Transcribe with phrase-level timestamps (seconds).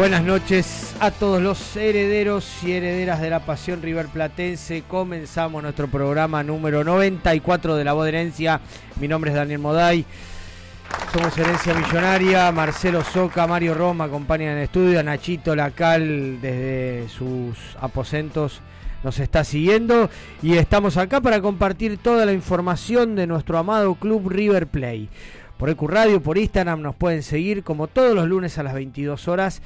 [0.00, 4.82] Buenas noches a todos los herederos y herederas de la pasión River Platense.
[4.88, 8.62] Comenzamos nuestro programa número 94 de La Voz de Herencia.
[8.98, 10.06] Mi nombre es Daniel Moday.
[11.12, 12.50] Somos Herencia Millonaria.
[12.50, 15.02] Marcelo Soca, Mario Roma acompañan en el estudio.
[15.02, 18.62] Nachito Lacal desde sus aposentos
[19.04, 20.08] nos está siguiendo.
[20.40, 25.10] Y estamos acá para compartir toda la información de nuestro amado club River Play
[25.60, 29.28] por EQ Radio, por Instagram, nos pueden seguir como todos los lunes a las 22
[29.28, 29.60] horas.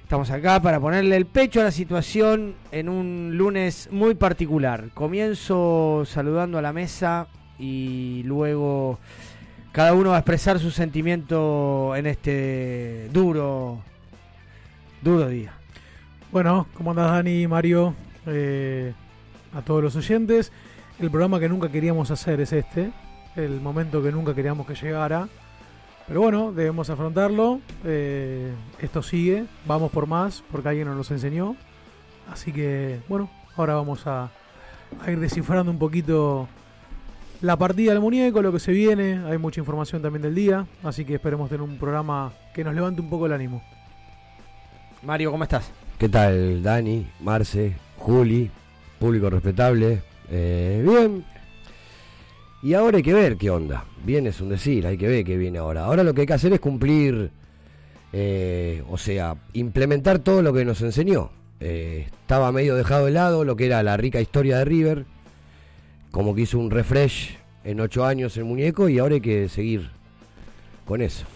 [0.00, 4.90] Estamos acá para ponerle el pecho a la situación en un lunes muy particular.
[4.94, 7.26] Comienzo saludando a la mesa
[7.58, 9.00] y luego
[9.72, 13.80] cada uno va a expresar su sentimiento en este duro,
[15.02, 15.52] duro día.
[16.30, 17.96] Bueno, ¿cómo andas Dani, Mario?
[18.26, 18.92] Eh,
[19.52, 20.52] a todos los oyentes.
[21.00, 22.92] El programa que nunca queríamos hacer es este,
[23.36, 25.28] el momento que nunca queríamos que llegara.
[26.06, 27.60] Pero bueno, debemos afrontarlo.
[27.84, 31.56] Eh, esto sigue, vamos por más, porque alguien nos lo enseñó.
[32.30, 34.30] Así que, bueno, ahora vamos a,
[35.08, 36.48] ir descifrando un poquito
[37.40, 39.20] la partida del muñeco, lo que se viene.
[39.26, 43.00] Hay mucha información también del día, así que esperemos tener un programa que nos levante
[43.00, 43.62] un poco el ánimo.
[45.02, 45.70] Mario, ¿cómo estás?
[45.98, 48.50] ¿Qué tal, Dani, Marce, Juli,
[48.98, 50.02] público respetable?
[50.30, 51.24] Eh, bien,
[52.64, 53.84] y ahora hay que ver qué onda.
[54.06, 55.84] Viene es un decir, hay que ver qué viene ahora.
[55.84, 57.30] Ahora lo que hay que hacer es cumplir,
[58.10, 61.30] eh, o sea, implementar todo lo que nos enseñó.
[61.60, 65.04] Eh, estaba medio dejado de lado lo que era la rica historia de River,
[66.10, 69.90] como que hizo un refresh en ocho años el muñeco y ahora hay que seguir
[70.86, 71.26] con eso.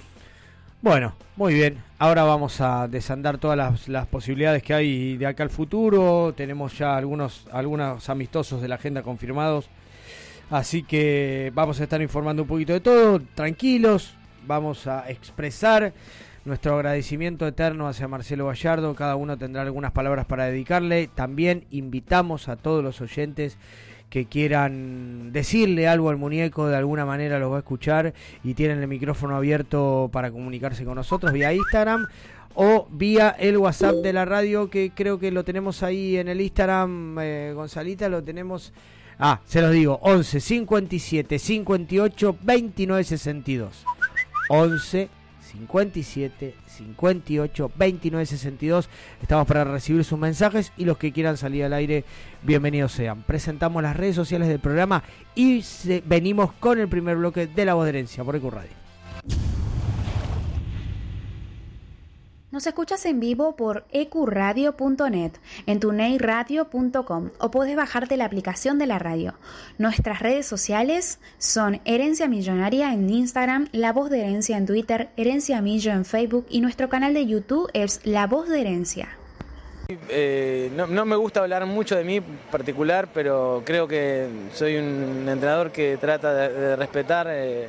[0.81, 1.77] Bueno, muy bien.
[1.99, 6.33] Ahora vamos a desandar todas las, las, posibilidades que hay de acá al futuro.
[6.34, 9.69] Tenemos ya algunos, algunos amistosos de la agenda confirmados
[10.50, 14.14] Así que vamos a estar informando un poquito de todo, tranquilos,
[14.47, 15.92] vamos a expresar
[16.47, 22.48] nuestro agradecimiento eterno hacia Marcelo Gallardo, cada uno tendrá algunas palabras para dedicarle, también invitamos
[22.48, 23.59] a todos los oyentes
[24.09, 28.80] que quieran decirle algo al muñeco, de alguna manera los va a escuchar y tienen
[28.80, 32.06] el micrófono abierto para comunicarse con nosotros vía Instagram
[32.54, 36.41] o vía el WhatsApp de la radio que creo que lo tenemos ahí en el
[36.41, 38.72] Instagram, eh, Gonzalita, lo tenemos
[39.20, 43.84] Ah, se los digo, 11 57 58 29 62.
[44.48, 45.09] 11
[45.41, 48.88] 57 58 29 62.
[49.20, 52.04] Estamos para recibir sus mensajes y los que quieran salir al aire,
[52.44, 53.22] bienvenidos sean.
[53.22, 55.03] Presentamos las redes sociales del programa
[55.34, 55.64] y
[56.04, 58.71] venimos con el primer bloque de la voz de herencia por EcuRadio.
[62.59, 65.31] Nos escuchas en vivo por ecuradio.net,
[65.66, 69.34] en tuneyradio.com o puedes bajarte la aplicación de la radio.
[69.78, 75.63] Nuestras redes sociales son Herencia Millonaria en Instagram, La Voz de Herencia en Twitter, Herencia
[75.63, 79.09] Millo en Facebook y nuestro canal de YouTube es La Voz de Herencia.
[80.09, 85.71] Eh, no, me gusta hablar mucho de mí particular, pero creo que soy un entrenador
[85.71, 87.28] que trata de, respetar.
[87.31, 87.69] Eh,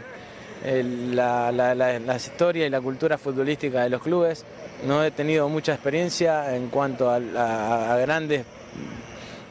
[0.64, 4.46] la, la, historia y la cultura futbolística de los clubes.
[4.86, 8.46] No he tenido mucha experiencia en cuanto a, grandes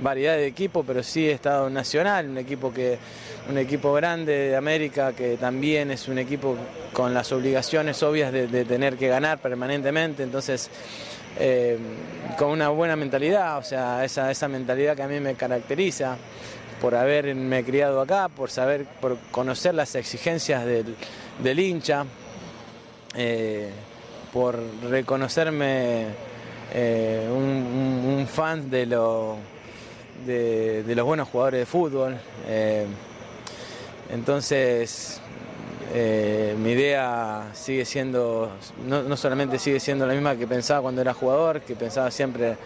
[0.01, 2.99] variedades de equipos, pero sí he estado Nacional, un equipo que
[3.49, 6.57] un equipo grande de América que también es un equipo
[6.93, 10.71] con las obligaciones obvias de, tener que ganar permanentemente, entonces
[11.41, 11.79] eh,
[12.37, 16.17] con una buena mentalidad, o sea, esa, esa mentalidad que a mí me caracteriza
[16.81, 22.05] por haberme criado acá, por saber, por conocer las exigencias del, hincha,
[23.15, 23.71] eh,
[24.33, 24.59] por
[24.89, 26.07] reconocerme
[26.73, 28.87] eh, un, fan de,
[30.27, 32.17] de, los buenos jugadores de fútbol.
[32.47, 32.87] Eh,
[34.11, 35.21] entonces,
[35.93, 38.53] mi idea sigue siendo,
[38.87, 42.57] no solamente sigue siendo la misma que pensaba cuando era jugador, que pensaba siempre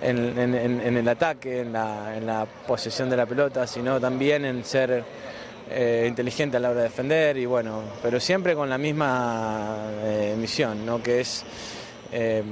[0.00, 5.04] en, el ataque, en la, posesión de la pelota, sino también en ser
[5.70, 10.34] eh, inteligente a la hora de defender y bueno, pero siempre con la misma eh,
[10.38, 11.02] misión, ¿no?
[11.02, 11.44] que es
[12.12, 12.42] eh,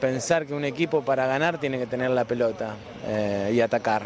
[0.00, 2.76] pensar que un equipo para ganar tiene que tener la pelota
[3.50, 4.02] y atacar.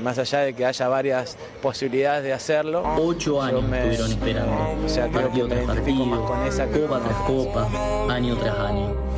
[0.00, 2.84] más allá de que haya varias posibilidades de hacerlo.
[2.96, 4.84] Ocho años estuvieron esperando.
[4.84, 7.68] O sea, creo que me partido, con esa copa tras copa,
[8.08, 9.11] año tras año.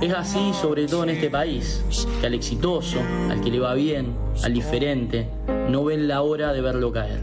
[0.00, 1.84] Es así sobre todo en este país,
[2.20, 2.98] que al exitoso,
[3.30, 5.28] al que le va bien, al diferente,
[5.68, 7.20] no ven la hora de verlo caer.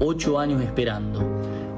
[0.00, 1.20] Ocho años esperando,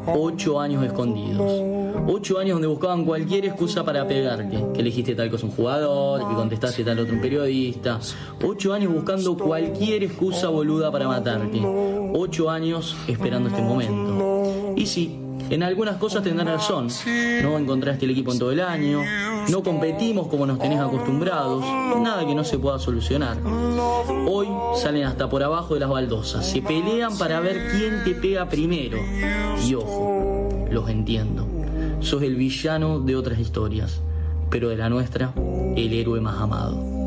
[0.06, 1.62] ocho años escondidos,
[2.08, 6.34] ocho años donde buscaban cualquier excusa para pegarte, que elegiste tal cosa un jugador, que
[6.34, 8.00] contestaste tal otro un periodista,
[8.42, 11.60] ocho años buscando cualquier excusa boluda para matarte,
[12.14, 14.74] ocho años esperando este momento.
[14.76, 16.88] Y sí, en algunas cosas tendrán razón.
[17.42, 19.02] No encontraste el equipo en todo el año,
[19.50, 21.64] no competimos como nos tenés acostumbrados,
[22.00, 23.38] nada que no se pueda solucionar.
[24.28, 28.48] Hoy salen hasta por abajo de las baldosas, se pelean para ver quién te pega
[28.48, 28.98] primero.
[29.66, 31.46] Y ojo, los entiendo.
[32.00, 34.00] Sos el villano de otras historias,
[34.50, 35.32] pero de la nuestra,
[35.76, 36.97] el héroe más amado.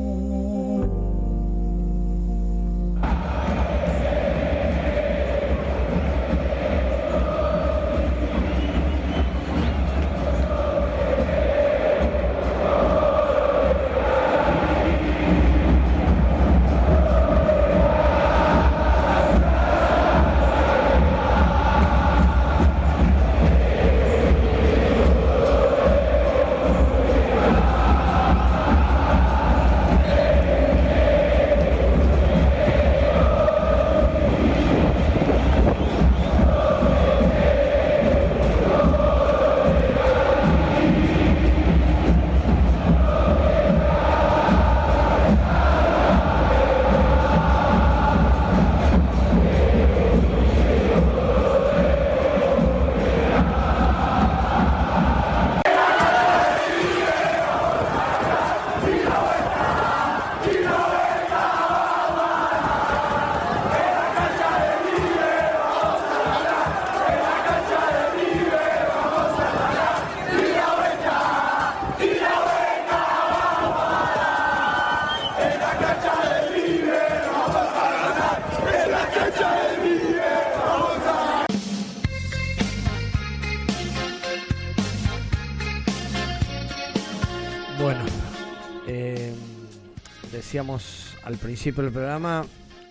[91.32, 92.46] Al principio del programa,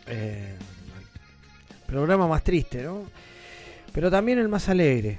[0.06, 0.54] eh,
[1.86, 3.02] programa más triste, ¿no?
[3.92, 5.18] Pero también el más alegre.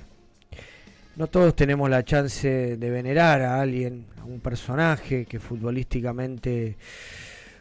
[1.15, 6.77] No todos tenemos la chance de venerar a alguien, a un personaje que futbolísticamente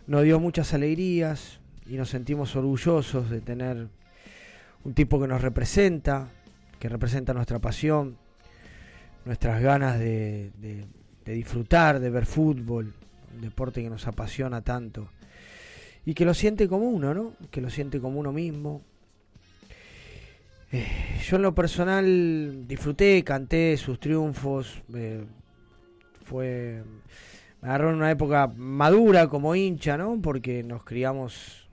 [0.07, 3.89] nos dio muchas alegrías y nos sentimos orgullosos de tener
[4.85, 6.29] un tipo que nos representa,
[6.79, 8.17] que representa nuestra pasión,
[9.27, 10.53] nuestras ganas de
[11.27, 12.95] disfrutar, de ver fútbol,
[13.35, 15.11] un deporte que nos apasiona tanto
[16.05, 17.33] y que lo siente como uno, ¿no?
[17.51, 18.83] Que lo siente como uno mismo.
[20.73, 20.87] Eh,
[21.29, 25.25] yo en lo personal disfruté, canté sus triunfos, eh,
[26.25, 26.83] fue
[27.63, 30.19] me agarró en una época madura como hincha, ¿no?
[30.23, 31.69] Porque nos criamos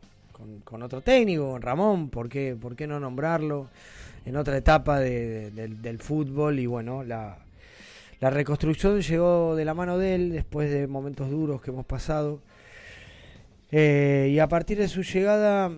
[0.63, 3.69] con, otro técnico, con Ramón, ¿por qué, ¿por qué no nombrarlo?
[4.25, 7.37] En otra etapa del fútbol y bueno, la,
[8.19, 12.41] la reconstrucción llegó de la mano de él después de momentos duros que hemos pasado.
[13.71, 15.71] Eh, y a partir de su llegada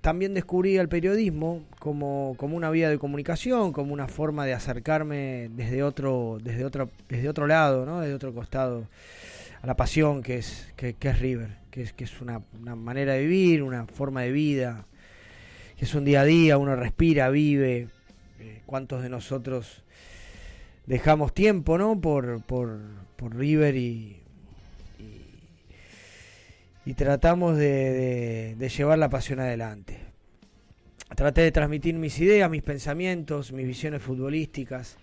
[0.00, 5.50] también descubrí el periodismo como, como, una vía de comunicación, como una forma de acercarme
[5.56, 8.00] desde otro, desde otro, desde otro lado, ¿no?
[8.00, 8.86] desde otro costado,
[9.62, 13.14] a la pasión que es, que, es River, que es, que es una, una, manera
[13.14, 14.84] de vivir, una forma de vida,
[15.78, 17.88] que es un día a día, uno respira, vive,
[18.40, 19.84] Eh, ¿Cuántos de nosotros
[20.86, 21.98] dejamos tiempo, ¿no?
[21.98, 22.78] Por, por,
[23.16, 24.23] por River y,
[26.84, 29.98] y, tratamos de, llevar la pasión adelante.
[31.14, 34.96] Traté de transmitir mis ideas, mis pensamientos, mis visiones futbolísticas.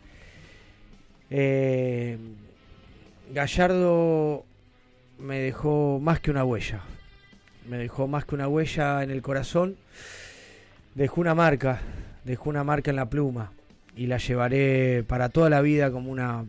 [1.29, 2.17] Eh,
[3.33, 4.45] Gallardo
[5.17, 6.81] me dejó más que una huella.
[7.69, 9.77] Me dejó más que una huella en el corazón.
[10.95, 11.79] Dejó una marca,
[12.25, 13.53] dejó una marca en la pluma
[13.95, 16.45] y la llevaré para toda la vida como una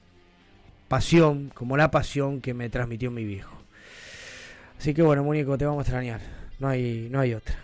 [0.88, 3.61] pasión, como la pasión que me transmitió mi viejo.
[4.82, 6.20] Así que bueno, Mónico, te vamos a extrañar.
[6.58, 7.54] No hay, no hay otra.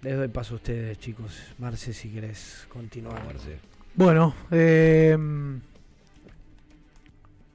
[0.00, 1.38] Les doy paso a ustedes, chicos.
[1.58, 3.22] Marce, si querés continuar.
[3.22, 3.58] Marce.
[3.94, 5.14] Bueno, eh,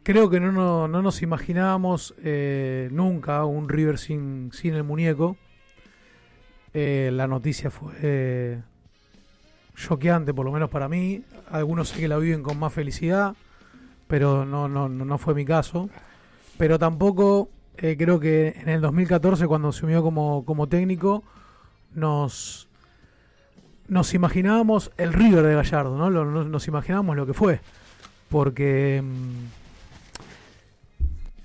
[0.03, 5.37] creo que no, no, nos imaginábamos eh, nunca un River sin, sin el muñeco.
[6.71, 8.61] Eh, la noticia fue
[9.75, 11.23] choqueante, por lo menos para mí.
[11.49, 13.35] Algunos sé que la viven con más felicidad,
[14.07, 15.89] pero no, no, no fue mi caso.
[16.59, 21.23] Pero tampoco eh, creo que en el 2014, cuando asumió como, como técnico,
[21.93, 22.67] nos,
[23.87, 26.09] nos imaginábamos el River de Gallardo, ¿no?
[26.43, 27.59] nos, imaginábamos lo que fue.
[28.29, 29.45] Porque mm,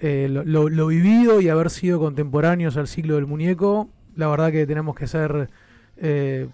[0.00, 4.96] eh, lo, vivido y haber sido contemporáneos al ciclo del muñeco, la verdad que tenemos
[4.96, 5.48] que ser
[5.96, 6.48] eh,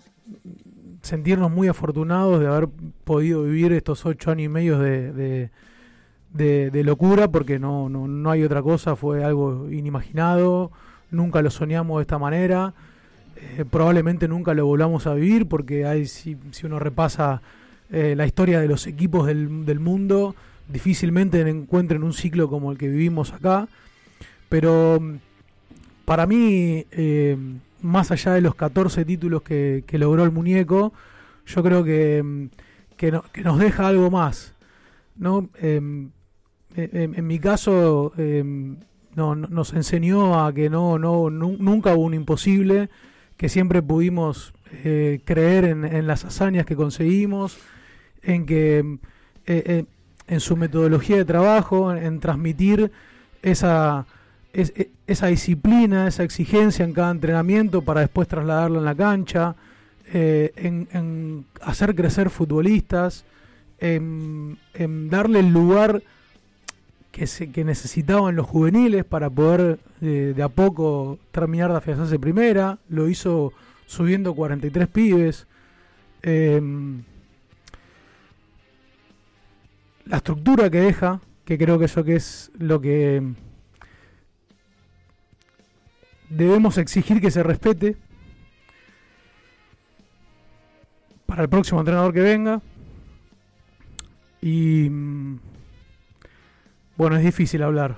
[1.02, 2.68] sentirnos muy afortunados de haber
[3.04, 5.50] podido vivir estos ocho años y medio de,
[6.34, 10.70] locura, porque no, no, no, hay otra cosa, fue algo inimaginado,
[11.10, 12.74] nunca lo soñamos de esta manera,
[13.36, 17.40] eh, probablemente nunca lo volvamos a vivir, porque hay, si, si uno repasa
[17.90, 20.34] eh, la historia de los equipos del, del mundo,
[20.68, 23.68] difícilmente encuentren un ciclo como el que vivimos acá,
[24.48, 25.00] pero
[26.04, 26.86] para mí...
[26.90, 27.36] Eh,
[27.82, 30.92] más allá de los 14 títulos que, logró el muñeco,
[31.46, 32.46] yo creo que, mm,
[32.96, 34.54] que, nos deja algo más.
[35.16, 35.48] ¿no?
[35.60, 36.10] Em,
[36.76, 38.76] em, en, mi caso, em,
[39.14, 42.88] no, nos enseñó a que no, no, nunca hubo un imposible,
[43.36, 44.52] que siempre pudimos
[44.84, 47.58] eh, creer en, las hazañas que conseguimos,
[48.22, 48.96] en que eh,
[49.46, 49.84] eh,
[50.26, 52.90] en su metodología de trabajo, en transmitir
[53.42, 54.06] esa
[54.52, 59.56] e, esa disciplina, esa exigencia en cada entrenamiento para después trasladarlo en la cancha,
[60.12, 63.24] eh, en, hacer crecer futbolistas,
[63.78, 64.58] en,
[65.10, 66.02] darle el lugar
[67.10, 72.18] que, se, que necesitaban los juveniles para poder eh, de a poco terminar de afianzarse
[72.18, 73.52] primera, lo hizo
[73.86, 75.46] subiendo 43 pibes.
[76.22, 77.02] Em,
[80.04, 83.22] la estructura que deja, que creo que eso que es lo que
[86.28, 87.96] debemos exigir que se respete
[91.26, 92.60] para el próximo entrenador que venga.
[94.40, 95.38] Y mm,
[96.98, 97.96] bueno, es difícil hablar.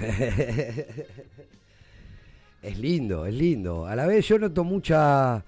[2.62, 3.86] es lindo, es lindo.
[3.86, 5.44] A la vez yo noto mucha...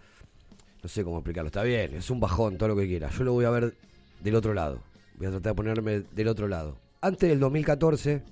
[0.83, 3.11] No sé cómo explicarlo, está bien, es un bajón, todo lo que quiera.
[3.11, 3.75] Yo lo voy a ver
[4.23, 4.79] del otro lado.
[5.17, 8.23] Voy a tratar de ponerme del otro lado antes del 2014,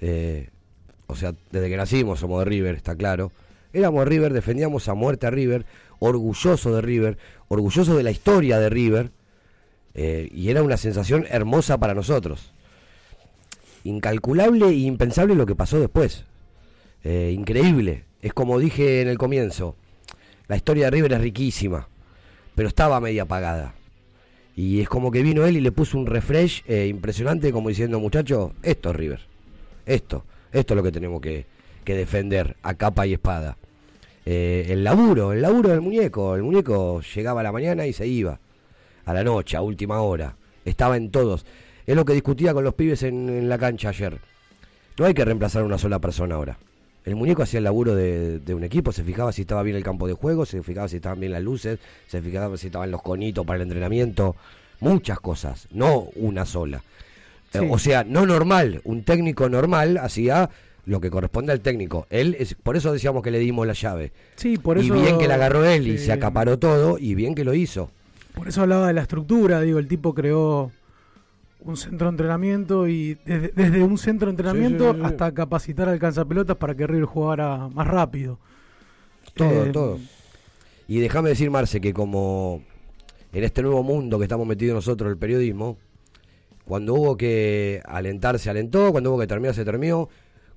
[0.00, 0.48] eh,
[1.06, 3.32] o sea, desde que nacimos somos de River, está claro.
[3.72, 5.64] Éramos River, defendíamos a muerte a River,
[5.98, 7.18] orgulloso de River,
[7.48, 9.10] orgulloso de la historia de River,
[9.94, 12.52] eh, y era una sensación hermosa para nosotros.
[13.84, 16.24] Incalculable e impensable lo que pasó después.
[17.04, 18.04] Eh, increíble.
[18.22, 19.76] Es como dije en el comienzo,
[20.48, 21.88] la historia de River es riquísima,
[22.54, 23.74] pero estaba media apagada.
[24.56, 27.98] Y es como que vino él y le puso un refresh eh, impresionante, como diciendo,
[28.00, 29.20] muchachos, esto es River.
[29.86, 31.46] Esto, esto es lo que tenemos que,
[31.84, 33.56] defender a capa y espada.
[34.24, 36.36] Eh, el laburo, el laburo del muñeco.
[36.36, 38.38] El muñeco llegaba a la mañana y se iba.
[39.10, 40.36] A la noche, a última hora.
[40.64, 41.44] Estaba en todos.
[41.84, 44.18] Es lo que discutía con los pibes en, en la cancha ayer.
[44.98, 46.58] No hay que reemplazar a una sola persona ahora.
[47.04, 50.06] El muñeco hacía el laburo de, un equipo, se fijaba si estaba bien el campo
[50.06, 53.46] de juego, se fijaba si estaban bien las luces, se fijaba si estaban los conitos
[53.46, 54.36] para el entrenamiento,
[54.78, 56.82] muchas cosas, no una sola.
[57.54, 60.50] Eh, o sea, no normal, un técnico normal hacía
[60.84, 62.06] lo que corresponde al técnico.
[62.10, 64.12] Él es, por eso decíamos que le dimos la llave.
[64.36, 64.94] Sí, por eso.
[64.94, 67.90] Y bien que la agarró él y se acaparó todo y bien que lo hizo.
[68.34, 70.70] Por eso hablaba de la estructura, digo, el tipo creó
[71.62, 76.74] un centro de entrenamiento y desde, un centro de entrenamiento hasta capacitar al cansapelotas para
[76.74, 78.38] que River jugara más rápido.
[79.34, 79.98] Todo, eh, todo.
[80.88, 82.62] Y déjame decir, Marce, que como
[83.32, 85.76] en este nuevo mundo que estamos metidos nosotros, el periodismo,
[86.64, 90.08] cuando hubo que alentar, se alentó, cuando hubo que terminar, se terminó.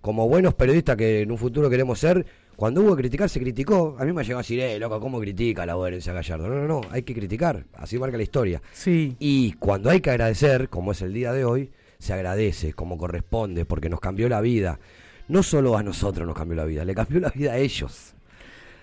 [0.02, 2.26] Como buenos periodistas que en un futuro queremos ser,
[2.56, 3.96] Cuando hubo que criticar, se criticó.
[4.00, 6.48] A mí me llegó a decir, eh, loco, ¿cómo critica la Boherencia Gallardo?
[6.48, 7.66] No, no, no, hay que criticar.
[7.74, 8.62] Así marca la historia.
[8.72, 9.16] Sí.
[9.20, 13.66] Y cuando hay que agradecer, como es el día de hoy, se agradece como corresponde,
[13.66, 14.80] porque nos cambió la vida.
[15.28, 18.14] No solo a nosotros nos cambió la vida, le cambió la vida a ellos.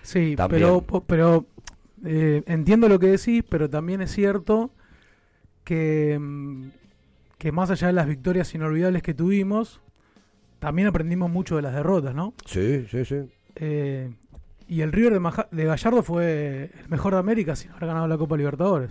[0.01, 1.45] Sí, pero, pero
[2.03, 4.71] eh, entiendo lo que decís, pero también es cierto
[5.63, 6.69] que, mm,
[7.37, 9.81] que más allá de las victorias inolvidables que tuvimos,
[10.59, 12.33] también aprendimos mucho de las derrotas, ¿no?
[12.45, 13.17] Sí, sí, sí.
[13.61, 14.09] Eh,
[14.67, 18.35] y el River de, Gallardo fue el mejor de América sin haber ganado la Copa
[18.35, 18.89] Libertadores.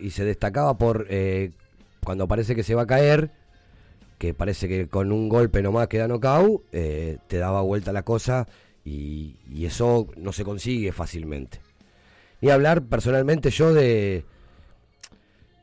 [0.00, 1.50] Y se destacaba por eh,
[2.02, 3.30] cuando parece que se va a caer,
[4.18, 8.48] que parece que con un golpe nomás queda knockout, eh, te daba vuelta la cosa
[8.84, 11.60] y, eso no se consigue fácilmente.
[12.40, 14.24] Y hablar personalmente yo de,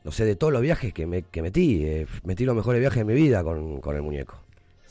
[0.04, 2.06] no sé, de todos los viajes que, me, que metí.
[2.22, 4.43] metí los mejores viajes de mi vida con, con el muñeco.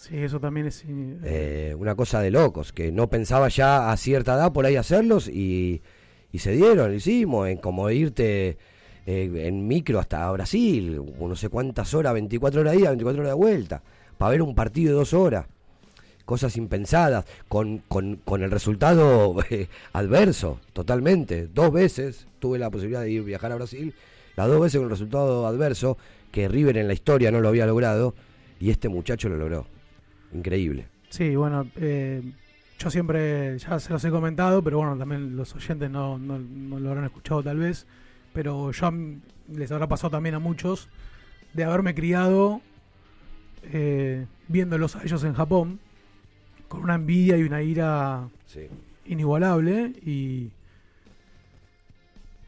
[0.03, 0.83] Sí, eso también es...
[0.85, 5.29] Eh, una cosa de locos, que no pensaba ya a cierta edad por ahí hacerlos
[5.29, 5.81] y,
[6.37, 8.57] se dieron, lo hicimos, en como irte
[9.05, 13.31] eh, en micro hasta Brasil, no sé cuántas horas, 24 horas de ida, 24 horas
[13.31, 13.81] de vuelta,
[14.17, 15.45] para ver un partido de dos horas.
[16.25, 21.47] Cosas impensadas, con, con, con el resultado eh, adverso, totalmente.
[21.47, 23.95] Dos veces tuve la posibilidad de ir viajar a Brasil,
[24.35, 25.97] las dos veces con el resultado adverso,
[26.29, 28.15] que River en la historia no lo había logrado,
[28.59, 29.72] y este muchacho lo logró
[30.33, 30.87] increíble.
[31.09, 32.21] Sí, bueno, eh,
[32.79, 36.39] yo siempre, ya se los he comentado, pero bueno, también los oyentes no, no,
[36.79, 37.85] lo habrán escuchado tal vez,
[38.33, 38.91] pero yo
[39.47, 40.89] les habrá pasado también a muchos
[41.53, 42.61] de haberme criado
[43.71, 45.79] eh, viéndolos a ellos en Japón,
[46.67, 48.27] con una envidia y una ira
[49.05, 50.49] inigualable, y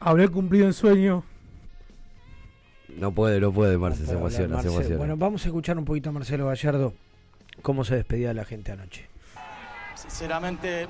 [0.00, 1.24] habré cumplido el sueño.
[2.98, 4.96] No puede, no puede, Marce, se, emociona, se emociona.
[4.96, 6.94] Bueno, vamos a escuchar un poquito a Marcelo Gallardo
[7.62, 9.08] cómo se despedía la gente anoche.
[9.94, 10.88] Sinceramente,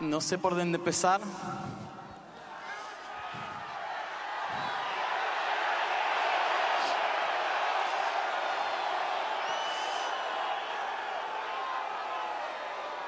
[0.00, 1.20] no sé por dónde empezar.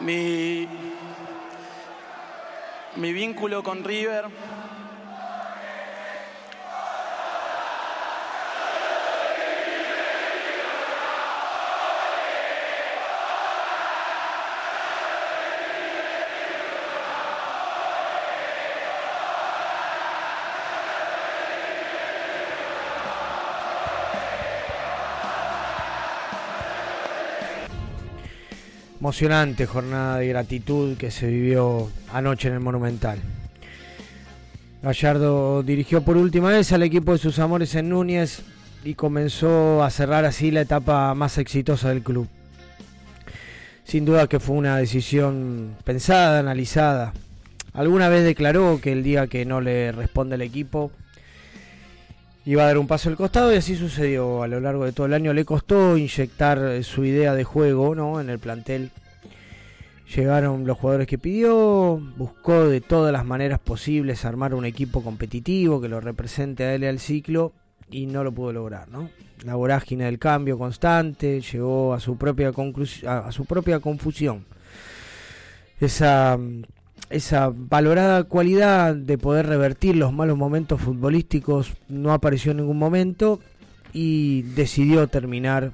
[0.01, 0.69] Mi,
[2.97, 4.27] mi vínculo con River
[29.01, 33.19] emocionante jornada de gratitud que se vivió anoche en el Monumental.
[34.83, 38.43] Gallardo dirigió por última vez al equipo de sus amores en Núñez
[38.85, 42.29] y comenzó a cerrar así la etapa más exitosa del club.
[43.85, 47.13] Sin duda que fue una decisión pensada, analizada.
[47.73, 50.91] Alguna vez declaró que el día que no le responde el equipo
[52.49, 55.05] iba a dar un paso al costado y así sucedió a lo largo de todo
[55.05, 55.35] el año.
[55.35, 58.23] Le costó inyectar eh, su idea de juego ¿no?
[58.23, 58.91] en el plantel.
[60.17, 65.79] Llegaron los jugadores que pidió, buscó de todas las maneras posibles armar un equipo competitivo
[65.79, 67.53] que lo represente a él al ciclo
[67.91, 68.89] y no lo pudo lograr.
[68.89, 69.11] ¿no?
[69.45, 72.51] La vorágine del cambio constante llegó a su propia,
[73.07, 74.47] a su propia confusión.
[75.79, 76.39] Esa
[77.11, 83.41] esa valorada cualidad de poder revertir los malos momentos futbolísticos no apareció en ningún momento
[83.93, 85.73] y decidió terminar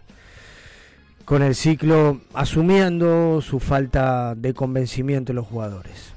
[1.24, 6.12] con el ciclo asumiendo su falta de convencimiento de los jugadores.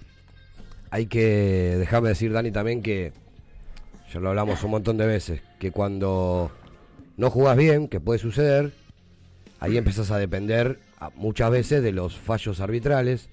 [0.91, 3.13] Hay que dejarme decir, Dani, también que
[4.13, 6.51] ya lo hablamos un montón de veces, que cuando
[7.17, 8.73] no jugás bien, que puede suceder,
[9.59, 10.79] ahí empezás a depender
[11.15, 13.29] muchas veces de los fallos arbitrales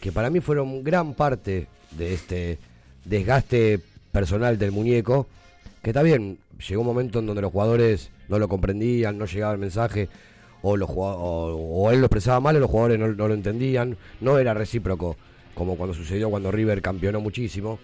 [0.00, 2.58] que para mí fueron gran parte de este
[3.04, 3.80] desgaste
[4.12, 5.26] personal del muñeco,
[5.82, 9.58] que bien, llegó un momento en donde los jugadores no lo comprendían, no llegaba el
[9.58, 10.08] mensaje,
[10.62, 14.54] o, los, o, él lo expresaba mal o los jugadores no, lo entendían, no era
[14.54, 15.16] recíproco,
[15.54, 17.78] como cuando sucedió cuando River campeonó muchísimo,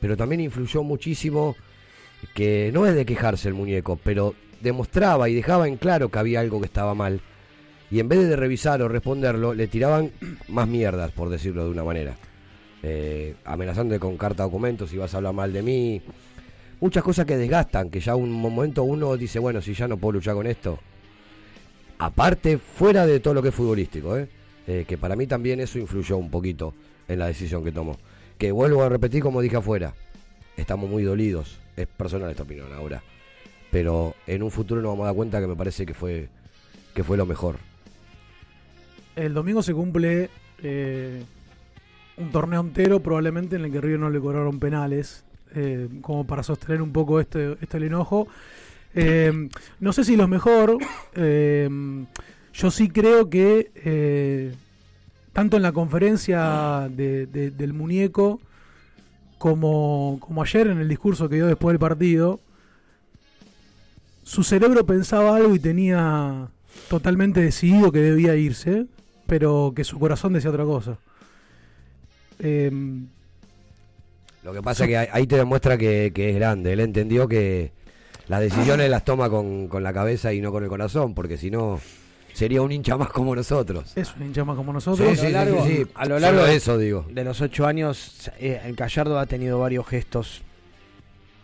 [0.00, 1.54] pero también influyó muchísimo
[2.34, 6.40] que no es de quejarse el muñeco, pero demostraba y dejaba en claro que había
[6.40, 7.20] algo que estaba mal
[7.92, 10.10] y en vez de revisar o responderlo, le tiraban
[10.48, 12.16] más mierdas, por decirlo de una manera.
[12.82, 16.00] Eh, amenazando con carta documentos, si vas a hablar mal de mí.
[16.80, 20.12] Muchas cosas que desgastan, que ya un momento uno dice, bueno, si ya no puedo
[20.12, 20.78] luchar con esto.
[21.98, 24.26] Aparte, fuera de todo lo que es futbolístico, ¿eh?
[24.66, 26.72] Eh, que para mí también eso influyó un poquito
[27.08, 27.98] en la decisión que tomó.
[28.38, 29.92] Que vuelvo a repetir como dije afuera,
[30.56, 33.02] estamos muy dolidos, es personal esta opinión ahora.
[33.70, 36.30] Pero en un futuro nos vamos a dar cuenta que me parece que fue,
[36.94, 37.56] que fue lo mejor
[39.16, 40.30] el domingo se cumple
[42.16, 46.42] un torneo entero probablemente en el que River no le cobraron penales, eh, como para
[46.42, 48.28] sostener un poco este, este el enojo.
[48.94, 49.48] Eh,
[49.80, 50.78] no sé si lo mejor,
[51.14, 51.68] eh,
[52.52, 54.52] yo sí creo que
[55.32, 58.40] tanto en la conferencia del muñeco
[59.38, 62.40] como, como ayer en el discurso que dio después del partido,
[64.24, 66.48] su cerebro pensaba algo y tenía
[66.88, 68.86] totalmente decidido que debía irse,
[69.32, 70.98] pero que su corazón decía otra cosa.
[72.38, 73.06] Em,
[74.42, 76.74] Lo que pasa es que ahí te demuestra que, es grande.
[76.74, 77.72] Él entendió que
[78.28, 81.80] las decisiones las toma con, la cabeza y no con el corazón, porque si no
[82.34, 83.96] sería un hincha más como nosotros.
[83.96, 85.08] Es un hincha más como nosotros.
[85.08, 85.32] Sí, sí,
[85.66, 87.06] sí, a lo largo, de eso digo.
[87.10, 90.42] De los ocho años, eh, el Gallardo ha tenido varios gestos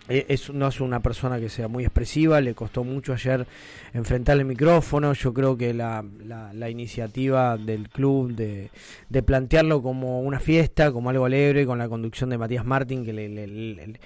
[0.09, 3.47] es, no es una persona que sea muy expresiva, le costó mucho ayer
[3.93, 8.71] enfrentar el micrófono, yo creo que la, la, iniciativa del club de,
[9.09, 13.13] de, plantearlo como una fiesta, como algo alegre, con la conducción de Matías Martín, que
[13.13, 13.99] le,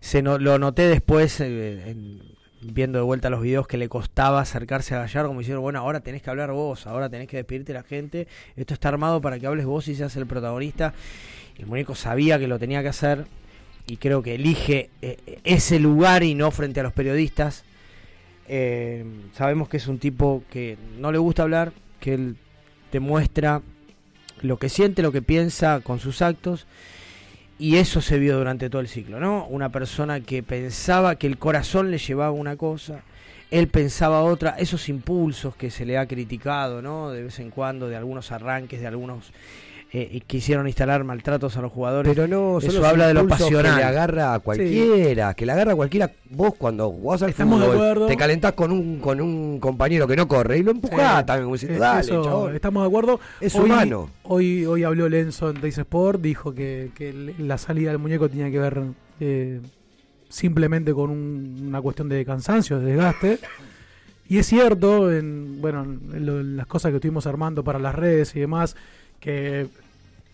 [0.00, 1.96] se no, lo noté después eh,
[2.60, 6.00] viendo de vuelta los videos que le costaba acercarse a Gallardo, como diciendo, bueno, ahora
[6.00, 9.38] tenés que hablar vos, ahora tenés que despedirte de la gente, esto está armado para
[9.38, 10.94] que hables vos y seas el protagonista.
[11.58, 13.26] El muñeco sabía que lo tenía que hacer,
[13.88, 17.64] y creo que elige eh, ese lugar y no frente a los periodistas.
[18.46, 22.36] Eh, sabemos que es un tipo que no le gusta hablar, que él
[22.92, 23.62] demuestra
[24.42, 26.66] lo que siente, lo que piensa con sus actos.
[27.58, 29.46] Y eso se vio durante todo el ciclo, ¿no?
[29.46, 33.02] Una persona que pensaba que el corazón le llevaba una cosa,
[33.50, 37.10] él pensaba otra, esos impulsos que se le ha criticado, ¿no?
[37.10, 39.32] De vez en cuando, de algunos arranques, de algunos
[39.90, 42.12] eh, quisieron instalar maltratos a los jugadores.
[42.14, 43.72] Pero no, eso habla de lo pasional.
[43.72, 46.12] Que le agarra a cualquiera, que le agarra a cualquiera.
[46.30, 50.58] Vos cuando jugás al fútbol, te calentás con un con un compañero que no corre
[50.58, 53.20] y lo empujás también, como diciendo, dale, eso, Estamos de acuerdo.
[53.40, 54.10] Es humano.
[54.24, 58.50] Hoy, hoy habló Lenzo en Dice Sport, dijo que, que, la salida del muñeco tenía
[58.50, 58.82] que ver
[59.20, 59.60] eh,
[60.28, 63.38] simplemente con una cuestión de cansancio, de desgaste.
[64.28, 68.40] Y es cierto, en, bueno, en las cosas que estuvimos armando para las redes y
[68.40, 68.76] demás,
[69.20, 69.68] que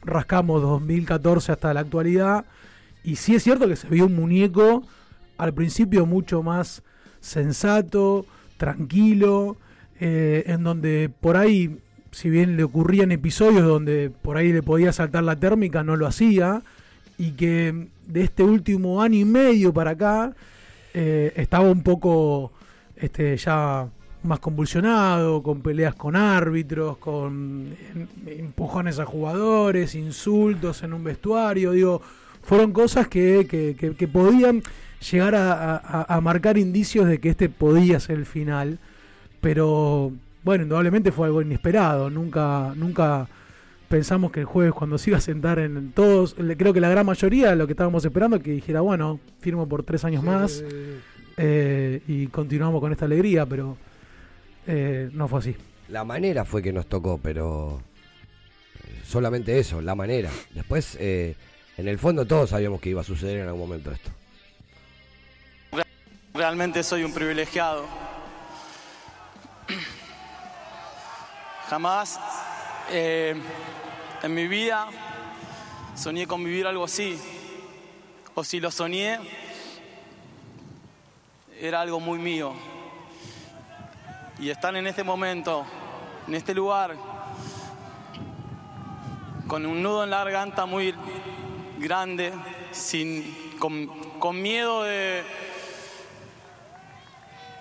[0.02, 2.44] rascamos 2014 hasta la actualidad.
[3.02, 4.82] Y sí es cierto que se vio un muñeco
[5.36, 6.82] al principio mucho más
[7.20, 9.56] sensato, tranquilo,
[10.00, 11.78] eh, en donde por ahí,
[12.10, 16.06] si bien le ocurrían episodios donde por ahí le podía saltar la térmica, no lo
[16.06, 16.62] hacía.
[17.16, 20.34] Y que de este último año y medio para acá
[20.94, 22.52] eh, estaba un poco
[22.96, 23.88] este, ya
[24.24, 27.74] más convulsionado, con peleas con árbitros, con
[28.26, 32.00] empujones a jugadores, insultos en un vestuario, digo,
[32.42, 34.62] fueron cosas que, que, podían
[35.10, 38.78] llegar a, marcar indicios de que este podía ser el final,
[39.40, 43.28] pero bueno, indudablemente fue algo inesperado, nunca, nunca
[43.88, 47.06] pensamos que el jueves cuando se iba a sentar en todos, creo que la gran
[47.06, 50.64] mayoría lo que estábamos esperando que dijera, bueno, firmo por tres años más
[51.37, 53.76] eh, y continuamos con esta alegría, pero
[54.66, 55.57] eh, no fue así.
[55.88, 57.83] La manera fue que nos tocó, pero
[58.85, 60.31] eh, solamente eso, la manera.
[60.50, 61.37] Después, eh,
[61.77, 64.11] en el fondo todos sabíamos que iba a suceder en algún momento esto.
[66.33, 67.85] Realmente soy un privilegiado.
[71.68, 72.18] Jamás
[72.90, 74.88] en mi vida
[75.94, 77.18] soñé con vivir algo así.
[78.35, 79.18] O si lo soñé,
[81.61, 82.55] era algo muy mío
[84.38, 85.64] y están en este momento,
[86.26, 86.96] en este lugar,
[89.46, 90.94] con un nudo en la garganta muy
[91.78, 92.32] grande,
[92.72, 95.22] sin, con, miedo de,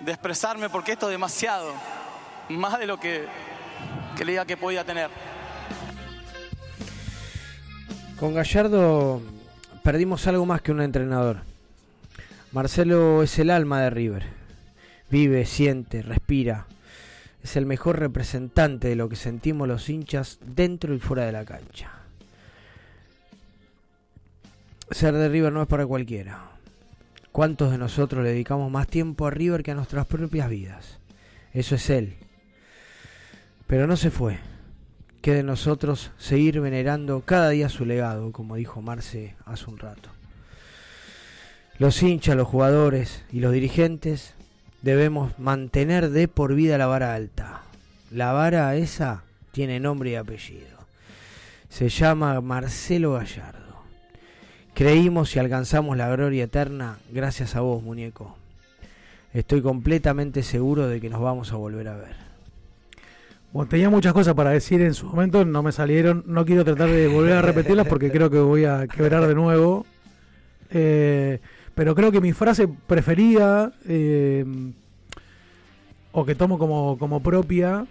[0.00, 1.72] de expresarme porque esto es demasiado,
[2.48, 3.26] más de lo que
[4.16, 5.10] creía que podía tener.
[8.18, 9.20] Con Gallardo
[9.82, 11.42] perdimos algo más que un entrenador.
[12.52, 14.43] Marcelo es el alma de River
[15.14, 16.66] vive, siente, respira.
[17.40, 21.44] Es el mejor representante de lo que sentimos los hinchas dentro y fuera de la
[21.44, 21.92] cancha.
[24.90, 26.50] Ser de River no es para cualquiera.
[27.30, 30.98] ¿Cuántos de nosotros le dedicamos más tiempo a River que a nuestras propias vidas?
[31.52, 32.16] Eso es él.
[33.68, 34.40] Pero no se fue.
[35.22, 40.10] Queda en nosotros seguir venerando cada día su legado, como dijo Marce hace un rato.
[41.78, 44.34] Los hinchas, los jugadores y los dirigentes
[44.84, 47.62] debemos mantener de por vida la vara alta.
[48.10, 50.76] La vara esa tiene nombre y apellido.
[51.70, 53.82] Se llama Marcelo Gallardo.
[54.74, 58.36] Creímos y alcanzamos la gloria eterna gracias a vos, muñeco.
[59.32, 62.16] Estoy completamente seguro de que nos vamos a volver a ver.
[63.54, 66.24] Bueno, tenía muchas cosas para decir en su momento, no me salieron.
[66.26, 69.86] No quiero tratar de volver a repetirlas porque creo que voy a quebrar de nuevo.
[70.70, 71.40] Eh,
[71.74, 74.44] pero creo que mi frase preferida, eh,
[76.12, 77.86] o que tomo como, como propia,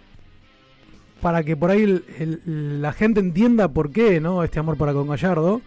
[1.20, 2.02] para que por ahí
[2.46, 5.62] la gente entienda por qué no este amor para con Gallardo.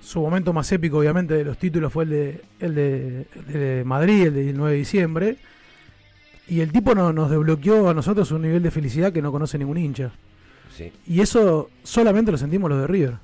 [0.00, 3.82] Su momento más épico, obviamente, de los títulos fue el de, el de, el de
[3.84, 5.38] Madrid, el del 9 de diciembre
[6.48, 9.58] y el tipo no, nos desbloqueó a nosotros un nivel de felicidad que no conoce
[9.58, 10.10] ningún hincha.
[11.06, 13.14] Y eso solamente lo sentimos los de River.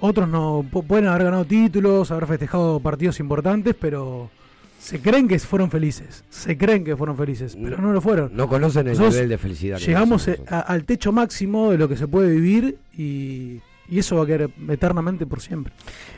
[0.00, 4.30] Otros no pueden haber ganado títulos, haber festejado partidos importantes, pero
[4.78, 6.24] se creen que fueron felices.
[6.30, 8.30] Se creen que fueron felices, pero no, lo fueron.
[8.34, 9.78] No conocen el nivel de felicidad.
[9.78, 14.26] llegamos al techo máximo de lo que se puede vivir y y eso va a
[14.26, 15.72] quedar eternamente por siempre.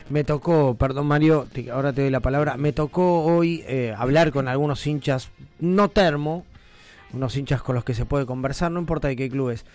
[0.09, 4.47] Me tocó, perdón Mario, ahora te doy la palabra, me tocó hoy eh, hablar con
[4.47, 6.45] algunos hinchas, no termo,
[7.13, 9.65] unos hinchas con los que se puede conversar, no importa de qué clubes.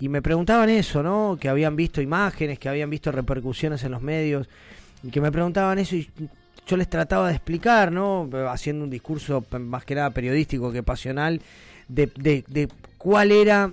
[0.00, 1.38] Y me preguntaban eso, ¿no?
[1.40, 4.48] Que habían visto imágenes, que habían visto repercusiones en los medios,
[5.02, 6.08] y que me preguntaban eso y
[6.66, 8.28] yo les trataba de explicar, ¿no?
[8.48, 11.40] Haciendo un discurso más que nada periodístico que pasional,
[11.88, 13.70] de, de, de cuál era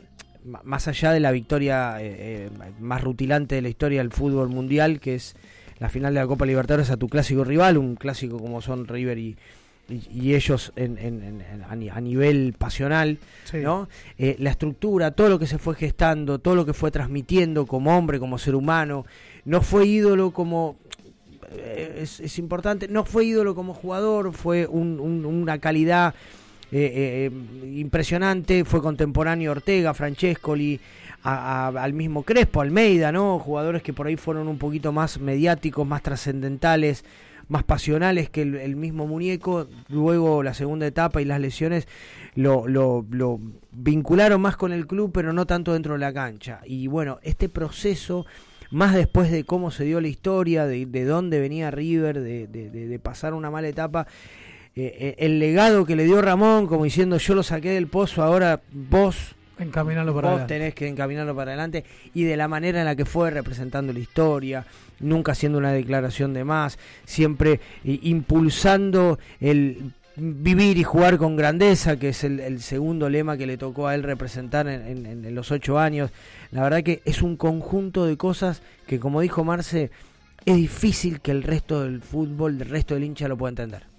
[0.63, 4.99] más allá de la victoria eh, eh, más rutilante de la historia del fútbol mundial,
[4.99, 5.35] que es
[5.79, 9.17] la final de la Copa Libertadores a tu clásico rival, un clásico como son River
[9.17, 9.35] y,
[9.89, 13.17] y, ellos en, a nivel pasional,
[13.53, 13.89] ¿no?
[14.17, 17.97] Eh, la estructura, todo lo que se fue gestando, todo lo que fue transmitiendo como
[17.97, 19.05] hombre, como ser humano,
[19.45, 20.77] no fue ídolo como
[21.55, 26.13] es, importante, no fue ídolo como jugador, fue una calidad
[26.71, 30.79] eh, eh, impresionante, fue contemporáneo Ortega, Francescoli,
[31.23, 33.39] al mismo Crespo, Almeida, ¿no?
[33.39, 37.05] Jugadores que por ahí fueron un poquito más mediáticos, más trascendentales,
[37.53, 39.67] más pasionales que el, mismo muñeco.
[39.87, 41.87] Luego la segunda etapa y las lesiones
[42.35, 43.39] lo, lo,
[43.71, 46.61] vincularon más con el club, pero no tanto dentro de la cancha.
[46.65, 48.25] Y bueno, este proceso
[48.71, 53.35] más después de cómo se dio la historia, de, dónde venía River, de, de, pasar
[53.35, 54.07] una mala etapa,
[54.75, 58.23] eh, eh, el legado que le dio Ramón, como diciendo yo lo saqué del pozo,
[58.23, 62.85] ahora vos Encaminarlo para vos tenés que encaminarlo para adelante y de la manera en
[62.85, 64.65] la que fue representando la historia,
[64.99, 71.97] nunca haciendo una declaración de más, siempre eh, impulsando el vivir y jugar con grandeza,
[71.97, 75.79] que es el, segundo lema que le tocó a él representar en, en, los ocho
[75.79, 76.11] años.
[76.51, 79.91] La verdad que es un conjunto de cosas que, como dijo Marce,
[80.45, 83.93] es difícil que el resto del fútbol, el resto del hincha lo pueda entender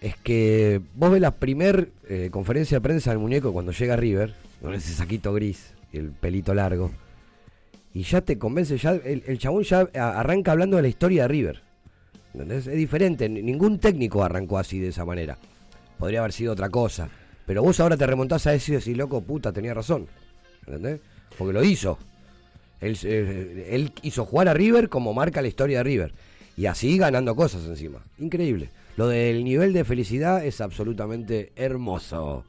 [0.00, 4.34] es que vos ves la primer eh, conferencia de prensa del muñeco cuando llega River,
[4.60, 6.90] con ese saquito gris el pelito largo,
[7.92, 11.62] y ya te convence, ya el, chabón ya arranca hablando de la historia de River.
[12.32, 12.68] ¿Entendés?
[12.68, 15.36] Es diferente, ningún técnico arrancó así de esa manera.
[15.98, 17.08] Podría haber sido otra cosa.
[17.46, 20.06] Pero vos ahora te remontás a eso y decís, loco, puta, tenía razón.
[20.66, 21.00] ¿Entendés?
[21.36, 21.98] Porque lo hizo.
[22.80, 26.14] Él, eh, él hizo jugar a River como marca la historia de River.
[26.56, 28.04] Y así ganando cosas encima.
[28.18, 28.70] Increíble.
[28.96, 32.44] Lo del nivel de felicidad es absolutamente hermoso.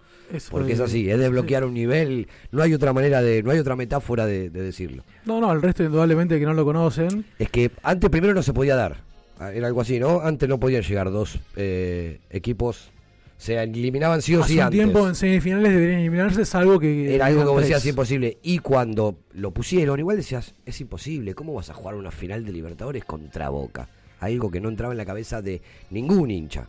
[0.49, 3.75] Porque es así, es desbloquear un nivel, no hay otra manera de, no hay otra
[3.75, 5.03] metáfora de, decirlo.
[5.25, 7.25] No, no, el resto indudablemente que no lo conocen.
[7.39, 8.97] Es que antes primero no se podía dar,
[9.39, 10.21] ah, era algo así, ¿no?
[10.21, 12.91] Antes no podían llegar dos eh, equipos,
[13.37, 17.15] se eliminaban sí o sí un tiempo en semifinales deberían eliminarse, es algo que...
[17.15, 21.69] Era algo que decías imposible, y cuando lo pusieron, igual decías, es imposible, ¿cómo vas
[21.69, 23.87] a jugar una final de Libertadores contra Boca?
[24.21, 26.67] algo que no entraba en la cabeza de ningún hincha.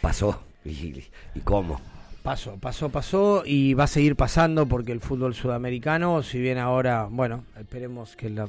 [0.00, 0.42] Pasó.
[0.64, 1.04] ¿Y,
[1.44, 1.80] cómo?
[2.24, 7.06] Pasó, pasó, pasó y va a seguir pasando porque el fútbol sudamericano, si bien ahora,
[7.10, 8.48] bueno, esperemos que la,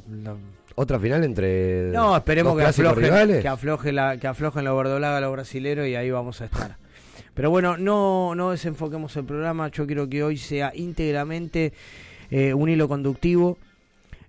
[0.76, 5.20] otra final entre no esperemos que afloje, que afloje la que aflojen la verdolaga a
[5.20, 6.78] los brasileros y ahí vamos a estar
[7.34, 11.74] pero bueno no no desenfoquemos el programa yo quiero que hoy sea íntegramente
[12.32, 13.58] eh, un hilo conductivo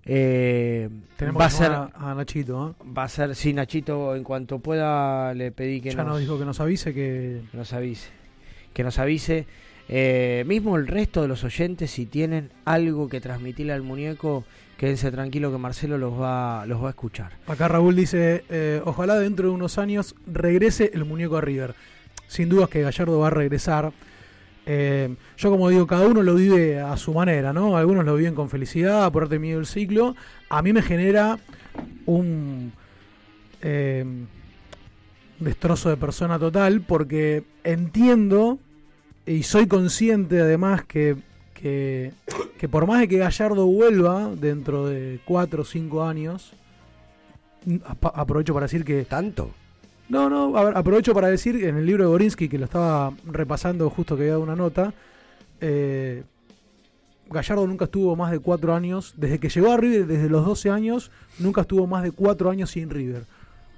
[0.05, 2.77] eh, Tenemos va a ser a, Nachito.
[2.97, 6.45] Va a ser, sí, Nachito, en cuanto pueda, le pedí que ya nos, dijo que
[6.45, 6.95] nos avise.
[6.95, 8.09] Que, nos avise.
[8.77, 9.47] Que nos avise.
[9.89, 14.45] Eh, mismo el resto de los oyentes, si tienen algo que transmitirle al muñeco,
[14.77, 17.33] quédense tranquilo que Marcelo los va, los va a escuchar.
[17.47, 21.75] Acá Raúl dice: eh, Ojalá dentro de unos años regrese el muñeco a River.
[22.27, 23.95] Sin dudas que Gallardo va a regresar.
[24.67, 27.79] Eh, yo como digo, cada uno lo vive a su manera, ¿no?
[27.79, 30.17] Algunos lo viven con felicidad, por arte mío el ciclo.
[30.51, 31.39] A mí me genera
[32.05, 32.75] un
[35.41, 38.59] destrozo de persona total porque entiendo
[39.27, 41.17] y soy consciente además que,
[41.55, 42.13] que,
[42.71, 46.53] por más de que Gallardo vuelva dentro de 4 o 5 años,
[48.03, 49.05] aprovecho para decir que...
[49.05, 49.51] ¿Tanto?
[50.09, 54.17] No, no, aprovecho para decir, en el libro de Gorinsky, que lo estaba repasando justo
[54.17, 54.95] que había dado una nota,
[55.61, 56.23] eh,
[57.29, 60.71] Gallardo nunca estuvo más de cuatro años, desde que llegó a River, desde los 12
[60.71, 61.11] años,
[61.41, 63.25] nunca estuvo más de cuatro años sin River.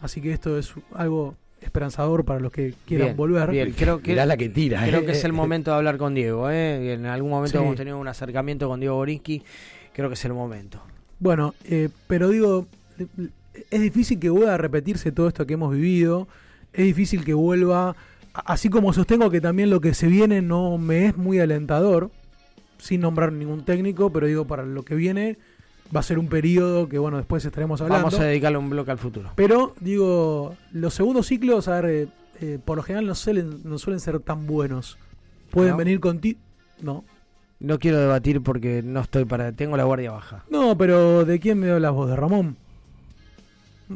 [0.03, 3.51] Así que esto es algo esperanzador para los que quieran volver.
[3.51, 4.85] Bien, creo que, la que tira.
[4.87, 6.51] Creo que es el momento de hablar con Diego.
[6.51, 6.93] ¿eh?
[6.93, 9.43] En algún momento hemos tenido un acercamiento con Diego Borinsky.
[9.93, 10.81] Creo que es el momento.
[11.19, 12.67] Bueno, eh, pero digo,
[13.71, 16.29] es difícil que vuelva a repetirse todo esto que hemos vivido.
[16.73, 17.97] Es difícil que vuelva.
[18.33, 22.11] Así como sostengo que también lo que se viene no me es muy alentador
[22.79, 25.37] sin nombrar ningún técnico, pero digo, para lo que viene
[25.95, 28.07] va a ser un periodo que, bueno, después estaremos hablando.
[28.07, 29.31] Vamos a dedicarle un bloque al futuro.
[29.35, 32.09] Pero, digo, los segundos ciclos, a ver, eh,
[32.41, 34.99] eh, por lo general no suelen, no suelen ser tan buenos.
[35.51, 36.21] Pueden venir con...
[36.81, 37.05] no.
[37.61, 39.51] No quiero debatir porque no estoy para...
[39.51, 40.45] Tengo la guardia baja.
[40.49, 42.09] No, pero ¿de quién me dio la voz?
[42.09, 42.57] ¿De Ramón?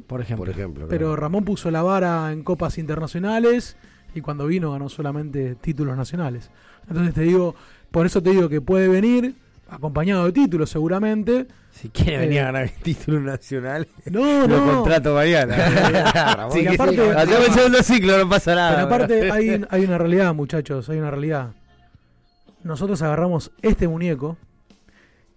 [0.06, 0.46] Por ejemplo.
[0.46, 3.76] Por ejemplo pero Ramón puso la vara en copas internacionales
[4.14, 6.50] y cuando vino ganó solamente títulos nacionales.
[6.88, 7.54] Entonces te digo,
[7.90, 9.36] por eso te digo que puede venir
[9.72, 11.46] acompañado de títulos seguramente.
[11.70, 15.56] Si quiere venir a eh, ganar el título nacional, no, lo contrato mañana.
[16.52, 18.74] sí, aparte, el segundo ciclo, no pasa nada.
[18.74, 21.50] Pero aparte hay, hay una realidad, muchachos, hay una realidad.
[22.62, 24.36] Nosotros agarramos este muñeco,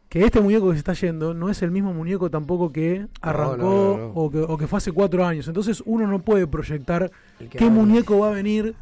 [0.09, 4.11] que este muñeco que se está yendo no es el mismo muñeco tampoco que arrancó
[4.13, 5.47] o, que, o, que, fue hace cuatro años.
[5.47, 7.11] Entonces uno no puede proyectar
[7.49, 8.75] qué muñeco va a venir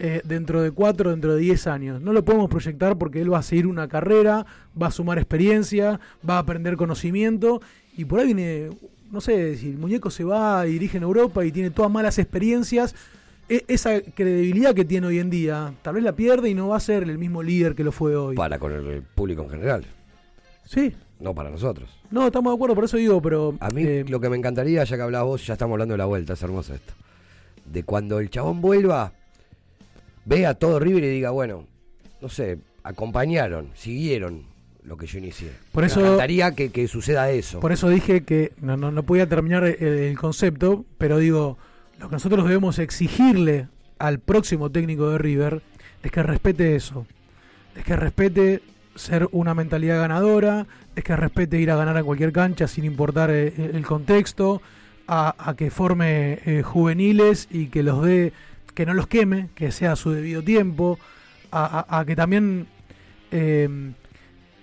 [0.00, 2.00] eh, dentro de cuatro, dentro de diez años.
[2.00, 4.46] No lo podemos proyectar porque él va a seguir una carrera,
[4.80, 7.60] va a sumar experiencia, va a aprender conocimiento
[7.96, 8.70] y por ahí viene,
[9.10, 12.18] no sé, si el muñeco se va y dirige en Europa y tiene todas malas
[12.18, 12.94] experiencias,
[13.48, 16.76] e, esa credibilidad que tiene hoy en día, tal vez la pierde y no va
[16.76, 18.36] a ser el mismo líder que lo fue hoy.
[18.36, 19.84] Para con el público en general.
[20.64, 20.94] Sí.
[21.18, 21.90] No para nosotros.
[22.12, 23.56] No, estamos de acuerdo, por eso digo, pero...
[23.58, 25.98] A mí eh, lo que me encantaría, ya que hablabas vos, ya estamos hablando de
[25.98, 26.92] la vuelta, es hermoso esto.
[27.64, 29.12] De cuando el chabón vuelva,
[30.28, 31.66] vea todo River y diga, bueno,
[32.20, 34.44] no sé, acompañaron, siguieron
[34.84, 35.50] lo que yo inicié.
[35.72, 37.60] Por eso, Me encantaría que, suceda eso.
[37.60, 41.56] Por eso dije que no, no, no podía terminar el, concepto, pero digo,
[41.98, 45.62] lo que nosotros debemos exigirle al próximo técnico de River
[46.02, 47.06] es que respete eso,
[47.74, 48.62] es que respete
[48.94, 53.30] ser una mentalidad ganadora, es que respete ir a ganar a cualquier cancha sin importar
[53.30, 54.60] eh, el, contexto,
[55.06, 58.32] a, que forme eh, juveniles y que los dé
[58.78, 61.00] que no los queme, que sea a su debido tiempo,
[61.50, 62.68] a, que también...
[63.32, 63.68] Eh,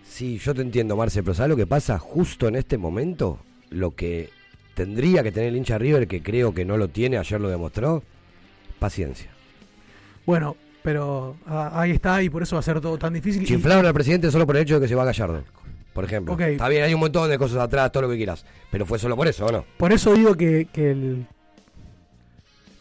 [0.06, 3.40] sí, yo te entiendo, Marce, pero ¿sabes lo que pasa justo en este momento?
[3.72, 4.30] Lo que
[4.74, 8.04] tendría que tener el hincha River, que creo que no lo tiene, ayer lo demostró,
[8.80, 9.30] paciencia.
[10.26, 13.46] Bueno, pero ahí está y por eso va a ser todo tan difícil.
[13.46, 15.44] Chiflaron al presidente solo por el hecho de que se va a Gallardo,
[15.92, 16.40] por ejemplo.
[16.40, 19.18] Está bien, hay un montón de cosas atrás, todo lo que quieras, pero fue solo
[19.18, 19.66] por eso, ¿o no?
[19.76, 21.28] Por eso digo que, que el,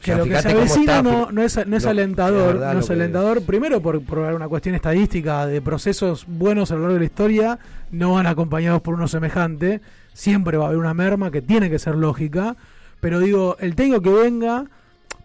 [0.05, 2.57] que lo que se avecina no, no, es, no es alentador.
[2.57, 6.95] no es alentador, primero por, por una cuestión estadística de procesos buenos a lo largo
[6.95, 7.59] de la historia,
[7.91, 9.81] no van acompañados por uno semejante.
[10.13, 12.55] Siempre va a haber una merma que tiene que ser lógica.
[13.01, 14.67] Pero digo, el técnico que venga,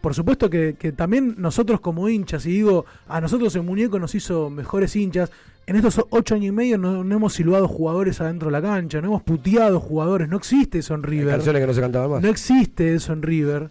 [0.02, 4.16] por supuesto que, que, también nosotros como hinchas, y digo, a nosotros el muñeco nos
[4.16, 5.30] hizo mejores hinchas,
[5.68, 9.10] en estos ocho años y medio no, hemos silbado jugadores adentro de la cancha, no
[9.10, 11.40] hemos puteado jugadores, no existe eso en River.
[11.42, 12.22] que no se cantaban más.
[12.24, 13.70] No existe eso en River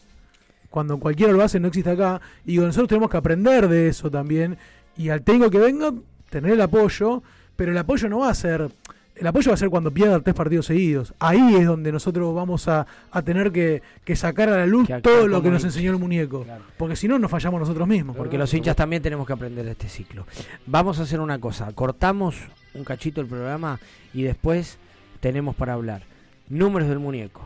[0.79, 2.21] cuando cualquiera lo hace no existe acá.
[2.47, 4.57] Y nosotros tenemos que aprender de eso también.
[4.97, 5.93] Y al técnico que venga,
[6.31, 7.21] tener el apoyo,
[7.57, 8.71] pero el apoyo no va a ser...
[9.17, 11.13] El apoyo va a ser cuando pierda tres partidos seguidos.
[11.19, 12.87] Ahí es donde nosotros vamos a,
[13.25, 13.83] tener que,
[14.15, 16.47] sacar a la luz todo lo que nos enseñó el muñeco.
[16.77, 18.17] Porque si no, nos fallamos nosotros mismos.
[18.17, 20.29] Porque los hinchas también tenemos que aprender de este ciclo.
[20.67, 21.73] Vamos a hacer una cosa.
[21.73, 22.37] Cortamos
[22.73, 23.81] un cachito el programa
[24.15, 24.79] y después
[25.19, 26.03] tenemos para hablar.
[26.49, 27.43] Números del muñeco.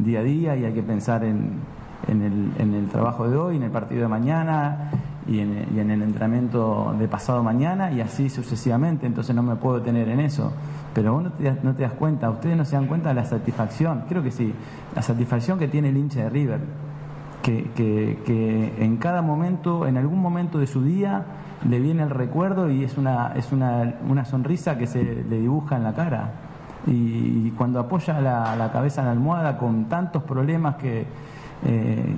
[0.04, 1.60] día a día y hay que pensar en,
[2.08, 4.90] el, trabajo de hoy, en el partido de mañana
[5.26, 10.08] y en, el entrenamiento de pasado mañana y así sucesivamente, entonces no me puedo tener
[10.08, 10.52] en eso.
[10.94, 13.24] Pero vos no te, no te das cuenta, ustedes no se dan cuenta de la
[13.24, 14.52] satisfacción, creo que sí,
[14.94, 16.60] la satisfacción que tiene el hincha de River,
[17.42, 17.70] que,
[18.26, 21.24] que, en cada momento, en algún momento de su día,
[21.68, 25.76] le viene el recuerdo y es una, es una, una sonrisa que se le dibuja
[25.76, 26.47] en la cara.
[26.88, 31.06] Y, cuando apoya la, cabeza en la almohada con tantos problemas que,
[31.64, 32.14] eh,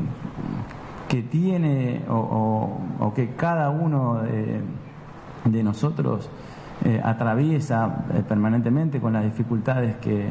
[1.09, 6.31] que tiene o, que cada uno de, nosotros
[6.85, 10.29] eh, atraviesa eh, permanentemente con las dificultades que,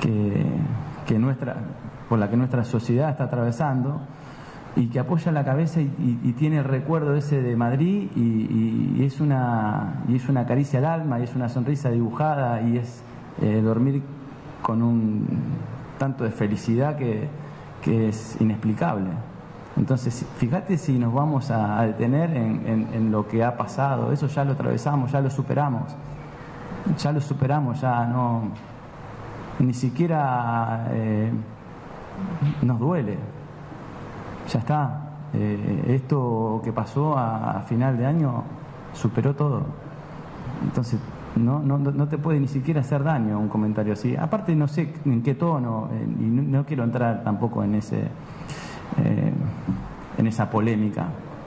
[0.00, 1.56] que, nuestra,
[2.08, 4.00] por la que nuestra sociedad está atravesando
[4.76, 10.04] y que apoya la cabeza y, tiene el recuerdo ese de Madrid y, es una,
[10.08, 13.02] y es una caricia al alma y es una sonrisa dibujada y es
[13.42, 14.02] eh, dormir
[14.62, 15.26] con un
[15.98, 17.28] tanto de felicidad que,
[17.82, 19.10] que es inexplicable.
[19.78, 24.52] Entonces, fíjate si nos vamos a, detener en, lo que ha pasado, eso ya lo
[24.52, 25.94] atravesamos, ya lo superamos,
[26.98, 28.50] ya lo superamos, ya no,
[29.60, 31.30] ni siquiera eh,
[32.62, 33.18] nos duele,
[34.48, 35.04] ya está.
[35.34, 38.42] Eh, esto que pasó a, final de año
[38.94, 39.62] superó todo.
[40.64, 40.98] Entonces,
[41.38, 44.16] no, no, no, te puede ni siquiera hacer daño un comentario así.
[44.16, 48.02] Aparte, no sé en qué tono, eh, y no quiero entrar tampoco en ese
[49.04, 49.32] eh,
[50.18, 51.06] en esa polémica,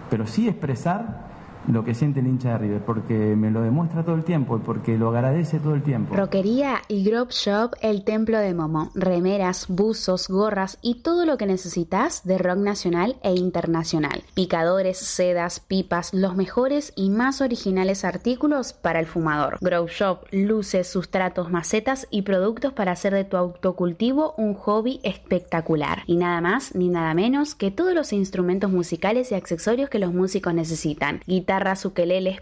[0.10, 1.31] pero sí expresar
[1.68, 4.60] lo que siente el hincha de River, porque me lo demuestra todo el tiempo y
[4.60, 6.16] porque lo agradece todo el tiempo.
[6.16, 8.92] Roquería y Grove Shop, el templo de Momo.
[8.96, 14.24] Remeras, buzos, gorras y todo lo que necesitas de rock nacional e internacional.
[14.34, 19.58] Picadores, sedas, pipas, los mejores y más originales artículos para el fumador.
[19.62, 26.04] Grove Shop, luces, sustratos, macetas y productos para hacer de tu autocultivo un hobby espectacular.
[26.08, 30.14] Y nada más ni nada menos que todos los instrumentos musicales y accesorios que los
[30.14, 31.22] músicos necesitan
[31.52, 31.86] guitarras,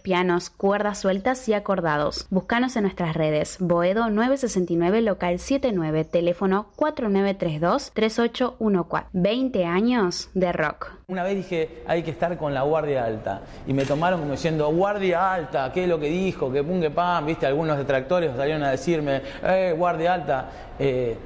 [0.04, 2.28] pianos, cuerdas sueltas y acordados.
[2.30, 3.58] Búscanos en nuestras redes.
[3.60, 9.06] Boedo 969 local 79, teléfono 4932-3814.
[9.12, 10.92] 20 años de rock.
[11.08, 13.42] Una vez dije, hay que estar con la guardia alta.
[13.66, 16.52] Y me tomaron como diciendo, guardia alta, ¿qué es lo que dijo?
[16.52, 20.50] Que pum, que pam, viste, algunos detractores salieron a decirme, eh, guardia alta.
[20.78, 21.18] Eh,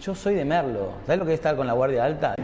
[0.00, 0.92] yo soy de Merlo.
[1.04, 2.36] ¿Sabes lo que es estar con la guardia alta?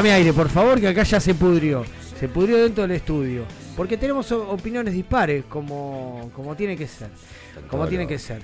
[0.00, 1.84] Dame aire, por favor, que acá ya se pudrió.
[2.18, 3.44] Se pudrió dentro del estudio.
[3.76, 7.10] Porque tenemos opiniones dispares, como, como tiene que ser.
[7.68, 8.40] Como tiene que ser.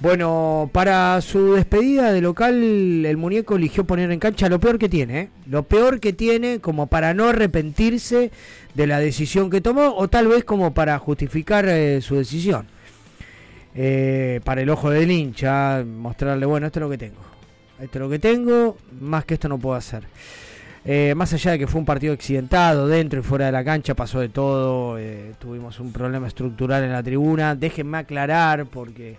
[0.00, 4.88] Bueno, para su despedida de local, el muñeco eligió poner en cancha lo peor que
[4.88, 5.28] tiene, ¿eh?
[5.46, 8.30] lo peor que tiene como para no arrepentirse
[8.72, 12.68] de la decisión que tomó o tal vez como para justificar eh, su decisión.
[13.74, 17.22] Eh, para el ojo del hincha, mostrarle, bueno, esto es lo que tengo.
[17.80, 20.04] Esto es lo que tengo, más que esto no puedo hacer.
[20.84, 23.94] Eh, más allá de que fue un partido accidentado, dentro y fuera de la cancha
[23.94, 29.16] pasó de todo, eh, tuvimos un problema estructural en la tribuna, déjenme aclarar porque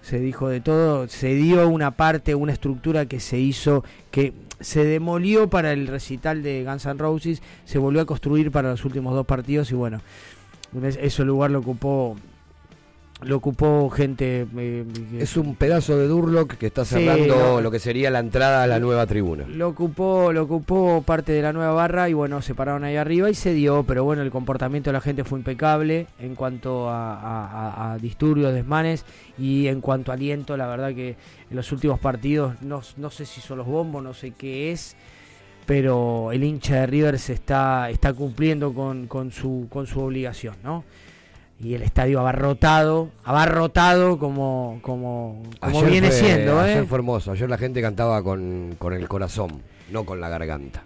[0.00, 4.84] se dijo de todo, se dio una parte, una estructura que se hizo, que se
[4.84, 9.12] demolió para el recital de Guns N' Roses, se volvió a construir para los últimos
[9.12, 10.00] dos partidos y bueno,
[11.00, 12.16] eso el lugar lo ocupó
[13.24, 14.46] lo ocupó gente.
[14.56, 14.84] Eh,
[15.18, 18.78] es un pedazo de Durlock que está cerrando lo que sería la entrada a la
[18.78, 19.44] nueva tribuna.
[19.48, 23.30] Lo ocupó, lo ocupó parte de la nueva barra y bueno, se pararon ahí arriba
[23.30, 27.98] y se dio, pero bueno, el comportamiento de la gente fue impecable en cuanto a,
[28.00, 29.04] disturbios, desmanes
[29.38, 31.16] y en cuanto a aliento, la verdad que
[31.50, 34.96] en los últimos partidos, no, no sé si son los bombos, no sé qué es
[35.64, 40.56] pero el hincha de River se está, está cumpliendo con, con, su, con su obligación,
[40.64, 40.84] ¿no?
[41.62, 46.60] Y el estadio abarrotado, abarrotado como, como, como viene siendo.
[46.64, 46.72] ¿eh?
[46.72, 50.82] Ayer fue hermoso, ayer la gente cantaba con, con, el corazón, no con la garganta.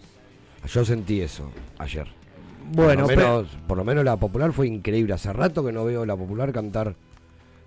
[0.67, 2.07] Yo sentí eso ayer.
[2.73, 5.15] Bueno, por lo, menos, por lo menos la popular fue increíble.
[5.15, 6.95] Hace rato que no veo la popular cantar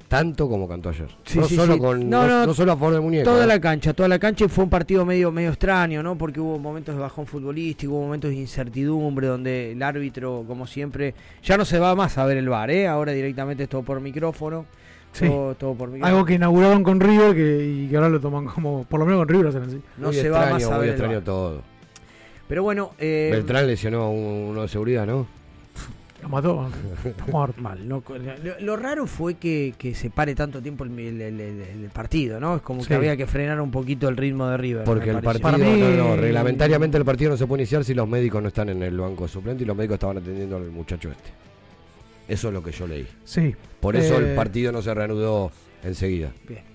[0.10, 1.07] tanto como cantó ayer.
[1.36, 3.30] no, solo Con, no, solo a favor de muñeco.
[3.30, 3.47] Toda ¿eh?
[3.47, 6.18] la cancha, toda la cancha y fue un partido medio, medio extraño, ¿no?
[6.18, 11.14] Porque hubo momentos de bajón futbolístico, hubo momentos de incertidumbre donde el árbitro, como siempre,
[11.43, 12.88] ya no se va más a ver el bar, ¿eh?
[12.88, 14.66] Ahora directamente es todo por micrófono.
[15.18, 16.05] Todo, por micrófono.
[16.05, 19.22] Algo que inauguraron con River que, y que ahora lo toman como, por lo menos
[19.22, 19.82] con River hacen así.
[19.97, 20.89] No se va más a ver.
[20.89, 21.62] extraño todo.
[22.47, 22.91] Pero bueno.
[22.97, 25.28] Eh, Beltrán lesionó a uno de seguridad, ¿no?
[26.22, 26.70] Lo mató.
[27.57, 27.88] Mal.
[27.88, 32.57] lo, raro fue que, se pare tanto tiempo el, partido, ¿no?
[32.57, 34.84] Es como que había que frenar un poquito el ritmo de River.
[34.84, 38.49] Porque el partido, no, reglamentariamente el partido no se puede iniciar si los médicos no
[38.49, 41.30] están en el banco de suplente y los médicos estaban atendiendo al muchacho este.
[42.28, 43.07] Eso es lo que yo leí.
[43.24, 43.55] Sí.
[43.80, 45.51] Por eso el eh, partido no se reanudó
[45.84, 46.32] enseguida.
[46.47, 46.70] Bien.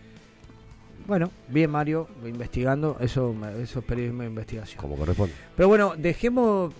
[1.06, 4.80] Bueno, bien Mario, investigando, eso, eso es periodismo de investigación.
[4.80, 5.34] Como corresponde.
[5.54, 6.72] Pero bueno, dejemos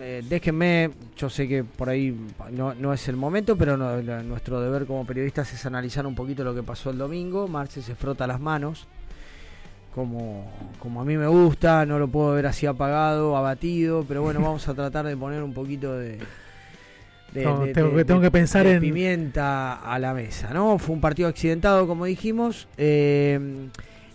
[0.00, 2.16] eh, déjenme, yo sé que por ahí
[2.50, 6.62] no, es el momento, pero nuestro deber como periodistas es analizar un poquito lo que
[6.62, 7.48] pasó el domingo.
[7.48, 8.86] Marce se frota las manos,
[9.94, 14.40] como, como a mí me gusta, no lo puedo ver así apagado, abatido, pero bueno,
[14.42, 16.18] vamos a tratar de poner un poquito de...
[17.32, 20.78] tengo, que, tengo que pensar en pimienta a la mesa, ¿no?
[20.78, 23.68] Fue un partido accidentado, como dijimos, eh,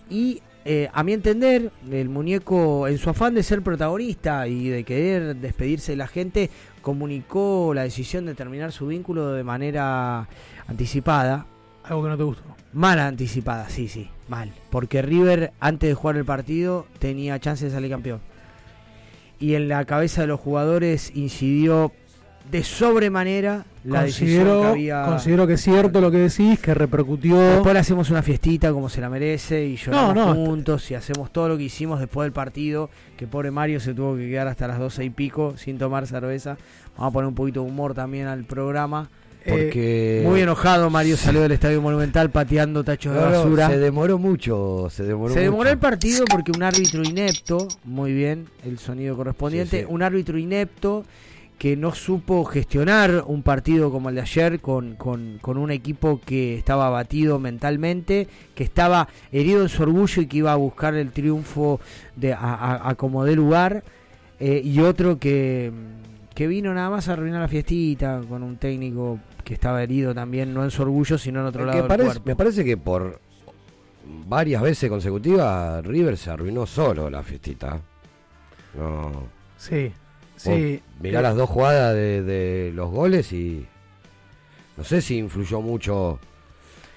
[0.09, 4.83] y eh, a mi entender, el muñeco, en su afán de ser protagonista y de
[4.83, 6.49] querer despedirse de la gente,
[6.81, 10.27] comunicó la decisión de terminar su vínculo de manera
[10.67, 11.45] anticipada.
[11.85, 12.43] Algo que no te gustó.
[12.73, 14.51] Mal anticipada, sí, sí, mal.
[14.69, 18.19] Porque River, antes de jugar el partido, tenía chance de salir campeón.
[19.39, 21.93] Y en la cabeza de los jugadores incidió
[22.51, 25.05] de sobremanera la considero, que había...
[25.05, 27.37] Considero que es cierto lo que decís, que repercutió...
[27.37, 31.49] Después le hacemos una fiestita como se la merece y lloramos juntos y hacemos todo
[31.49, 34.79] lo que hicimos después del partido, que pobre Mario se tuvo que quedar hasta las
[34.79, 36.57] doce y pico sin tomar cerveza.
[36.97, 39.09] Vamos a poner un poquito de humor también al programa.
[39.47, 40.23] Porque...
[40.25, 43.69] muy enojado Mario salió del Estadio Monumental pateando tachos de basura.
[43.69, 48.47] se demoró mucho, se demoró Se demoró el partido porque un árbitro inepto, muy bien,
[48.65, 51.05] el sonido correspondiente, un árbitro inepto
[51.57, 56.55] que no supo gestionar un partido como el de ayer con, con, un equipo que
[56.55, 61.11] estaba abatido mentalmente, que estaba herido en su orgullo y que iba a buscar el
[61.11, 61.79] triunfo
[62.15, 63.83] de, a, como de lugar,
[64.39, 65.71] eh, y otro que,
[66.35, 70.53] que vino nada más a arruinar la fiestita con un técnico que estaba herido también,
[70.53, 71.87] no en su orgullo, sino en otro lado.
[72.23, 73.19] Me parece que por
[74.27, 77.81] varias veces consecutivas River se arruinó solo la fiestita.
[78.77, 79.23] No.
[79.57, 79.91] Sí,
[80.37, 80.81] Sí.
[81.01, 83.65] Mirá las dos jugadas de, los goles y
[84.77, 86.19] no sé si influyó mucho.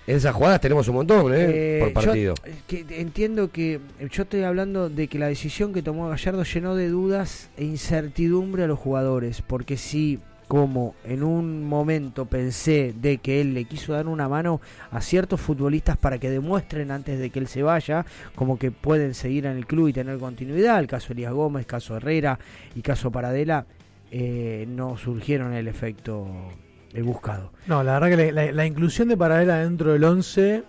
[0.07, 1.79] En esas jugadas tenemos un montón, ¿eh?
[1.81, 2.35] Por partido.
[2.67, 3.81] que entiendo que
[4.11, 8.65] yo estoy hablando de que la decisión que tomó Gallardo llenó de dudas e incertidumbre
[8.65, 10.19] a los jugadores, porque si
[10.51, 15.41] como en un momento pensé de que él le quiso dar una mano a ciertos
[15.41, 19.57] futbolistas para que demuestren antes de que él se vaya, como que pueden seguir en
[19.57, 22.37] el club y tener continuidad, el caso Elías Gómez, caso Herrera
[22.75, 23.65] y caso Paradela,
[24.11, 26.27] eh, no surgieron el efecto
[26.95, 27.53] el buscado.
[27.69, 30.65] No, la verdad que la, inclusión de Paradela dentro del 11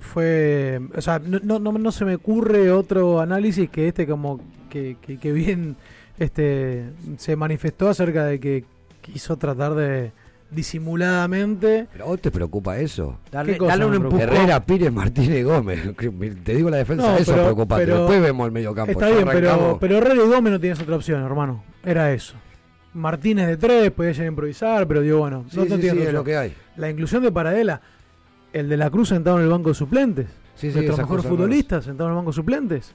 [0.00, 4.98] fue, o sea, no, no, no, se me ocurre otro análisis que este como que,
[5.00, 5.76] que, que bien
[6.18, 8.73] este se manifestó acerca de que
[9.12, 10.12] quiso tratar de
[10.50, 11.88] disimuladamente.
[11.92, 13.18] ¿Pero vos te preocupa eso?
[13.30, 14.20] Dale, un empujón.
[14.20, 15.94] Herrera, Pires, Martínez Gómez.
[16.44, 17.78] Te digo la defensa, eso pero, preocupa.
[17.78, 18.92] Después vemos el medio campo.
[18.92, 21.64] Está bien, pero, pero Herrera y Gómez no tienes otra opción, hermano.
[21.84, 22.34] Era eso.
[22.94, 26.36] Martínez de tres, podía llegar a improvisar, pero digo, bueno, no, sí, sí, lo que
[26.36, 26.54] hay.
[26.76, 27.80] La inclusión de Paradela,
[28.52, 30.26] el de la Cruz sentado en el banco de suplentes.
[30.54, 32.94] Sí, sí, Nuestros mejores futbolistas sentado en el banco de suplentes.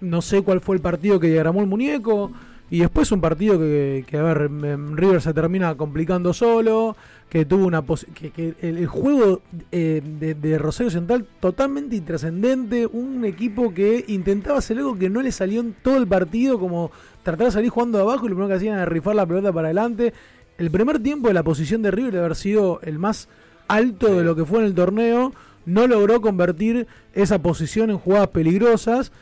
[0.00, 2.30] No sé cuál fue el partido que diagramó el muñeco.
[2.70, 6.96] Y después un partido que, que, a ver, River se termina complicando solo,
[7.28, 13.74] que tuvo una que, que el, juego eh, de, Rosario Central totalmente intrascendente, un equipo
[13.74, 16.90] que intentaba hacer algo que no le salió en todo el partido, como
[17.22, 19.52] tratar de salir jugando de abajo y lo primero que hacían era rifar la pelota
[19.52, 20.14] para adelante.
[20.56, 23.28] El primer tiempo de la posición de River debe haber sido el más
[23.68, 25.32] alto de lo que fue en el torneo,
[25.66, 29.12] no logró convertir esa posición en jugadas peligrosas.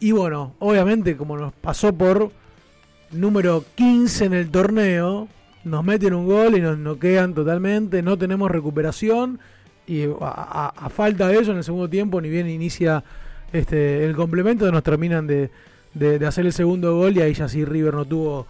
[0.00, 2.32] Y bueno, obviamente como nos pasó por
[3.10, 5.28] número 15 en el torneo,
[5.64, 9.40] nos meten un gol y nos noquean totalmente, no tenemos recuperación.
[9.86, 13.04] Y a, falta de eso en el segundo tiempo ni bien inicia
[13.52, 15.50] este el complemento nos terminan de,
[15.92, 18.46] de, hacer el segundo gol y ahí ya sí River no tuvo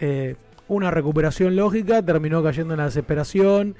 [0.00, 0.36] eh,
[0.66, 3.74] una recuperación lógica, terminó cayendo en la desesperación.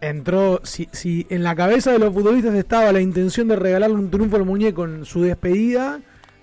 [0.00, 4.10] Entró, si, si en la cabeza de los futbolistas estaba la intención de regalarle un
[4.10, 6.00] triunfo al muñeco en su despedida,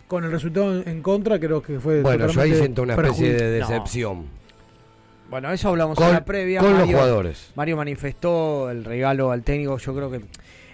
[0.09, 2.01] con el resultado en contra, creo que fue.
[2.01, 4.25] Bueno, yo ahí siento una especie de decepción.
[5.29, 6.59] Bueno, eso hablamos en la previa.
[6.59, 7.51] Con los jugadores.
[7.55, 9.77] Mario manifestó el regalo al técnico.
[9.77, 10.21] Yo creo que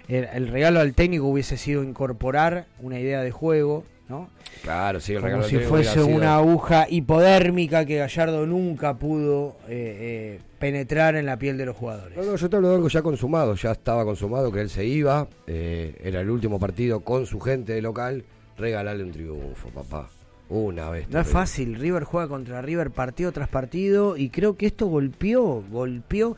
[0.08, 4.28] el regalo al técnico hubiese sido incorporar una idea de juego ¿no?
[4.62, 10.40] Claro, sí, el Como si fuese una aguja hipodérmica que Gallardo nunca pudo eh, eh,
[10.58, 12.16] penetrar en la piel de los jugadores.
[12.16, 15.28] No, yo te hablo de algo ya consumado, ya estaba consumado que él se iba,
[15.46, 18.24] eh, era el último partido con su gente de local,
[18.56, 20.08] regalarle un triunfo, papá.
[20.48, 21.08] Una vez.
[21.08, 25.64] No es fácil, River juega contra River partido tras partido y creo que esto golpeó,
[25.68, 26.36] golpeó.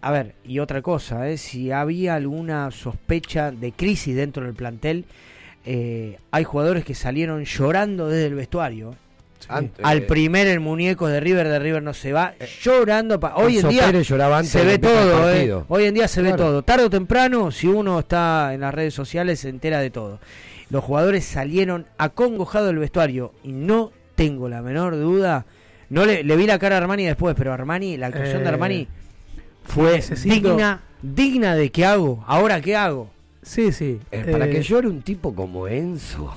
[0.00, 5.04] a ver, y otra cosa, si había alguna sospecha de crisis dentro del plantel,
[5.66, 8.94] eh, hay jugadores que salieron llorando desde el vestuario.
[9.48, 13.20] Al eh, primer el muñeco de River, de River no se va, eh, llorando.
[13.36, 13.92] Hoy en día
[14.42, 16.62] se ve todo, hoy en día se ve todo.
[16.62, 20.18] Tarde o temprano, si uno está en las redes sociales, se entera de todo.
[20.74, 25.46] Los jugadores salieron acongojados del vestuario y no tengo la menor duda.
[25.88, 28.88] No le, vi la cara a Armani después, pero Armani, la actuación de Armani
[29.62, 32.24] fue digna, digna de qué hago.
[32.26, 33.08] Ahora qué hago.
[33.40, 34.00] Sí, sí.
[34.10, 36.34] para que eh, llore un tipo como Enzo.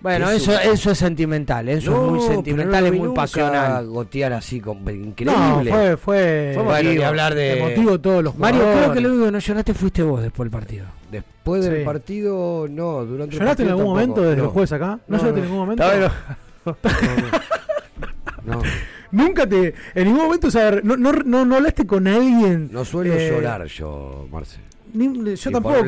[0.00, 3.86] Bueno, eso, eso es sentimental, eso es muy sentimental, es muy pasional.
[3.86, 5.34] gotear así, con, increíble.
[5.34, 7.60] No, fue, fue, fue hablar de...
[7.60, 10.52] motivo todos los Mario, creo que lo único que no lloraste fuiste vos después del
[10.52, 10.86] partido.
[11.10, 15.00] Después del partido, no, durante el ¿Lloraste en algún momento desde el jueves acá?
[15.08, 15.84] ¿No, lloraste en ningún momento?
[18.44, 18.62] no.
[19.10, 22.68] Nunca te, en ningún momento, o sea, no, no, no, hablaste con alguien.
[22.70, 25.84] No suelo eh, llorar yo, Marce yo tampoco,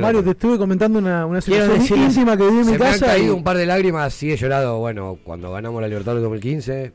[0.00, 3.06] Mario, te estuve comentando una, una situación íntima que vi en mi casa.
[3.06, 4.78] Me han caído un par de lágrimas, sí he llorado.
[4.78, 6.92] Bueno, cuando ganamos la Libertad del 2015,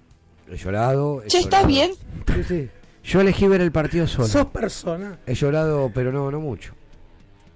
[0.52, 1.24] he llorado.
[1.28, 1.92] ¿Ya estás bien?
[2.28, 2.70] Sí, sí.
[3.04, 4.28] Yo elegí ver el partido solo.
[4.28, 5.20] Sos persona.
[5.26, 6.74] He llorado, pero no, no mucho.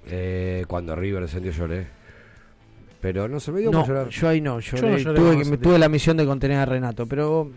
[0.08, 1.88] Eh, cuando River descendió lloré.
[3.02, 4.08] Pero no se me dio no, llorar.
[4.10, 7.52] Yo ahí no, lloré, tuve, tuve la misión de contener a Renato, pero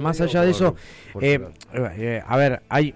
[0.00, 0.74] más allá de eso,
[1.20, 1.38] eh,
[1.74, 2.94] eh, a ver, hay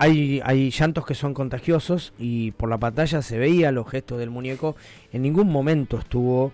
[0.00, 4.30] hay, hay llantos que son contagiosos y por la pantalla se veía los gestos del
[4.30, 4.74] muñeco.
[5.12, 6.52] En ningún momento estuvo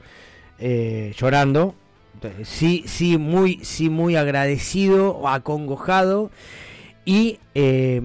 [0.58, 1.76] eh, llorando.
[2.42, 6.32] Sí, sí, muy, sí, muy agradecido o acongojado.
[7.04, 8.02] Y eh,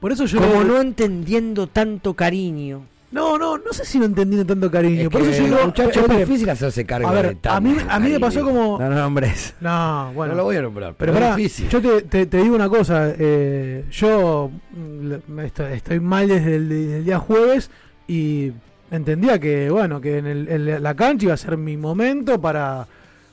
[0.00, 2.82] por eso yo como no entendiendo tanto cariño
[3.12, 5.08] no, no, no sé si no entendí tanto cariño.
[5.10, 8.20] Por eso yo muchacho, es difícil hacerse cargo a ver, A mí, a mí me
[8.20, 8.78] pasó como.
[8.78, 9.54] No, no nombres.
[9.60, 10.32] No, bueno.
[10.32, 11.68] No lo voy a nombrar, pero, es difícil.
[11.68, 13.14] Yo te, te, digo una cosa.
[13.16, 15.40] Eh, yo mm,
[15.72, 17.70] estoy, mal desde el, día jueves
[18.08, 18.52] y
[18.90, 22.86] entendía que, bueno, que en, el, la cancha iba a ser mi momento para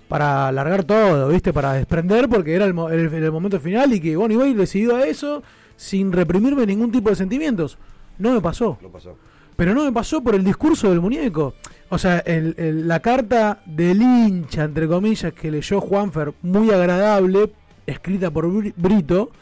[0.07, 1.51] para alargar todo, ¿viste?
[1.51, 4.95] Para desprender porque era el, el, momento final y que, bueno, iba a ir decidido
[4.95, 5.41] a eso
[5.75, 7.79] sin reprimirme ningún tipo de sentimientos.
[8.19, 8.77] No me pasó.
[8.79, 9.17] No pasó.
[9.55, 11.53] Pero no me pasó por el discurso del muñeco.
[11.89, 17.51] O sea, el, la carta del hincha, entre comillas, que leyó Juanfer, muy agradable,
[17.85, 19.31] escrita por Brito.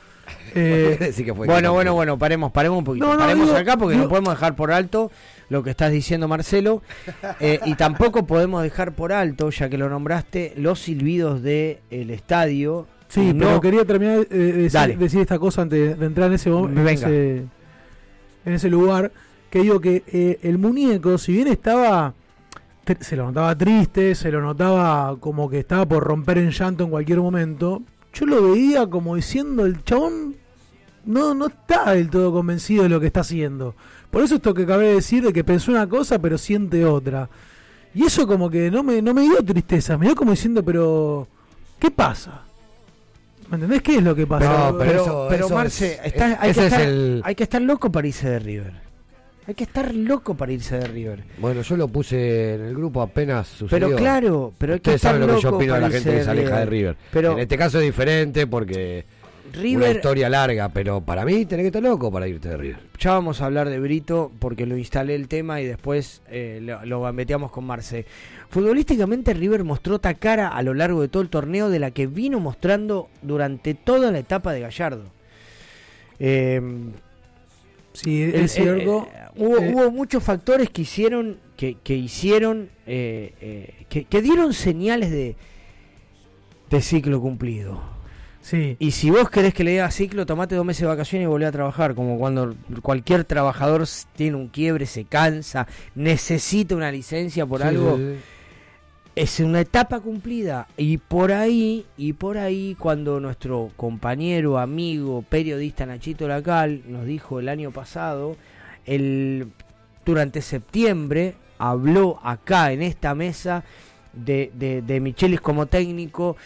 [0.54, 3.18] Eh, bueno, bueno, bueno, paremos, paremos un poquito.
[3.18, 5.10] paremos acá porque no podemos dejar por alto
[5.48, 6.82] lo que estás diciendo, Marcelo.
[7.40, 12.10] Eh, y tampoco podemos dejar por alto, ya que lo nombraste, los silbidos del el
[12.12, 12.88] estadio.
[13.08, 16.88] Sí, pero quería terminar de decir, decir, esta cosa antes de entrar en ese, en
[16.88, 17.38] ese,
[18.46, 19.12] en ese lugar
[19.52, 22.14] que digo que eh, el muñeco, si bien estaba,
[23.02, 26.90] se lo notaba triste, se lo notaba como que estaba por romper en llanto en
[26.90, 27.84] cualquier momento,
[28.14, 30.38] yo lo veía como diciendo, el chabón
[31.06, 33.76] no, no está del todo convencido de lo que está haciendo.
[34.10, 37.30] Por eso esto que acabé de decir, de que pensó una cosa pero siente otra.
[37.94, 41.28] Y eso como que no me, no me dio tristeza, me dio como diciendo, pero,
[41.78, 42.44] ¿qué pasa?
[43.50, 44.74] ¿Me entendés qué es lo que pasa?
[44.80, 48.91] pero, pero, Marce, hay, que estar, hay que estar loco para irse de River.
[49.48, 51.24] Hay que estar loco para irse de River.
[51.40, 53.88] Bueno, yo lo puse en el grupo apenas sucedió.
[53.88, 56.24] Pero claro, pero hay que estar saben lo que yo opino de la gente que
[56.24, 56.96] se aleja de River.
[57.12, 59.06] Pero en este caso es diferente porque
[59.54, 62.80] River, una historia larga, pero para mí tenés que estar loco para irte de River.
[63.00, 66.86] Ya vamos a hablar de Brito porque lo instalé el tema y después eh, lo,
[66.86, 68.06] lo con Marce.
[68.50, 72.06] Futbolísticamente River mostró otra cara a lo largo de todo el torneo de la que
[72.06, 75.06] vino mostrando durante toda la etapa de Gallardo.
[76.20, 76.62] Eh,
[77.94, 79.08] Sí, es cierto.
[79.36, 85.36] hubo, hubo, muchos factores que hicieron, que, que hicieron, que, que, dieron señales de,
[86.70, 87.82] de ciclo cumplido.
[88.42, 88.76] Sí.
[88.80, 91.46] Y si vos querés que le diga ciclo, tomate dos meses de vacaciones y volvé
[91.46, 91.94] a trabajar.
[91.94, 93.86] Como cuando cualquier trabajador
[94.16, 98.00] tiene un quiebre, se cansa, necesita una licencia por algo.
[99.16, 100.68] Es una etapa cumplida.
[100.78, 107.40] Y por ahí, y por ahí, cuando nuestro compañero, amigo, periodista Nachito Lacal nos dijo
[107.40, 108.38] el año pasado,
[108.86, 109.48] el,
[110.06, 113.64] durante septiembre, habló acá en esta mesa
[114.14, 116.38] de, de, de Michelis como técnico,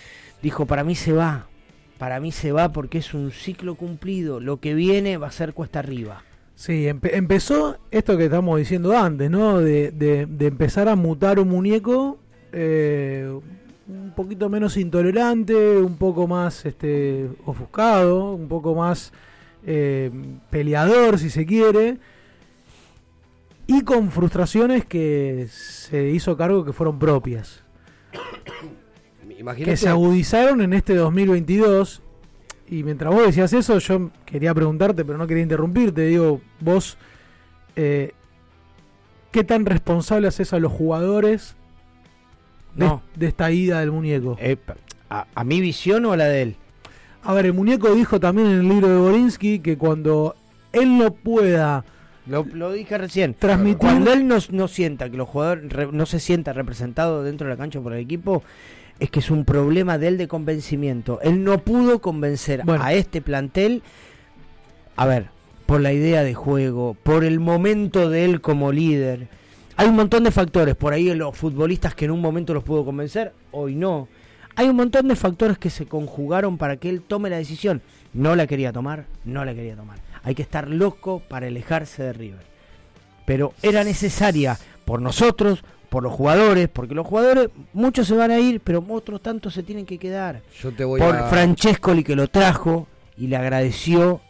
[0.41, 1.47] dijo, para mí se va,
[1.97, 4.39] para mí se va porque es un ciclo cumplido.
[4.39, 6.23] Lo que viene va a ser cuesta arriba.
[6.55, 9.59] Sí, empezó esto que estamos diciendo antes, ¿no?
[9.59, 12.17] De, de, empezar a mutar un muñeco
[12.57, 13.29] eh,
[13.87, 19.11] un poquito menos intolerante, un poco más este, ofuscado, un poco más
[19.65, 20.09] eh,
[20.49, 21.97] peleador, si se quiere,
[23.67, 27.61] y con frustraciones que se hizo cargo que fueron propias
[29.57, 32.01] que se agudizaron en este 2022.
[32.69, 36.07] Y mientras vos decías eso, yo quería preguntarte, pero no quería interrumpirte.
[36.07, 36.97] Digo, vos,
[37.75, 38.13] eh,
[39.31, 41.57] ¿qué tan responsable haces a los jugadores
[42.75, 44.37] de, de esta ida del muñeco?
[44.39, 44.57] Eh,
[45.09, 46.55] a, mi visión o a la de él?
[47.23, 50.35] A ver, el muñeco dijo también en el libro de Borinsky que cuando
[50.71, 51.83] él no pueda
[52.27, 53.35] lo, dije recién.
[53.35, 53.77] Transmitir.
[53.77, 57.57] Cuando él no, no sienta que los jugadores no se sienta representado dentro de la
[57.57, 58.43] cancha por el equipo,
[58.99, 61.19] es que es un problema de él de convencimiento.
[61.21, 63.83] Él no pudo convencer a este plantel,
[64.95, 65.27] a ver,
[65.65, 69.27] por la idea de juego, por el momento de él como líder.
[69.77, 72.85] Hay un montón de factores, por ahí los futbolistas que en un momento los pudo
[72.85, 74.07] convencer, hoy no.
[74.55, 77.81] Hay un montón de factores que se conjugaron para que él tome la decisión.
[78.13, 79.99] No la quería tomar, no la quería tomar.
[80.23, 82.45] Hay que estar loco para alejarse de River.
[83.25, 88.39] Pero era necesaria por nosotros, por los jugadores, porque los jugadores, muchos se van a
[88.39, 90.41] ir, pero otros tantos se tienen que quedar.
[90.61, 94.21] Yo te voy por Francescoli que lo trajo y le agradeció.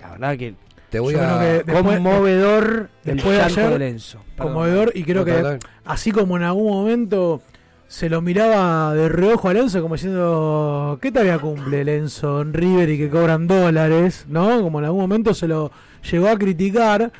[0.00, 0.54] La verdad que
[0.94, 3.96] te voy a conmovedor después, de ayer,
[4.38, 7.42] conmovedor y creo que así como en algún momento
[7.88, 12.90] se lo miraba de reojo a Lenzo como diciendo ¿qué tarea cumple Lenzo en River
[12.90, 14.26] y que cobran dólares?
[14.28, 14.62] ¿no?
[14.62, 15.72] Como en algún momento se lo
[16.08, 17.10] llegó a criticar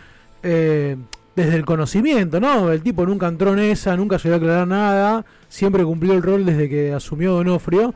[0.45, 0.97] eh,
[1.35, 2.71] desde el conocimiento, ¿no?
[2.71, 6.47] El tipo nunca entró en esa, nunca llegó a aclarar nada, siempre cumplió el rol
[6.47, 7.93] desde que asumió Donofrio.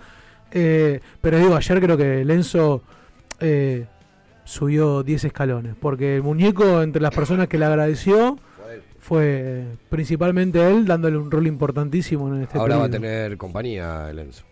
[0.50, 2.82] Eh, pero digo, ayer creo que Lenzo
[3.38, 3.86] eh,
[4.48, 8.38] subió 10 escalones, porque el muñeco, entre las personas que le agradeció,
[8.98, 14.44] fue principalmente él dándole un rol importantísimo en este Ahora va a tener compañía Lenzo.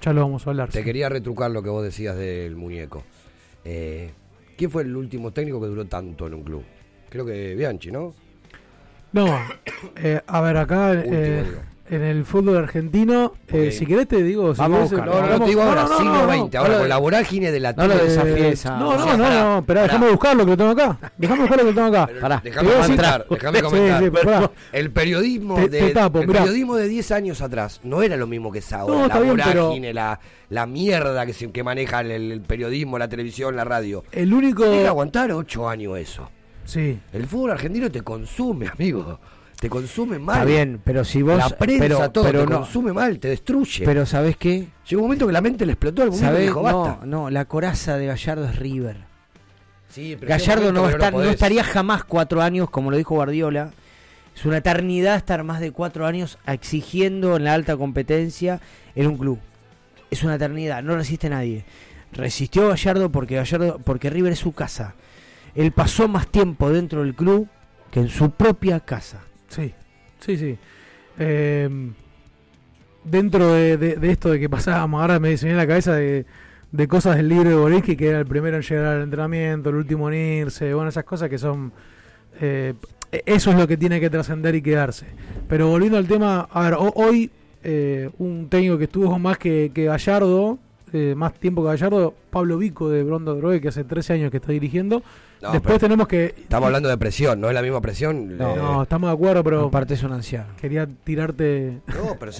[0.00, 0.70] Ya lo vamos a hablar.
[0.70, 3.04] Te quería retrucar lo que vos decías del muñeco.
[3.64, 4.10] Eh,
[4.56, 6.64] ¿Quién fue el último técnico que duró tanto en un club?
[7.10, 8.14] Creo que Bianchi, ¿no?
[9.12, 9.26] No,
[9.96, 11.44] eh, a ver, acá eh,
[11.90, 14.54] en el fútbol argentino, eh, si querés te digo...
[14.54, 15.06] Si vamos a buscar.
[15.06, 17.94] No, no, te digo ahora, siglo XX, ahora con la vorágine de la No lo
[17.96, 20.98] No, no, no, no, pero déjame buscarlo que lo tengo acá.
[21.16, 22.12] Déjame buscar lo que lo tengo acá.
[22.20, 22.40] Pará.
[22.44, 24.50] Déjame comentar, déjame comentar.
[24.72, 28.72] el periodismo de el periodismo de 10 años atrás no era lo mismo que es
[28.72, 29.08] ahora.
[29.08, 30.20] la vorágine, la,
[30.50, 34.04] la mierda que, se, que maneja el, periodismo, la televisión, la radio.
[34.12, 34.64] El único...
[34.64, 36.30] Tiene que aguantar 8 años eso.
[36.64, 36.98] Sí.
[37.12, 39.18] El fútbol argentino te consume, amigo.
[39.60, 40.36] Te consume mal.
[40.36, 41.36] Está bien, pero si vos.
[41.36, 43.84] La prensa, todo, te consume mal, te destruye.
[43.84, 44.68] Pero ¿sabés qué?
[44.88, 47.00] Llegó un momento que la mente le explotó al momento dijo, basta.
[47.04, 48.96] No, no, la coraza de Gallardo es River.
[49.88, 53.72] Sí, pero Gallardo no, estar, no, estaría jamás cuatro años, como lo dijo Guardiola.
[54.36, 58.60] Es una eternidad estar más de cuatro años exigiendo en la alta competencia
[58.94, 59.40] en un club.
[60.10, 61.64] Es una eternidad, no resiste nadie.
[62.12, 64.94] Resistió Gallardo porque Gallardo, porque River es su casa
[65.58, 67.48] él pasó más tiempo dentro del club
[67.90, 69.22] que en su propia casa.
[69.48, 69.74] Sí,
[70.20, 70.58] sí, sí.
[71.18, 71.92] Em,
[73.04, 76.26] dentro de, esto de que pasábamos, ahora me diseñé la cabeza de,
[76.88, 80.10] cosas del libro de Boriski, que era el primero en llegar al entrenamiento, el último
[80.10, 81.72] en irse, bueno, esas cosas que son...
[82.40, 82.74] Eh,
[83.24, 85.06] eso es lo que tiene que trascender y quedarse.
[85.48, 87.30] Pero volviendo al tema, a ver, hoy
[87.64, 90.58] eh, un técnico que estuvo más que, que Gallardo,
[90.92, 94.38] eh, más tiempo que Gallardo, Pablo Vico de Brondo Drogue, que hace 13 años que
[94.38, 95.02] está dirigiendo,
[95.52, 96.34] Después tenemos que.
[96.36, 98.36] Estamos hablando de presión, no es la misma presión.
[98.36, 99.66] No, estamos de acuerdo, pero.
[99.66, 100.48] Aparte es un anciano.
[100.60, 101.80] Quería tirarte.
[101.86, 102.32] No, pero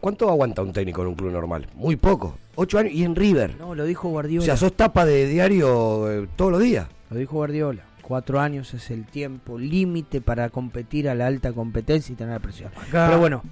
[0.00, 1.66] ¿cuánto aguanta un técnico en un club normal?
[1.74, 2.38] Muy poco.
[2.54, 3.56] Ocho años y en River.
[3.58, 4.42] No, lo dijo Guardiola.
[4.42, 6.88] O sea, sos tapa de diario eh, todos los días.
[7.10, 7.82] Lo dijo Guardiola.
[8.02, 12.70] Cuatro años es el tiempo límite para competir a la alta competencia y tener presión.
[12.90, 13.42] pero bueno.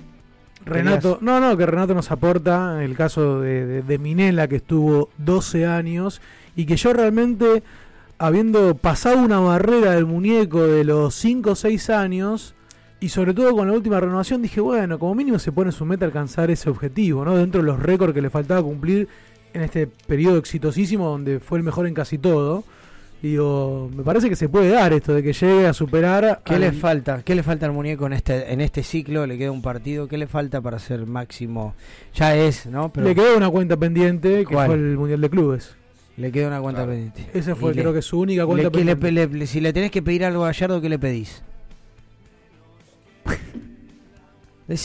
[0.66, 5.64] Renato, no, no, que Renato nos aporta el caso de, de Minela, que estuvo 12
[5.64, 6.20] años
[6.56, 7.62] y que yo realmente
[8.18, 12.54] habiendo pasado una barrera del muñeco de los 5 o 6 años,
[12.98, 16.06] y sobre todo con la última renovación, dije, bueno, como mínimo se pone su meta
[16.06, 17.36] alcanzar ese objetivo, ¿no?
[17.36, 19.06] Dentro de los récords que le faltaba cumplir
[19.52, 22.64] en este periodo exitosísimo donde fue el mejor en casi todo.
[23.22, 26.42] Digo, me parece que se puede dar esto de que llegue a superar.
[26.44, 27.22] ¿Qué le falta?
[27.22, 29.26] ¿Qué le falta al muñeco en este en este ciclo?
[29.26, 30.06] Le queda un partido.
[30.06, 31.74] ¿Qué le falta para ser máximo?
[32.14, 32.92] Ya es, ¿no?
[32.94, 35.76] Le queda una cuenta pendiente que fue el Mundial de Clubes.
[36.16, 37.26] Le queda una cuenta pendiente.
[37.34, 39.46] Esa fue, creo que su única cuenta pendiente.
[39.46, 41.42] si le tenés que pedir algo a Gallardo, ¿qué le pedís?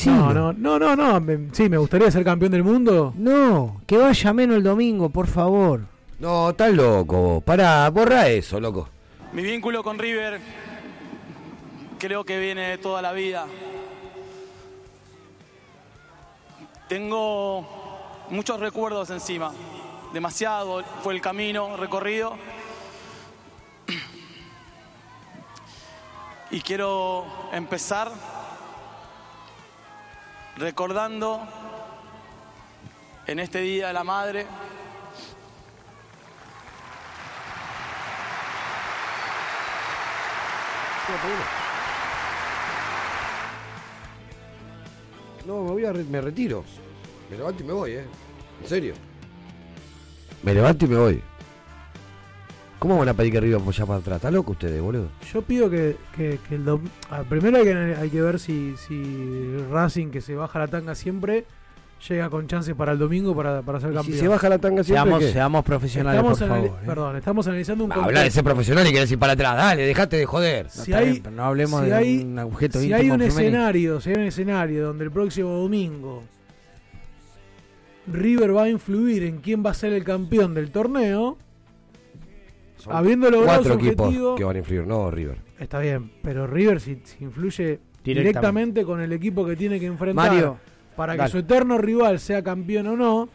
[0.06, 1.26] No, no, no, no, no.
[1.54, 3.16] sí, me gustaría ser campeón del mundo.
[3.18, 5.88] No, que vaya menos el domingo, por favor.
[6.22, 7.42] No, estás loco.
[7.42, 8.88] Pará, borra eso, loco.
[9.32, 10.40] Mi vínculo con River
[11.98, 13.48] creo que viene de toda la vida.
[16.88, 17.66] Tengo
[18.30, 19.52] muchos recuerdos encima.
[20.14, 22.38] Demasiado fue el camino recorrido.
[26.52, 28.12] Y quiero empezar
[30.56, 31.42] recordando
[33.26, 34.46] en este Día de la Madre
[45.46, 46.64] No, me voy a me retiro.
[47.30, 48.06] Me levanto y me voy, eh.
[48.62, 48.94] En serio.
[50.44, 51.24] Me levanto y me voy.
[52.80, 54.16] ¿Cómo van a pedir que arriba ya para atrás?
[54.18, 55.10] ¿Está loco ustedes, boludo?
[55.32, 56.80] Yo pido que, que, el
[57.12, 60.96] ah, primero hay que, hay que ver si, si Racing, que se baja la tanga
[60.96, 61.46] siempre,
[62.08, 64.14] llega con chances para el domingo para, para ser campeón.
[64.14, 65.10] Si se baja la tanga siempre.
[65.12, 66.66] Seamos, seamos profesionales, por favor.
[66.66, 66.86] ¿eh?
[66.86, 69.56] Perdón, estamos analizando un Habla de ser profesional y querés ir para atrás.
[69.56, 70.70] Dale, dejate de joder.
[70.70, 74.86] Si hay, no hablemos de un objeto Si hay un escenario, si hay un escenario
[74.86, 76.24] donde el próximo domingo
[78.08, 81.38] River va a influir en quién va a ser el campeón del torneo
[82.90, 85.38] habiendo logrado cuatro equipos que van a influir, no River.
[85.60, 88.84] Está bien, pero River si, influye directamente.
[88.84, 90.58] con el equipo que tiene que enfrentar
[90.96, 93.30] para que su eterno rival sea campeón o no,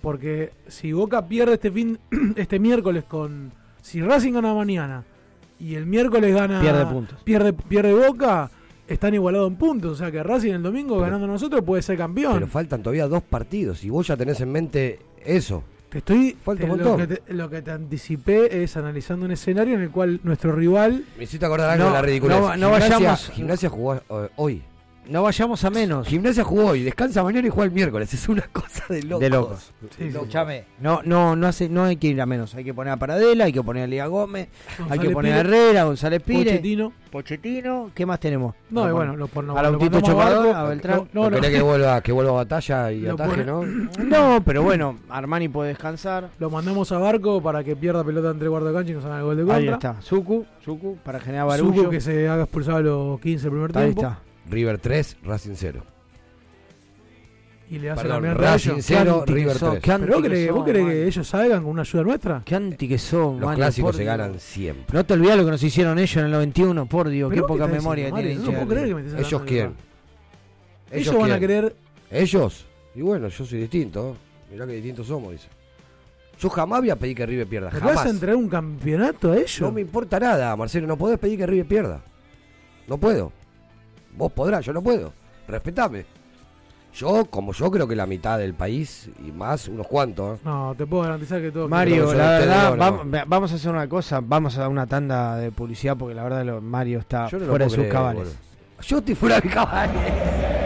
[0.00, 1.98] porque si Boca pierde este fin
[2.36, 5.04] este miércoles con si Racing gana mañana
[5.58, 7.22] y el miércoles gana pierde puntos.
[7.22, 8.50] Pierde pierde Boca
[8.86, 12.34] están igualados en puntos, o sea que Racing el domingo ganando nosotros puede ser campeón.
[12.34, 15.64] Pero faltan todavía dos partidos y vos ya tenés en mente eso
[15.98, 16.36] estoy.
[17.28, 21.04] lo, que te, anticipé es analizando un escenario en el cual nuestro rival.
[21.16, 22.40] Me hiciste acordar algo de la ridiculez.
[22.40, 23.30] No, no vayamos.
[23.30, 24.62] Gimnasia jugó eh, hoy.
[25.08, 26.08] No vayamos a menos.
[26.08, 28.12] Gimnasia jugó hoy, descansa mañana y juega el miércoles.
[28.14, 29.20] Es una cosa de locos.
[29.20, 29.72] De locos.
[29.98, 30.64] Escúchame.
[30.80, 32.54] No, no, no, hace, no hay que ir a menos.
[32.54, 34.48] Hay que poner a Paradela, hay que poner a Liga Gómez,
[34.88, 36.54] hay que poner a Herrera, González Pires.
[36.54, 36.92] Pochettino.
[37.10, 37.90] Pochettino.
[37.94, 38.54] ¿Qué más tenemos?
[38.70, 39.58] No, bueno, lo ponemos.
[39.58, 41.08] A Lautito Chocador, a Beltrán.
[41.12, 43.62] No, no, que vuelva, que vuelva a batalla y ataje, ¿no?
[43.64, 46.30] No, pero bueno, Armani puede descansar.
[46.38, 49.24] Lo mandamos a Barco para que pierda pelota entre guarda cancha y nos haga el
[49.24, 49.58] gol de contra.
[49.58, 50.00] Ahí está.
[50.00, 51.82] Suku, Suku, para generar barullo.
[51.82, 54.00] Suku que se haga expulsado a los 15 el primer tiempo.
[54.00, 54.20] Ahí está.
[54.50, 55.82] River 3, Racing 0.
[57.70, 59.80] Y le hace la Racing 0, River 3.
[59.82, 62.42] ¿Pero vos crees, vos crees que ellos salgan con una ayuda nuestra?
[62.44, 64.94] Qué anti que son, Los clásicos se ganan siempre.
[64.94, 67.66] No te olvides lo que nos hicieron ellos en el 91, por Dios, qué poca
[67.66, 68.44] memoria tienen.
[68.44, 69.74] No puedo creer que me ¿Ellos quién?
[70.90, 71.74] Ellos, van a querer.
[72.10, 72.66] ¿Ellos?
[72.94, 74.16] Y bueno, yo soy distinto.
[74.50, 75.48] Mirá que distintos somos, dice.
[76.38, 77.70] Yo jamás voy a pedir que River pierda.
[77.70, 77.96] ¿Jamás?
[77.96, 79.60] vas a entregar un campeonato a ellos?
[79.60, 80.86] No me importa nada, Marcelo.
[80.86, 82.02] No podés pedir que River pierda.
[82.86, 83.32] No puedo.
[84.16, 85.12] Vos podrás, yo no puedo.
[85.48, 86.06] Respetame.
[86.94, 90.38] Yo, como yo creo que la mitad del país y más, unos cuantos.
[90.38, 90.42] ¿eh?
[90.44, 91.68] No, te puedo garantizar que todo.
[91.68, 94.20] Mario, la verdad, vamos, a hacer una cosa.
[94.22, 97.86] Vamos a dar una tanda de publicidad porque la verdad Mario está fuera de sus
[97.86, 98.38] cabales.
[98.82, 100.63] Yo estoy fuera de mis cabales.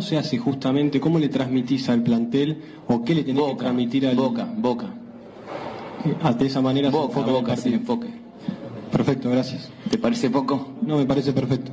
[0.00, 0.98] ¿Cómo se hace justamente?
[0.98, 2.56] ¿Cómo le transmitís al plantel
[2.88, 4.86] o qué le tenés que transmitir al Boca, Boca.
[6.22, 8.08] Ah, de esa manera boca, se boca, enfoque.
[8.90, 9.68] Perfecto, gracias.
[9.90, 10.68] ¿Te parece poco?
[10.80, 11.34] No, me parece.
[11.34, 11.72] Perfecto.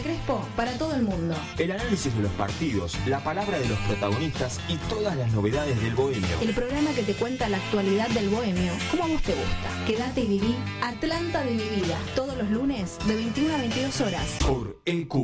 [0.00, 1.34] Crespo para todo el mundo.
[1.58, 5.94] El análisis de los partidos, la palabra de los protagonistas y todas las novedades del
[5.94, 6.40] bohemio.
[6.40, 9.84] El programa que te cuenta la actualidad del bohemio, como a vos te gusta.
[9.86, 11.98] Quédate y viví Atlanta de mi vida.
[12.14, 14.36] Todos los lunes de 21 a 22 horas.
[14.46, 15.14] Por EQ.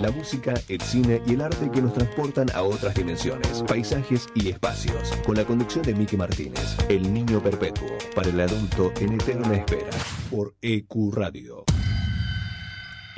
[0.00, 4.48] La música, el cine y el arte que nos transportan a otras dimensiones, paisajes y
[4.48, 5.12] espacios.
[5.24, 9.90] Con la conducción de Miki Martínez, El Niño Perpetuo, para el adulto en eterna espera.
[10.30, 11.64] Por EQ Radio.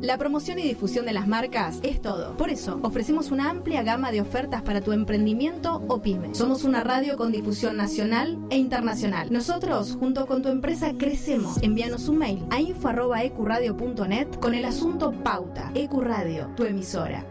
[0.00, 2.36] La promoción y difusión de las marcas es todo.
[2.36, 6.34] Por eso, ofrecemos una amplia gama de ofertas para tu emprendimiento o pyme.
[6.34, 9.32] Somos una radio con difusión nacional e internacional.
[9.32, 11.62] Nosotros, junto con tu empresa, crecemos.
[11.62, 15.70] Envíanos un mail a info.ecuradio.net con el asunto Pauta.
[15.74, 17.24] Ecuradio, tu emisora.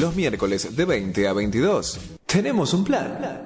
[0.00, 3.44] Los miércoles de 20 a 22 tenemos un plan.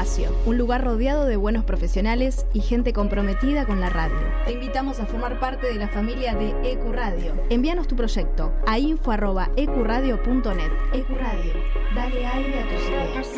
[0.00, 4.16] Espacio, un lugar rodeado de buenos profesionales y gente comprometida con la radio.
[4.46, 7.34] Te invitamos a formar parte de la familia de Ecuradio.
[7.50, 10.72] Envíanos tu proyecto a info.ecuradio.net.
[10.94, 11.52] Ecuradio,
[11.94, 13.28] dale aire a tus ideas.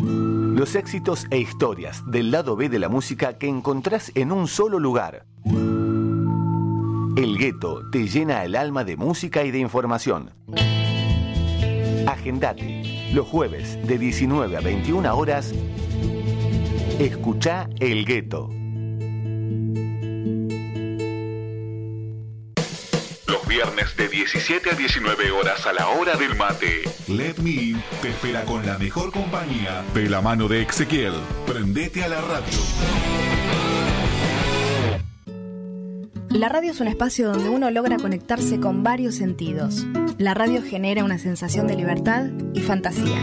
[0.00, 4.78] Los éxitos e historias del lado B de la música que encontrás en un solo
[4.78, 5.26] lugar.
[7.16, 10.30] El gueto te llena el alma de música y de información.
[12.08, 13.10] Agendate.
[13.12, 15.52] Los jueves de 19 a 21 horas.
[16.98, 18.48] Escucha El Gueto.
[23.26, 26.84] Los viernes de 17 a 19 horas a la hora del mate.
[27.08, 31.12] Let Me In te espera con la mejor compañía de la mano de Ezequiel.
[31.46, 33.37] Prendete a la radio.
[36.38, 39.84] La radio es un espacio donde uno logra conectarse con varios sentidos.
[40.18, 43.18] La radio genera una sensación de libertad y fantasía.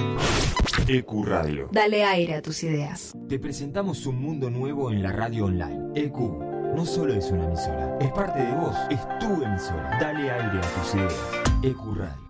[0.89, 1.69] EQ Radio.
[1.71, 3.13] Dale aire a tus ideas.
[3.29, 5.93] Te presentamos un mundo nuevo en la radio online.
[5.95, 6.17] EQ
[6.75, 9.97] no solo es una emisora, es parte de vos, es tu emisora.
[9.97, 11.15] Dale aire a tus ideas.
[11.63, 12.24] EQ Radio.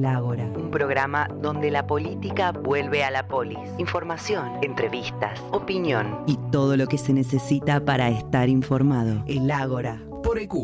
[0.00, 3.58] El Ágora, un programa donde la política vuelve a la polis.
[3.76, 9.22] Información, entrevistas, opinión y todo lo que se necesita para estar informado.
[9.26, 10.00] El Ágora.
[10.22, 10.54] Por EQ.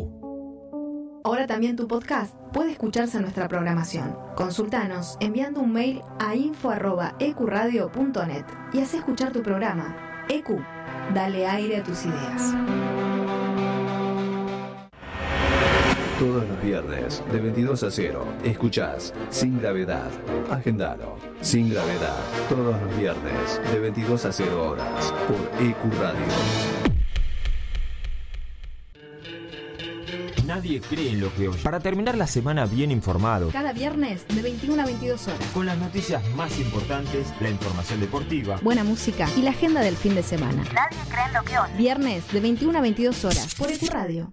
[1.22, 4.16] Ahora también tu podcast puede escucharse en nuestra programación.
[4.37, 10.24] Consultanos enviando un mail a info.ecuradio.net y haz escuchar tu programa.
[10.30, 10.62] EQ,
[11.12, 12.55] dale aire a tus ideas.
[16.19, 20.11] Todos los viernes de 22 a 0 escuchás Sin Gravedad.
[20.51, 21.17] Agendalo.
[21.43, 22.17] Sin Gravedad.
[22.49, 26.21] Todos los viernes de 22 a 0 horas por EQ Radio.
[30.47, 31.59] Nadie cree en lo que oye.
[31.62, 35.41] Para terminar la semana bien informado, Cada viernes de 21 a 22 horas.
[35.53, 40.14] con las noticias más importantes, la información deportiva, Buena música y la agenda del fin
[40.14, 40.62] de semana.
[40.73, 41.75] Nadie cree en lo que oye.
[41.77, 44.33] Viernes de 21 a 22 horas por EQ Radio.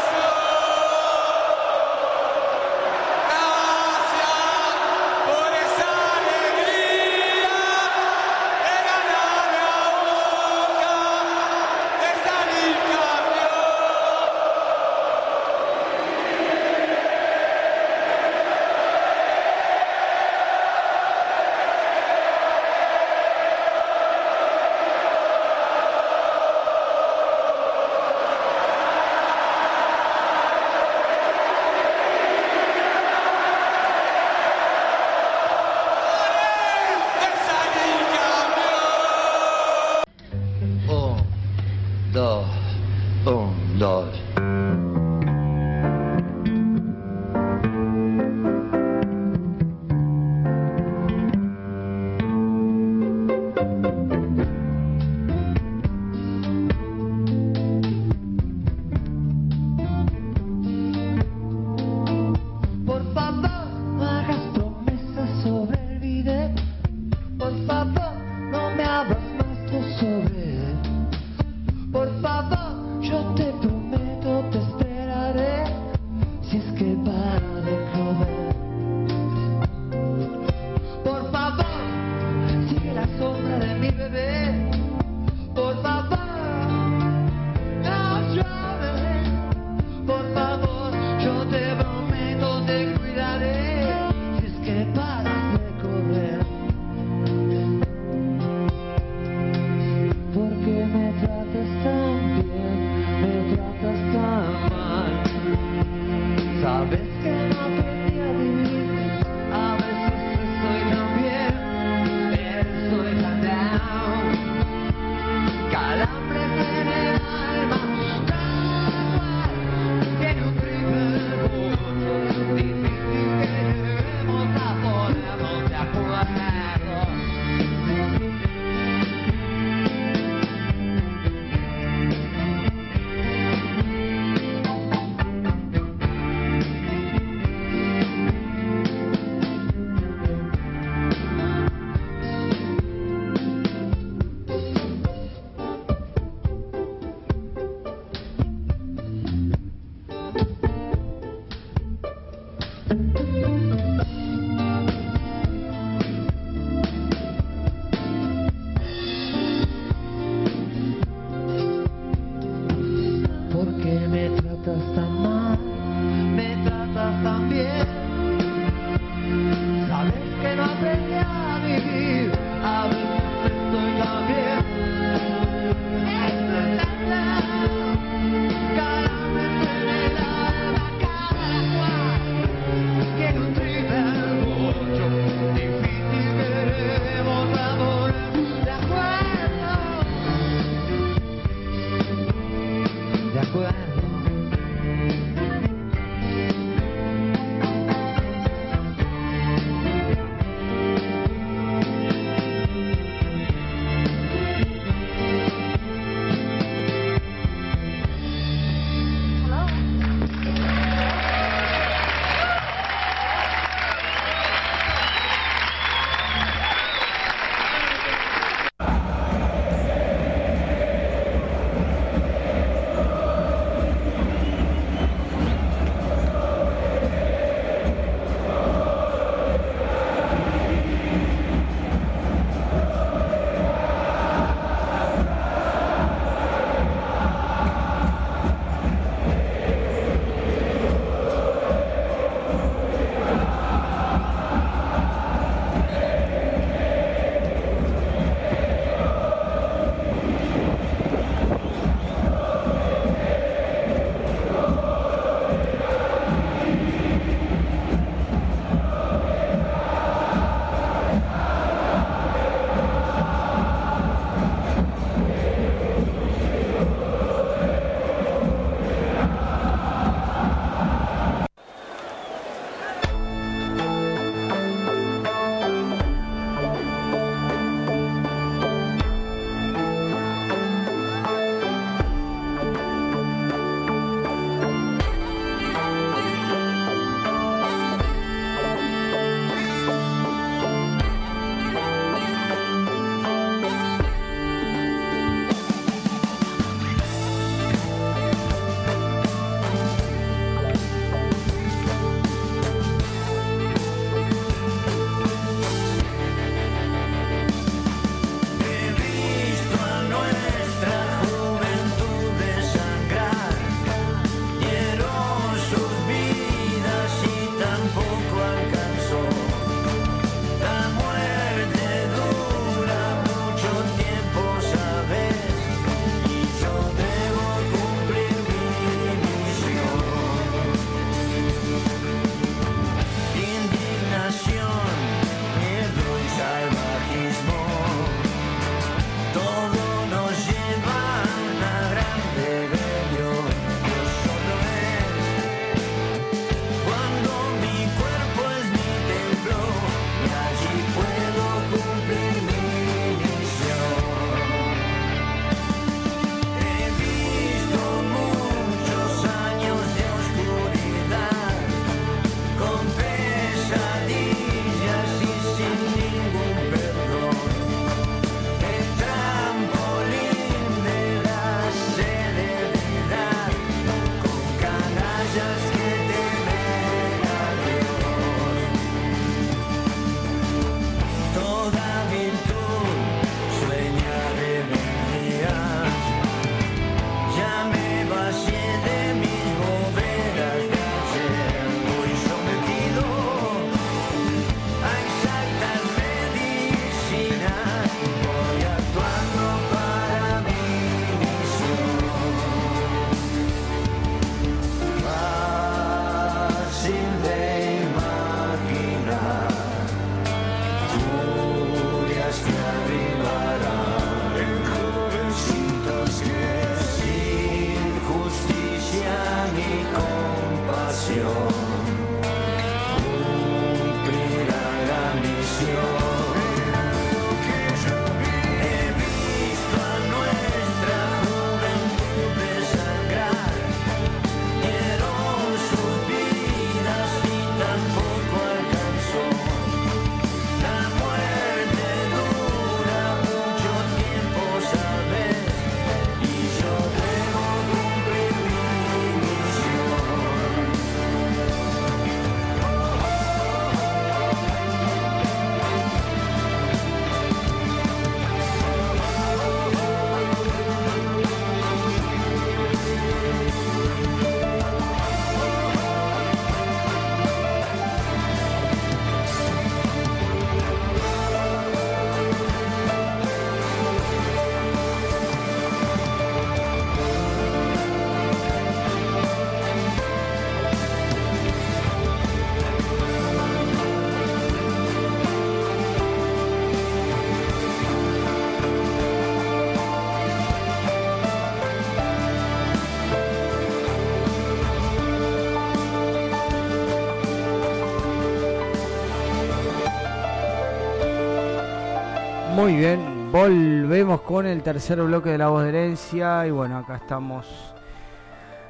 [502.71, 506.95] Muy bien, volvemos con el tercer bloque de la voz de herencia y bueno, acá
[506.95, 507.75] estamos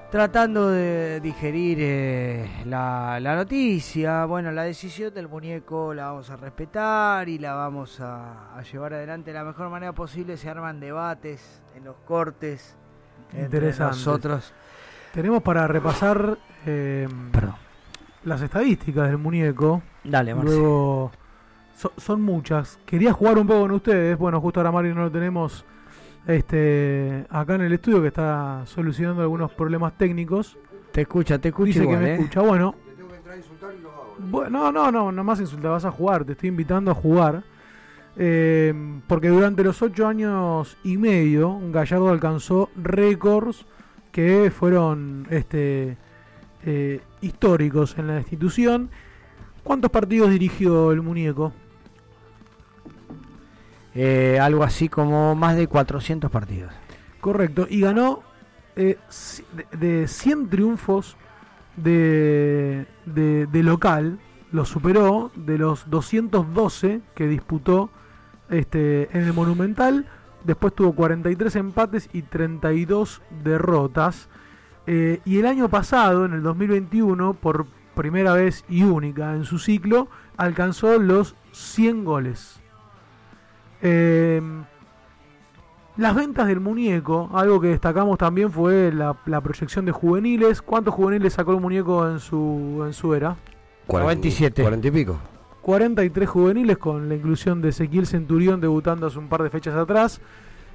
[0.09, 4.25] tratando de digerir eh, la, la noticia.
[4.25, 8.95] Bueno, la decisión del muñeco la vamos a respetar y la vamos a, a llevar
[8.95, 10.35] adelante de la mejor manera posible.
[10.35, 12.75] Se arman debates en los cortes
[13.33, 14.51] entre nosotros.
[15.13, 17.07] Tenemos para repasar eh,
[18.23, 19.83] las estadísticas del muñeco.
[20.03, 20.55] Dale, Marce.
[20.55, 21.11] Luego,
[21.75, 22.79] so- son muchas.
[22.85, 24.17] Quería jugar un poco con ustedes.
[24.17, 25.65] Bueno, justo ahora Mario no lo tenemos
[26.27, 30.57] este, acá en el estudio que está solucionando algunos problemas técnicos.
[30.91, 32.13] Te escucha, te escucha Dice igual, que me ¿eh?
[32.15, 32.41] escucha.
[32.41, 32.75] Bueno,
[34.19, 37.43] bueno, no, no, no, no más insultar, vas a jugar, te estoy invitando a jugar.
[38.17, 38.73] Eh,
[39.07, 43.65] porque durante los ocho años y medio, Gallardo alcanzó récords
[44.11, 45.97] que fueron este,
[46.65, 48.89] eh, históricos en la institución.
[49.63, 51.53] ¿Cuántos partidos dirigió el muñeco?
[53.93, 56.73] Eh, algo así como más de 400 partidos.
[57.19, 58.23] Correcto, y ganó
[58.75, 58.97] eh,
[59.71, 61.17] de, de 100 triunfos
[61.75, 64.19] de, de, de local,
[64.51, 67.89] lo superó de los 212 que disputó
[68.49, 70.05] este, en el Monumental.
[70.43, 74.29] Después tuvo 43 empates y 32 derrotas.
[74.87, 79.59] Eh, y el año pasado, en el 2021, por primera vez y única en su
[79.59, 80.07] ciclo,
[80.37, 82.61] alcanzó los 100 goles.
[83.81, 84.41] Eh,
[85.97, 90.61] las ventas del muñeco, algo que destacamos también fue la, la proyección de juveniles.
[90.61, 93.35] ¿Cuántos juveniles sacó el muñeco en su, en su era?
[93.87, 94.61] 47.
[94.61, 95.19] 40 y pico.
[95.61, 100.21] 43 juveniles con la inclusión de Ezequiel Centurión debutando hace un par de fechas atrás.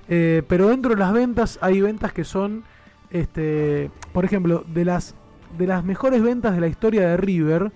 [0.09, 2.62] Eh, pero dentro de las ventas hay ventas que son,
[3.10, 5.14] este, por ejemplo, de las,
[5.57, 7.73] de las mejores ventas de la historia de River,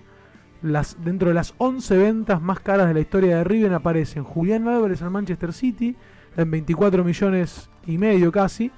[0.61, 4.67] las, dentro de las 11 ventas más caras de la historia de River aparecen Julián
[4.67, 5.95] Álvarez al Manchester City
[6.37, 8.71] en 24 millones y medio casi.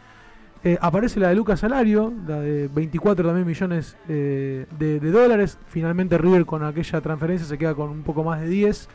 [0.65, 5.57] Eh, aparece la de Lucas Salario, la de 24 también millones eh, de, dólares.
[5.67, 8.89] Finalmente River con aquella transferencia se queda con un poco más de 10.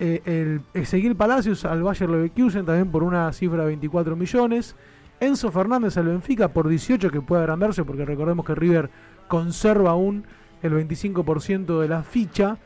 [0.00, 4.76] Eh, el Ezequiel Palacios al Bayer Leverkusen también por una cifra de 24 millones.
[5.20, 8.88] Enzo Fernández al Benfica por 18 que puede agrandarse porque recordemos que River
[9.28, 10.24] conserva aún
[10.62, 12.56] el 25% de la ficha.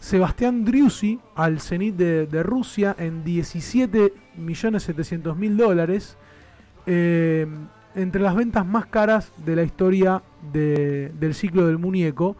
[0.00, 6.16] Sebastián Driussi al Zenit de, de Rusia en 17 millones 700 mil dólares.
[6.86, 7.46] Eh,
[7.94, 10.22] entre las ventas más caras de la historia
[10.52, 12.36] de- del ciclo del muñeco.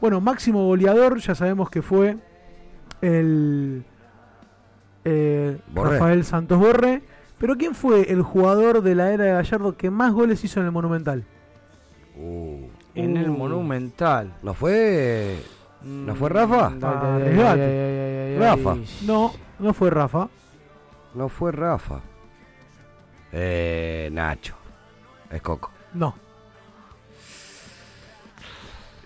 [0.00, 2.16] Bueno, máximo goleador, ya sabemos que fue
[3.00, 3.84] el
[5.04, 5.58] eh.
[5.74, 7.02] Rafael Santos Borre.
[7.38, 10.66] Pero ¿quién fue el jugador de la era de Gallardo que más goles hizo en
[10.66, 11.24] el Monumental?
[12.94, 13.36] En el Uh.
[13.36, 14.34] Monumental.
[14.42, 15.40] ¿No fue.
[15.82, 16.70] ¿No fue Rafa?
[16.70, 18.76] Mm, ay, ay, ay, ay, Rafa.
[19.04, 20.28] No, no fue Rafa.
[21.14, 22.00] No fue Rafa.
[23.32, 24.54] Eh, Nacho.
[25.30, 25.70] Es Coco.
[25.92, 26.14] No.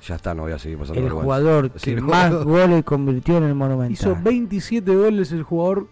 [0.06, 1.24] Ya está, no voy a seguir pasando El vergüenza.
[1.24, 3.92] jugador Sí, que el más jugador- goles convirtió en el Monumental.
[3.92, 5.86] Hizo 27 goles el jugador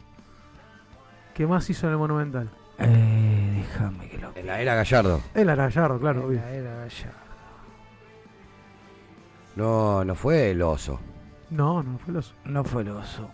[1.35, 2.49] que más hizo en el Monumental.
[2.79, 4.31] Eh, déjame que lo.
[4.35, 5.21] En la era Gallardo.
[5.35, 6.27] Él era Gallardo, claro.
[6.27, 6.41] obvio.
[6.41, 7.26] Era Gallardo.
[9.57, 11.01] No, no fue el oso.
[11.51, 12.35] No, no fue el oso.
[12.45, 13.29] No fue el oso.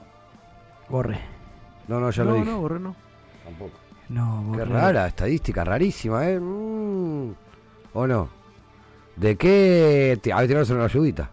[0.88, 1.18] Borré.
[1.88, 2.50] No, no, ya no, lo dije.
[2.50, 2.94] no, Borré no.
[3.44, 3.72] Tampoco.
[4.08, 4.64] No, Qué Borré.
[4.72, 6.38] rara, estadística rarísima, ¿eh?
[6.38, 7.30] Mm.
[7.94, 8.28] ¿O no?
[9.16, 10.18] ¿De qué?
[10.22, 11.30] te- A ver, tirarnos una ayudita.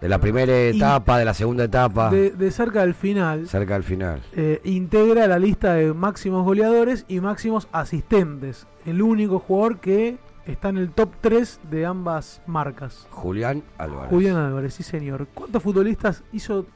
[0.00, 3.74] De la primera Y- etapa, de la segunda etapa, De, de cerca del final, cerca
[3.74, 4.22] del final.
[4.32, 8.66] eh, integra la lista de máximos goleadores y máximos asistentes.
[8.86, 10.16] El único jugador que
[10.52, 13.06] está en el top 3 de ambas marcas.
[13.10, 14.10] Julián Álvarez.
[14.10, 15.26] Julián Álvarez, sí señor.
[15.34, 16.66] ¿Cuántos futbolistas hizo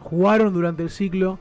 [0.00, 1.38] jugaron durante el ciclo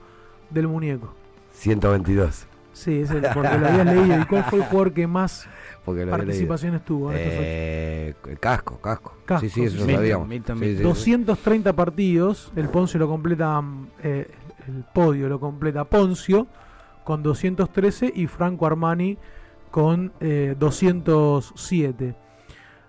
[0.50, 1.14] del muñeco?
[1.54, 2.48] 122.
[2.74, 4.20] Sí, es el, porque lo habías leído.
[4.20, 5.48] ¿Y cuál fue el jugador que más
[5.86, 7.42] participaciones tuvo en estos ocho?
[7.46, 9.94] Eh, casco, casco, Casco, Sí, sí, eso sí, lo sí.
[9.94, 10.28] sabíamos.
[10.28, 10.84] Milton, Sí, sí, sí.
[10.84, 14.28] 230 partidos, el Poncio lo completa, mm, eh,
[14.68, 16.48] el podio lo completa Poncio
[17.06, 19.18] con 213 y Franco Armani
[19.76, 22.16] con eh, 207.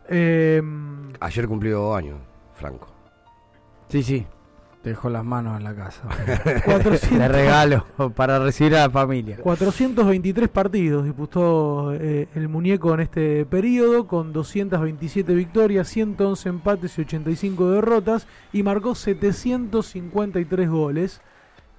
[0.09, 0.63] Eh,
[1.19, 2.21] Ayer cumplió años,
[2.55, 2.87] Franco.
[3.89, 4.25] Sí, sí.
[4.85, 6.03] Dejó las manos en la casa.
[6.65, 7.19] 400.
[7.19, 7.85] Le regalo
[8.15, 9.39] para recibir a la familia.
[9.39, 17.01] 423 partidos disputó eh, el muñeco en este periodo con 227 victorias, 111 empates y
[17.01, 21.21] 85 derrotas y marcó 753 goles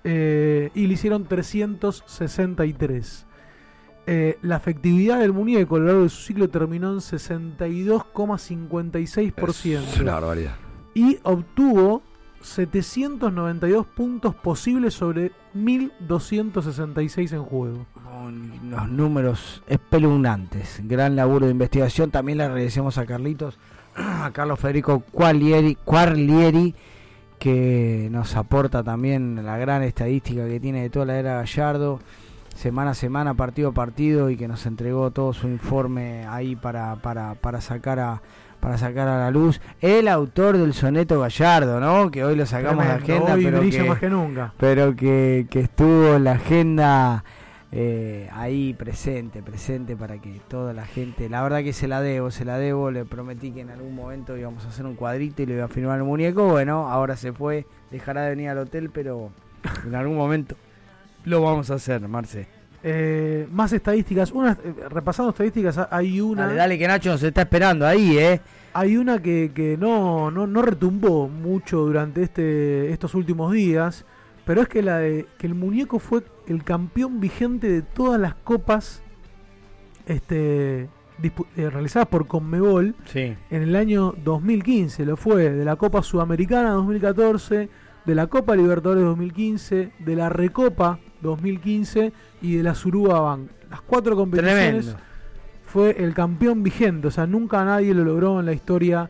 [0.04, 3.27] eh, y le hicieron 363.
[4.10, 9.84] Eh, la efectividad del muñeco a lo largo de su ciclo terminó en 62,56%.
[9.84, 10.56] Es una barbaridad.
[10.94, 12.02] y obtuvo
[12.42, 17.86] 792 puntos posibles sobre 1266 en juego.
[18.70, 20.82] Los números espeluznantes.
[20.84, 22.10] Gran laburo de investigación.
[22.10, 23.60] También le agradecemos a Carlitos,
[23.96, 26.74] a Carlos Federico Qualieri, Quarlieri,
[27.40, 32.00] que nos aporta también la gran estadística que tiene de toda la era Gallardo,
[32.58, 36.96] semana a semana, partido a partido, y que nos entregó todo su informe ahí para,
[36.98, 38.22] para, para sacar a
[38.60, 42.10] para sacar a la luz el autor del soneto Gallardo, ¿no?
[42.10, 44.54] Que hoy lo sacamos de agenda, pero que, más que nunca.
[44.58, 47.24] pero que, que estuvo en la agenda
[47.72, 52.32] eh, ahí presente, presente para que toda la gente, la verdad que se la debo,
[52.32, 55.46] se la debo, le prometí que en algún momento íbamos a hacer un cuadrito y
[55.46, 58.90] le iba a firmar el muñeco, bueno, ahora se fue, dejará de venir al hotel,
[58.90, 59.30] pero
[59.86, 60.56] en algún momento
[61.28, 62.48] lo vamos a hacer, Marce.
[62.84, 66.44] Eh, más estadísticas, una, eh, repasando estadísticas, hay una...
[66.44, 68.40] Dale, dale que Nacho nos está esperando ahí, ¿eh?
[68.74, 74.06] Hay una que, que no, no, no retumbó mucho durante este, estos últimos días,
[74.46, 78.36] pero es que la de que el muñeco fue el campeón vigente de todas las
[78.36, 79.02] copas
[80.06, 80.88] este,
[81.24, 83.36] eh, realizadas por Conmebol sí.
[83.50, 85.06] en el año 2015.
[85.06, 87.70] Lo fue de la Copa Sudamericana 2014,
[88.08, 92.12] de la Copa Libertadores 2015, de la Recopa 2015
[92.42, 93.50] y de la Suruba Bank.
[93.70, 95.00] Las cuatro competiciones Tremendo.
[95.64, 97.08] fue el campeón vigente.
[97.10, 99.10] O sea, nunca nadie lo logró en la historia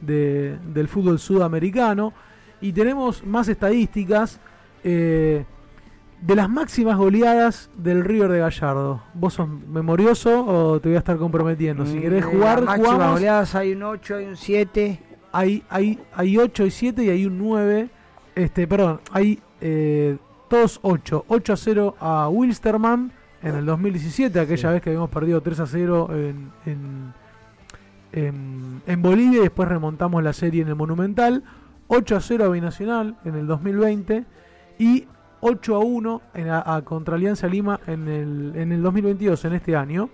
[0.00, 2.12] de, del fútbol sudamericano.
[2.60, 4.38] Y tenemos más estadísticas.
[4.84, 5.44] Eh,
[6.20, 9.02] de las máximas goleadas del River de Gallardo.
[9.14, 11.84] ¿Vos sos memorioso o te voy a estar comprometiendo?
[11.84, 13.14] Si querés Mm, jugar, las máximas jugamos.
[13.14, 15.00] goleadas hay un 8, hay un 7.
[15.32, 17.90] Hay, hay, hay 8 y 7 y hay un 9.
[18.34, 20.16] Este, perdón, hay eh,
[20.48, 21.24] todos 8.
[21.28, 23.12] 8 a 0 a Wilstermann
[23.42, 27.12] en el 2017, aquella vez que habíamos perdido 3 a 0 en, en,
[28.12, 31.44] en, en Bolivia y después remontamos la serie en el Monumental.
[31.88, 34.24] 8 a 0 a Binacional en el 2020
[34.78, 35.06] y
[35.40, 39.52] 8 a 1 en a, a contra Alianza Lima en el, en el 2022, en
[39.52, 40.08] este año.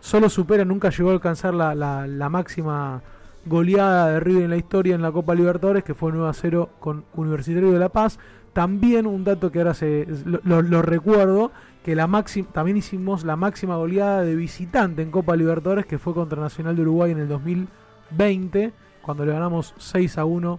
[0.00, 3.02] Solo supera, nunca llegó a alcanzar la, la, la máxima
[3.46, 6.70] goleada de River en la historia en la Copa Libertadores, que fue 9 a 0
[6.80, 8.18] con Universitario de La Paz.
[8.52, 11.52] También un dato que ahora se, lo, recuerdo,
[11.84, 16.14] que la máxima, también hicimos la máxima goleada de visitante en Copa Libertadores, que fue
[16.14, 20.58] contra Nacional de Uruguay en el 2020, cuando le ganamos 6 a 1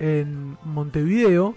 [0.00, 1.54] en Montevideo.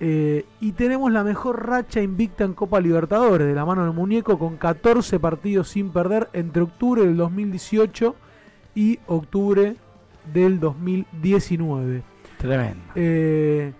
[0.00, 4.38] Eh, y tenemos la mejor racha invicta en Copa Libertadores, de la mano del muñeco,
[4.38, 8.14] con 14 partidos sin perder entre octubre del 2018
[8.74, 9.76] y octubre
[10.32, 12.02] del 2019.
[12.38, 12.84] Tremendo.
[12.94, 13.72] Eh,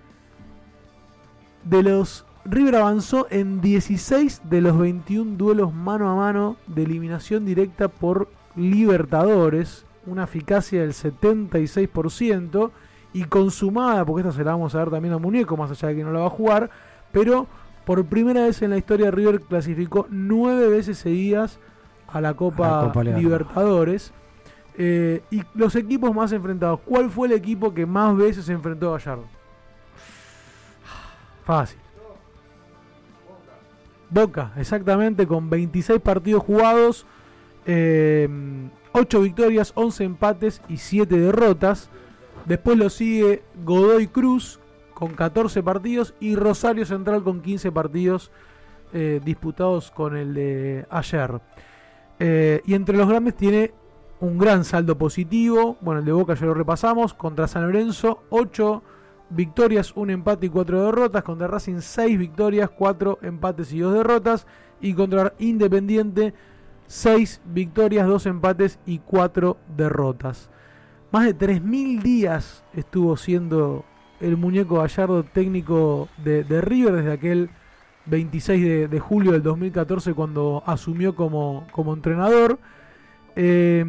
[1.65, 7.45] de los River avanzó en 16 de los 21 duelos mano a mano de eliminación
[7.45, 12.70] directa por Libertadores, una eficacia del 76%
[13.12, 15.97] y consumada, porque esta se la vamos a ver también a Muñeco, más allá de
[15.97, 16.70] que no la va a jugar,
[17.12, 17.47] pero
[17.85, 21.61] por primera vez en la historia River clasificó nueve veces seguidas
[22.09, 23.23] a la Copa, A la Copa Libertadores.
[23.23, 24.12] Libertadores.
[24.81, 26.81] Eh, y los equipos más enfrentados.
[26.85, 29.25] ¿Cuál fue el equipo que más veces se enfrentó a Gallardo?
[31.45, 31.81] Fácil.
[34.09, 37.07] Boca, exactamente, con 26 partidos jugados,
[37.67, 41.91] 8 victorias, 11 empates y 7 derrotas.
[42.47, 44.61] Después lo sigue Godoy Cruz
[44.95, 48.31] con 14 partidos y Rosario Central con 15 partidos
[48.93, 51.41] eh, disputados con el de ayer.
[52.19, 53.73] Eh, y entre los grandes tiene
[54.20, 55.77] un gran saldo positivo.
[55.81, 57.15] Bueno, el de Boca ya lo repasamos.
[57.15, 58.82] Contra San Lorenzo, 8
[59.31, 61.23] victorias, 1 empate y 4 derrotas.
[61.23, 64.47] Contra Racing, 6 victorias, 4 empates y 2 derrotas.
[64.81, 66.35] Y contra Independiente,
[66.86, 70.51] 6 victorias, 2 empates y 4 derrotas.
[71.11, 73.85] Más de 3.000 días estuvo siendo
[74.20, 77.51] el muñeco Gallardo técnico de, de River desde aquel
[78.07, 82.59] 26 de, de julio del 2014 cuando asumió como, como entrenador.
[83.40, 83.85] Eh,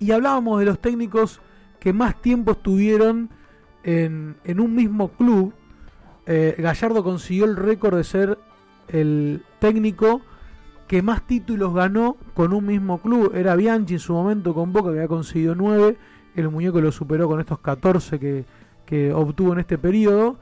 [0.00, 1.40] y hablábamos de los técnicos
[1.78, 3.30] que más tiempo estuvieron
[3.84, 5.54] en, en un mismo club.
[6.26, 8.38] Eh, Gallardo consiguió el récord de ser
[8.88, 10.22] el técnico
[10.88, 13.32] que más títulos ganó con un mismo club.
[13.32, 15.96] Era Bianchi en su momento con Boca, que había conseguido 9.
[16.34, 18.44] El muñeco lo superó con estos 14 que,
[18.86, 20.36] que obtuvo en este periodo.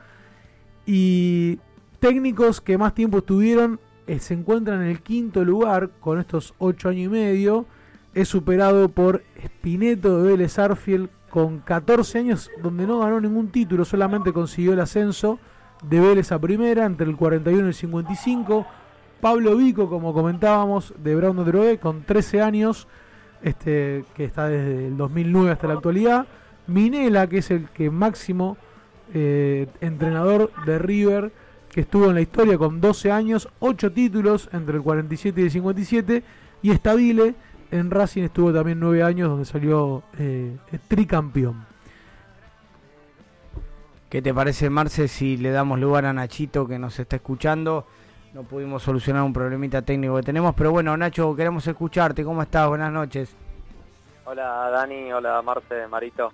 [0.87, 1.59] Y
[2.01, 3.79] técnicos que más tiempo estuvieron
[4.09, 7.67] eh, se encuentran en el quinto lugar con estos 8 años y medio.
[8.15, 13.85] Es superado por Spineto de Vélez Arfield con 14 años, donde no ganó ningún título,
[13.85, 15.39] solamente consiguió el ascenso
[15.83, 18.67] de Vélez a primera entre el 41 y el 55.
[19.21, 22.89] Pablo Vico, como comentábamos, de Brown de con 13 años,
[23.43, 26.27] este, que está desde el 2009 hasta la actualidad.
[26.67, 28.57] Minela, que es el que máximo
[29.13, 31.33] eh, entrenador de River,
[31.71, 35.51] que estuvo en la historia con 12 años, 8 títulos entre el 47 y el
[35.51, 36.23] 57,
[36.63, 37.35] y Estabile
[37.71, 40.57] en Racing estuvo también 9 años, donde salió eh,
[40.89, 41.67] tricampeón.
[44.09, 47.87] ¿Qué te parece, Marce, si le damos lugar a Nachito que nos está escuchando?
[48.33, 52.25] No pudimos solucionar un problemita técnico que tenemos, pero bueno, Nacho, queremos escucharte.
[52.25, 52.69] ¿Cómo estás?
[52.69, 53.35] Buenas noches.
[54.25, 55.13] Hola, Dani.
[55.13, 56.31] Hola, Marce, Marito.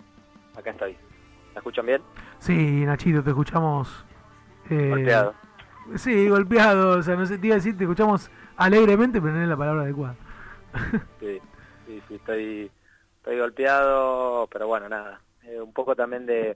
[0.56, 0.92] Acá estoy.
[0.92, 2.02] ¿Me escuchan bien?
[2.38, 4.04] Sí, Nachito, te escuchamos.
[4.70, 5.34] Eh, golpeado.
[5.96, 6.98] Sí, golpeado.
[6.98, 9.56] O sea, no sé, te iba a decir, te escuchamos alegremente, pero no es la
[9.56, 10.16] palabra adecuada.
[11.20, 11.40] sí,
[11.86, 12.70] sí, sí, estoy,
[13.16, 15.20] estoy golpeado, pero bueno, nada.
[15.42, 16.54] Eh, un poco también de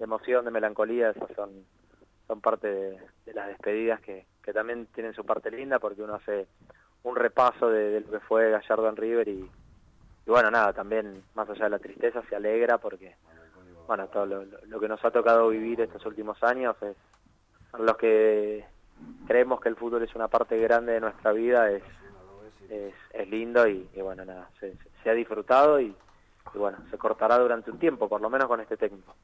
[0.00, 1.50] de emoción, de melancolía, esas son,
[2.26, 6.46] son parte de, las despedidas que, que, también tienen su parte linda porque uno hace
[7.02, 9.48] un repaso de, lo que fue Gallardo en River y,
[10.26, 13.14] bueno, nada, también más allá de la tristeza se alegra porque,
[13.86, 16.96] bueno, todo lo, que nos ha tocado vivir estos últimos años es,
[17.78, 18.64] los que
[19.26, 21.82] creemos que el fútbol es una parte grande de nuestra vida, es,
[22.68, 25.94] es, lindo y, bueno, nada, se, se ha disfrutado y,
[26.54, 29.14] y bueno, se cortará durante un tiempo, por lo menos con este técnico.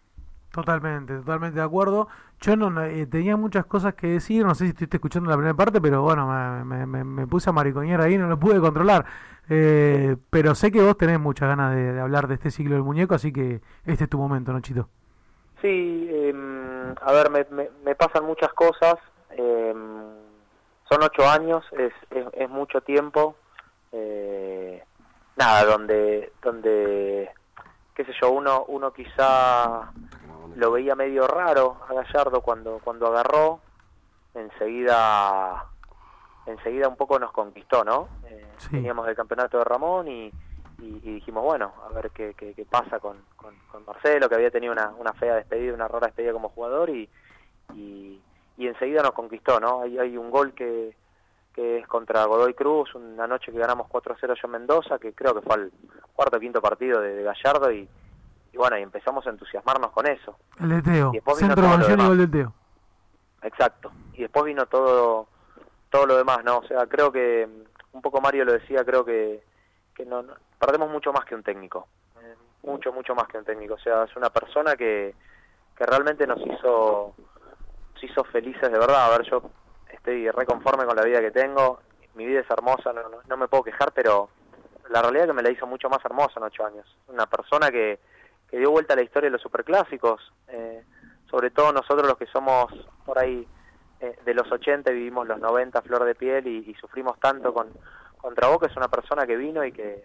[0.56, 2.09] Totalmente, totalmente de acuerdo.
[2.40, 5.55] Yo no eh, tenía muchas cosas que decir, no sé si estuviste escuchando la primera
[5.55, 6.27] parte, pero bueno,
[6.64, 9.05] me, puse a maricoñar ahí, no lo pude controlar.
[9.51, 13.14] Eh, pero sé que vos tenés muchas ganas de, hablar de este ciclo del muñeco,
[13.14, 14.89] así que este es tu momento, ¿no, Chito?
[15.60, 16.66] Sí, em,
[17.01, 18.97] a ver, me, pasan muchas cosas.
[19.31, 20.15] Em,
[20.89, 21.93] son ocho años, es,
[22.32, 23.36] es, mucho tiempo.
[23.93, 24.82] Eh,
[25.36, 27.31] nada, donde, donde,
[27.94, 29.90] qué sé yo, uno, uno quizá
[30.57, 33.61] lo veía medio raro a Gallardo cuando cuando agarró
[34.35, 35.66] enseguida
[36.47, 40.32] enseguida un poco nos conquistó no eh, teníamos el campeonato de Ramón y,
[40.78, 43.55] y, dijimos bueno a ver qué, qué, pasa con, con,
[43.86, 47.09] Marcelo que había tenido una, una fea despedida una rara despedida como jugador y,
[47.74, 48.20] y,
[48.59, 50.94] enseguida nos conquistó no hay, hay un gol que
[51.55, 55.35] que es contra Godoy Cruz, una noche que ganamos 4-0 yo en Mendoza, que creo
[55.35, 55.73] que fue el
[56.12, 57.89] cuarto o quinto partido de Gallardo y,
[58.53, 60.36] y bueno, y empezamos a entusiasmarnos con eso.
[60.61, 62.53] El de Teo, centro y gol de Teo.
[63.40, 65.28] Exacto, y después vino todo
[65.89, 66.59] todo lo demás, ¿no?
[66.59, 67.48] O sea, creo que,
[67.93, 69.43] un poco Mario lo decía, creo que,
[69.97, 70.24] que no,
[70.59, 71.89] perdemos mucho más que un técnico,
[72.62, 75.14] mucho, mucho más que un técnico, o sea, es una persona que,
[75.77, 77.14] que realmente nos hizo,
[77.94, 79.43] nos hizo felices de verdad, a ver, yo
[79.90, 81.81] estoy reconforme con la vida que tengo,
[82.14, 84.28] mi vida es hermosa, no, no, no me puedo quejar, pero
[84.90, 87.70] la realidad es que me la hizo mucho más hermosa en ocho años, una persona
[87.70, 87.98] que
[88.51, 90.82] que dio vuelta a la historia de los superclásicos, eh,
[91.31, 92.73] sobre todo nosotros los que somos
[93.05, 93.47] por ahí
[94.01, 97.68] eh, de los 80 y vivimos los 90 flor de piel y, sufrimos tanto con
[98.27, 100.03] contra Boca, es una persona que vino y que,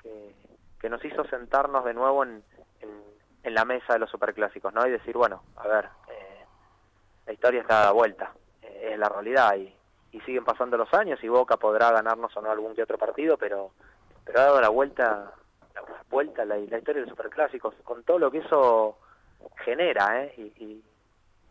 [0.00, 2.40] que, nos hizo sentarnos de nuevo en,
[3.42, 4.86] en, la mesa de los superclásicos, ¿no?
[4.86, 6.44] Y decir, bueno, a ver, eh,
[7.26, 8.30] la historia está dada vuelta,
[8.62, 9.74] es la realidad y,
[10.12, 13.36] y siguen pasando los años y Boca podrá ganarnos o no algún que otro partido,
[13.36, 13.72] pero,
[14.24, 15.32] pero ha dado la vuelta
[16.08, 18.96] vuelta la, la historia de los superclásicos, con todo lo que eso
[19.64, 20.32] genera, ¿eh?
[20.36, 20.84] Y,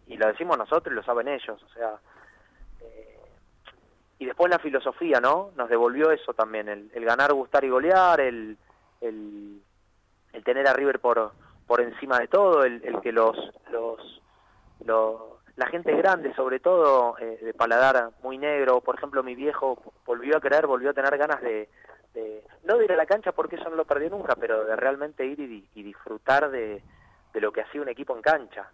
[0.07, 1.99] y, lo decimos nosotros y lo saben ellos, o sea...
[4.26, 5.52] Y después la filosofía, ¿no?
[5.56, 8.57] Nos devolvió eso también, el, el ganar, gustar y golear, el,
[8.99, 9.61] el,
[10.43, 11.31] tener a River por,
[11.68, 13.38] por encima de todo, el, que los,
[13.69, 14.23] los,
[14.84, 15.22] los,
[15.57, 19.77] la gente grande, sobre todo, eh, de paladar muy negro, por ejemplo, mi viejo
[20.07, 21.69] volvió a creer, volvió a tener ganas de,
[22.64, 25.23] no de ir a la cancha porque eso no lo perdió nunca, pero de realmente
[25.23, 26.81] ir y, disfrutar de,
[27.35, 28.72] lo que hacía un equipo en cancha.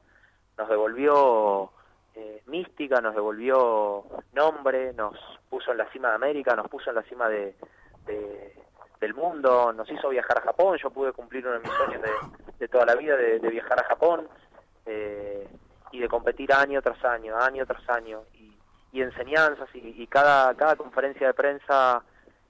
[0.58, 1.72] Nos devolvió
[2.16, 5.16] eh, mística, nos devolvió nombre, nos
[5.50, 7.56] puso en la cima de América, nos puso en la cima de,
[9.00, 12.02] del mundo, nos hizo viajar a Japón, yo pude cumplir uno de mis sueños
[12.60, 14.28] de, toda la vida de, viajar a Japón
[14.86, 15.48] eh,
[15.92, 21.28] y de competir año tras año, año tras año, y, enseñanzas, y, cada, cada conferencia
[21.28, 22.04] de prensa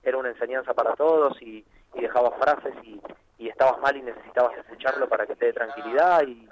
[0.03, 1.63] era una enseñanza para todos y,
[1.93, 2.99] y dejabas frases y,
[3.38, 6.49] y, estabas mal y necesitabas escucharlo para que te dé tranquilidad y,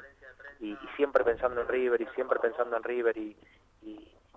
[0.60, 3.36] y, siempre pensando en River y siempre pensando en River y,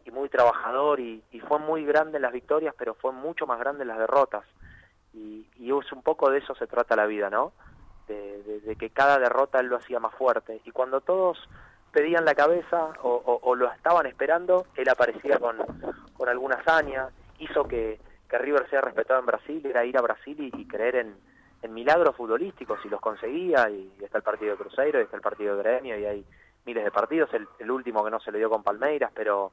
[0.05, 3.83] y muy trabajador y, fue muy grande en las victorias pero fue mucho más grande
[3.83, 4.45] en las derrotas.
[5.13, 7.53] Y, es un poco de eso se trata la vida, ¿no?
[8.07, 10.61] De, que cada derrota él lo hacía más fuerte.
[10.65, 11.39] Y cuando todos
[11.93, 15.57] pedían la cabeza o, o lo estaban esperando, él aparecía con,
[16.15, 17.09] con alguna hazaña,
[17.39, 21.17] hizo que, que River sea respetado en Brasil era ir a Brasil y, creer en,
[21.71, 25.57] milagros futbolísticos y los conseguía y, está el partido de Cruzeiro y está el partido
[25.57, 26.25] de Gremio y hay
[26.65, 29.53] miles de partidos el, último que no se le dio con Palmeiras pero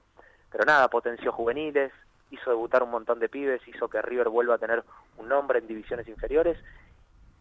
[0.51, 1.91] pero nada potenció juveniles
[2.31, 4.83] hizo debutar un montón de pibes hizo que River vuelva a tener
[5.17, 6.57] un nombre en divisiones inferiores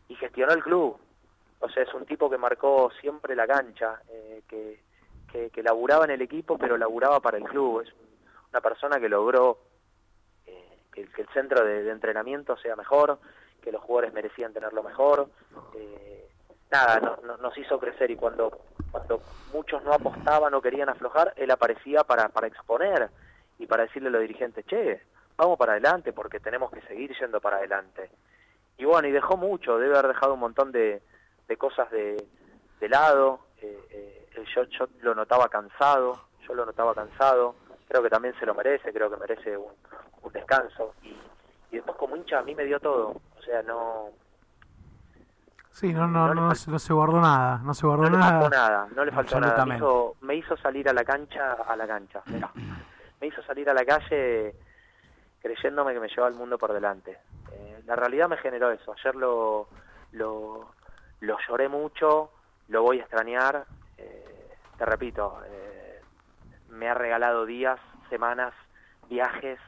[0.08, 0.96] y gestionó el club
[1.60, 4.88] o sea es un tipo que marcó siempre la cancha eh, que
[5.28, 7.82] que, que laburaba en el equipo, pero laburaba para el club.
[7.82, 7.92] Es
[8.50, 9.58] una persona que logró
[10.46, 13.18] eh, que, el centro de, entrenamiento sea mejor,
[13.62, 15.28] que los jugadores merecían tenerlo mejor.
[15.74, 16.28] Eh,
[16.70, 18.60] nada, no, no, nos hizo crecer y cuando,
[18.90, 19.20] cuando
[19.52, 23.10] muchos no apostaban o querían aflojar, él aparecía para, para exponer
[23.58, 25.02] y para decirle a los dirigentes, che,
[25.36, 28.10] vamos para adelante porque tenemos que seguir yendo para adelante.
[28.76, 31.02] Y bueno, y dejó mucho, debe haber dejado un montón de,
[31.48, 32.24] de cosas de,
[32.80, 33.40] de lado.
[33.60, 37.56] Eh, eh, yo, yo lo notaba cansado, yo lo notaba cansado.
[37.88, 39.72] Creo que también se lo merece, creo que merece un,
[40.32, 40.94] descanso.
[41.02, 41.16] Y,
[41.70, 43.20] y después como hincha a mí me dio todo.
[43.48, 44.10] O sea, no...
[45.70, 48.32] Sí, no, no, no, no, se, no se guardó nada, no se guardó no nada.
[48.32, 49.64] Le faltó nada, no le faltó nada.
[49.64, 52.50] Me hizo, me hizo salir a la cancha, a la cancha, mirá.
[53.20, 54.54] me hizo salir a la calle
[55.40, 57.18] creyéndome que me llevaba el mundo por delante.
[57.52, 58.92] Eh, la realidad me generó eso.
[58.92, 59.68] Ayer lo,
[60.12, 60.68] lo,
[61.20, 62.32] lo lloré mucho,
[62.68, 63.64] lo voy a extrañar.
[63.96, 66.00] Eh, te repito, eh,
[66.68, 67.80] me ha regalado días,
[68.10, 68.52] semanas,
[69.08, 69.58] viajes,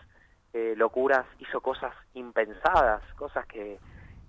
[0.52, 3.78] eh, locuras, hizo cosas impensadas, cosas que,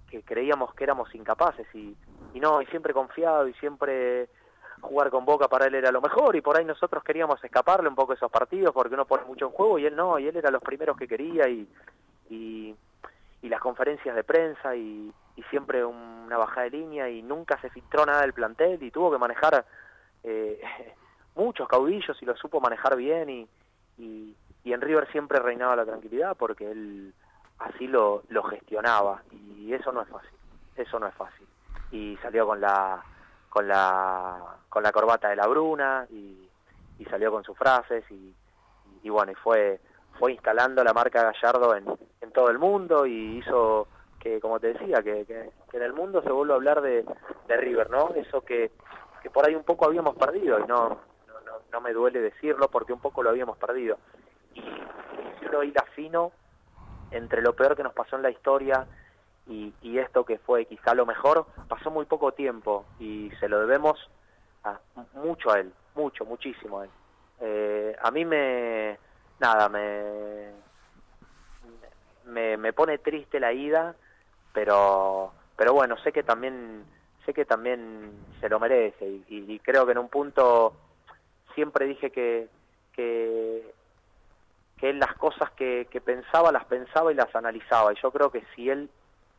[0.10, 1.96] que creíamos que éramos incapaces y,
[2.34, 4.30] y no, y siempre confiado y siempre
[4.82, 7.96] jugar con Boca para él era lo mejor y por ahí nosotros queríamos escaparle un
[7.96, 10.52] poco esos partidos porque uno pone mucho en juego y él no, y él era
[10.52, 11.68] los primeros que quería y,
[12.30, 12.76] y,
[13.44, 18.06] las conferencias de prensa y, y siempre una bajada de línea y nunca se filtró
[18.06, 19.66] nada del plantel y tuvo que manejar
[20.24, 20.62] eh,
[21.36, 23.48] muchos caudillos y lo supo manejar bien y,
[23.98, 27.14] y, y en River siempre reinaba la tranquilidad porque él
[27.60, 30.38] así lo, lo gestionaba y eso no es fácil,
[30.76, 31.48] eso no es fácil.
[31.92, 33.04] Y salió con la
[33.50, 36.48] con la con la corbata de la Bruna y,
[37.00, 38.34] y salió con sus frases y,
[39.04, 39.80] y, bueno y fue
[40.18, 41.86] fue instalando la marca Gallardo en,
[42.22, 43.88] en todo el mundo y hizo
[44.20, 47.04] que como te decía que, que, en el mundo se vuelva a hablar de,
[47.48, 48.72] de River no eso que,
[49.22, 50.90] que por ahí un poco habíamos perdido y no,
[51.28, 53.98] no no no me duele decirlo porque un poco lo habíamos perdido
[54.54, 56.32] y si uno hila fino
[57.12, 58.88] entre lo peor que nos pasó en la historia
[59.48, 63.60] y, y, esto que fue quizá lo mejor, pasó muy poco tiempo y se lo
[63.60, 64.10] debemos
[64.64, 64.80] a,
[65.14, 66.90] mucho a él, mucho, muchísimo a él.
[67.42, 68.98] Eh, a mí me,
[69.40, 70.52] nada, me,
[72.26, 73.96] me, me pone triste la ida,
[74.54, 76.86] pero, pero bueno, sé que también,
[77.26, 80.74] sé que también se lo merece y, y, y creo que en un punto
[81.56, 82.48] siempre dije que,
[82.94, 83.74] que
[84.82, 87.94] que él las cosas que, que pensaba las pensaba y las analizaba.
[87.94, 88.90] Y yo creo que si él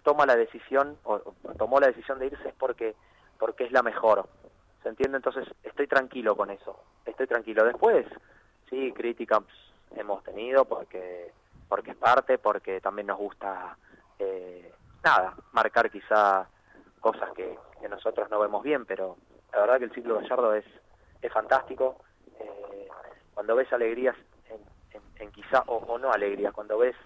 [0.04, 1.18] toma la decisión o,
[1.58, 2.94] tomó la decisión de irse es porque
[3.38, 4.28] porque es la mejor.
[4.84, 6.78] Se entiende entonces estoy tranquilo con eso.
[7.04, 7.64] Estoy tranquilo.
[7.64, 8.06] Después
[8.70, 9.42] sí críticas
[9.96, 11.32] hemos tenido porque
[11.68, 13.76] porque es parte porque también nos gusta
[14.20, 16.46] eh, nada marcar quizá
[17.00, 19.16] cosas que, que, nosotros no vemos bien pero
[19.52, 20.64] la verdad que el ciclo Gallardo es
[21.20, 21.96] es fantástico.
[22.38, 22.88] Eh,
[23.34, 24.14] cuando ves alegrías
[25.22, 26.96] en, quizá o, o no alegrías cuando ves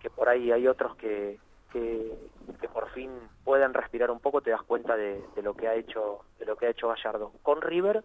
[0.00, 1.38] que por ahí hay otros que,
[1.72, 2.16] que,
[2.60, 3.10] que, por fin
[3.44, 6.56] pueden respirar un poco te das cuenta de, de, lo que ha hecho de lo
[6.56, 8.04] que ha hecho Gallardo con River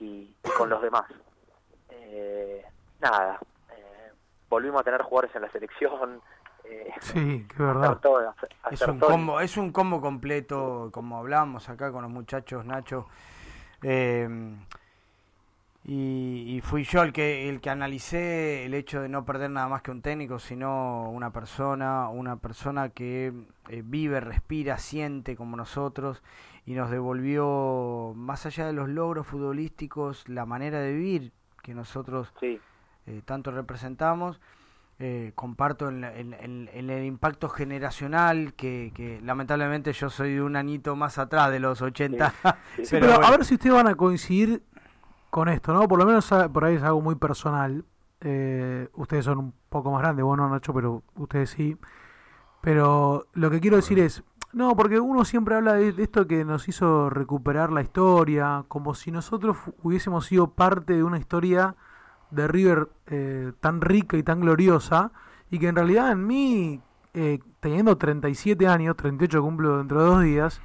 [0.00, 0.04] y,
[0.44, 1.04] y con los demás.
[1.90, 2.64] Eh,
[3.00, 3.40] nada
[3.72, 4.12] eh,
[4.48, 6.20] volvimos a tener jugadores en la selección
[6.64, 7.98] eh, sí que verdad.
[8.00, 9.10] todo, hacer, hacer es un todo.
[9.10, 13.06] combo es un combo completo como hablamos acá con los muchachos Nacho.
[13.82, 14.28] Eh,
[15.88, 19.68] y, y, fui yo el que el que analicé el hecho de no perder nada
[19.68, 23.32] más que un técnico, sino una persona, una persona que
[23.68, 26.24] eh, vive, respira, siente como nosotros
[26.64, 31.32] y nos devolvió más allá de los logros futbolísticos la manera de vivir
[31.62, 32.58] que nosotros sí.
[33.06, 34.40] eh, tanto representamos.
[34.98, 40.42] Eh, comparto en, en, en, en, el impacto generacional que, que, lamentablemente yo soy de
[40.42, 42.32] un añito más atrás de los 80.
[42.76, 43.26] Sí, sí, pero, pero bueno.
[43.26, 44.62] a ver si ustedes van a coincidir
[45.30, 45.86] con esto, ¿no?
[45.88, 47.84] Por lo menos ah, por ahí es algo muy personal.
[48.20, 51.76] Eh, ustedes son un poco más grandes, vos no, Nacho, pero ustedes sí.
[52.60, 56.44] Pero lo que quiero decir es, no, porque uno siempre habla de, de esto que
[56.44, 61.76] nos hizo recuperar la historia, como si nosotros hubiésemos sido parte de una historia
[62.30, 65.12] de River eh, tan rica y tan gloriosa,
[65.50, 66.80] y que en realidad en mí,
[67.14, 70.60] eh, teniendo 37 años, 38 cumplo dentro de dos días,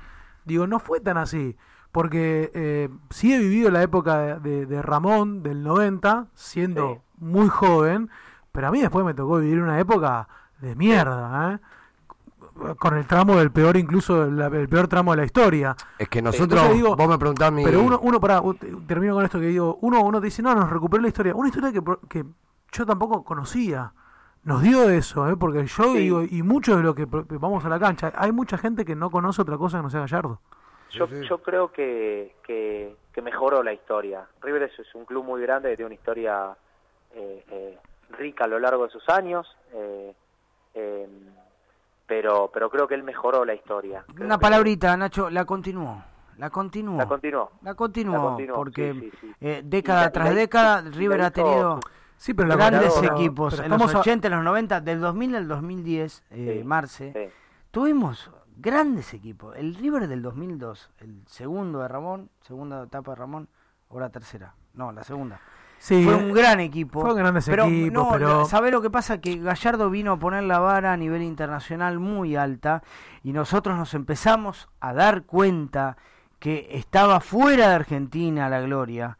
[0.45, 1.55] digo, no fue tan así
[1.91, 7.01] porque eh, sí he vivido la época de, de, Ramón del 90, siendo sí.
[7.17, 8.09] muy joven,
[8.51, 10.27] pero a mí después me tocó vivir una época
[10.59, 11.59] de mierda, ¿eh?
[12.77, 15.75] con el tramo del peor, incluso el, el, peor tramo de la historia.
[15.97, 17.63] Es que nosotros, digo, vos me preguntás mi...
[17.63, 18.41] Pero uno, uno para,
[18.87, 21.49] termino con esto que digo, uno, uno te dice, no, nos recuperó la historia, una
[21.49, 22.25] historia que, que
[22.71, 23.93] yo tampoco conocía.
[24.43, 25.37] Nos dio eso, ¿eh?
[25.37, 25.99] porque yo sí.
[25.99, 29.11] digo, y muchos de los que vamos a la cancha, hay mucha gente que no
[29.11, 30.41] conoce otra cosa que no sea Gallardo.
[30.93, 34.25] Yo, yo creo que, que, que mejoró la historia.
[34.41, 36.55] River es, es un club muy grande que tiene una historia
[37.13, 37.77] eh, eh,
[38.17, 40.13] rica a lo largo de sus años, eh,
[40.73, 41.07] eh,
[42.07, 44.03] pero, pero creo que él mejoró la historia.
[44.13, 46.03] Creo Una que- palabrita, Nacho, la continuó.
[46.37, 46.97] La continuó.
[46.97, 47.51] La continuó.
[47.61, 49.35] La continuó, La continuó, porque sí, sí, sí.
[49.41, 51.79] eh, década la- tras década River ha hizo- tenido
[52.17, 53.53] Sí, pero grandes equipos.
[53.55, 57.31] pero en los estamos a- 80, en los 90, del 2000 al 2010, eh, Marce,
[57.69, 58.29] tuvimos
[58.61, 59.55] grandes equipos.
[59.57, 63.49] El River del 2002, el segundo de Ramón, segunda etapa de Ramón,
[63.89, 64.53] o la tercera.
[64.73, 65.39] No, la segunda.
[65.77, 67.01] Sí, fue un gran equipo.
[67.01, 69.19] fueron grandes pero, equipos, no, pero- ¿Sabés lo que pasa?
[69.19, 72.83] Que Gallardo vino a poner la vara a nivel internacional muy alta
[73.23, 75.97] y nosotros nos empezamos a dar cuenta
[76.37, 79.17] que estaba fuera de Argentina la gloria.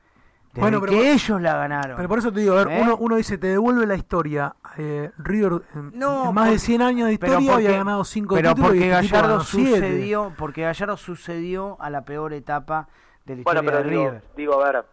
[0.52, 1.95] Desde Bueno, pero que por- ellos la ganaron.
[1.95, 2.80] Pero por eso te digo, a ver, ¿Eh?
[2.82, 4.53] uno, uno dice, te devuelve la historia.
[4.78, 8.03] Eh, River, en, No, en más de porque- 100 años de pero historia, había ganado
[8.03, 9.76] 5 pero títulos y porque este tipo Gallardo siete.
[9.76, 12.88] sucedió porque Gallardo sucedió a la peor etapa
[13.26, 14.86] de la Bueno, historia pero de digo, River digo, a ver...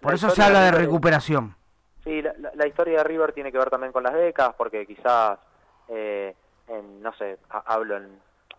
[0.00, 1.54] por eso se habla de River recuperación
[2.02, 4.86] Sí, la, la- la historia de River tiene que ver también con las décadas, porque
[4.86, 5.38] quizás,
[5.88, 6.34] eh,
[6.68, 8.08] en, no sé, ha- hablo en,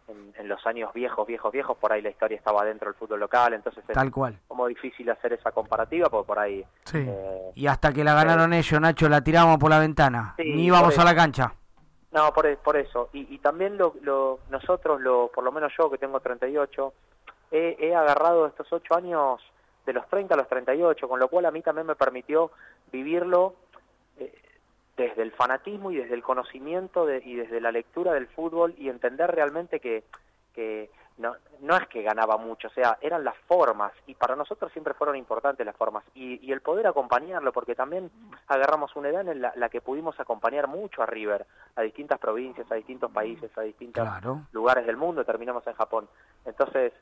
[0.08, 3.20] en, en los años viejos, viejos, viejos, por ahí la historia estaba dentro del fútbol
[3.20, 4.38] local, entonces es Tal cual.
[4.48, 6.64] como difícil hacer esa comparativa, porque por ahí...
[6.86, 7.00] Sí.
[7.08, 10.66] eh, y hasta que la ganaron ellos Nacho la tiramos por la ventana Sí, ni
[10.68, 11.54] íbamos a la cancha
[12.12, 13.10] No, por, e- por eso.
[13.14, 16.94] Y, y también lo, lo, nosotros, lo, por lo menos yo que tengo 38,
[17.52, 19.42] he, he agarrado estos ocho años
[19.86, 22.52] de los 30 a los 38, con lo cual a mí también me permitió
[22.92, 23.56] vivirlo
[24.18, 24.34] eh,
[24.98, 28.90] desde el fanatismo y desde el conocimiento de- y desde la lectura del fútbol y
[28.90, 30.04] entender realmente que,
[30.54, 34.72] que no, no es que ganaba mucho, o sea, eran las formas y para nosotros
[34.72, 38.10] siempre fueron importantes las formas y, y el poder acompañarlo, porque también
[38.48, 41.46] agarramos una edad en la, la que pudimos acompañar mucho a River,
[41.76, 44.42] a distintas provincias, a distintos países, a distintos Claro.
[44.52, 46.08] lugares del mundo, terminamos en Japón.
[46.46, 46.94] Entonces,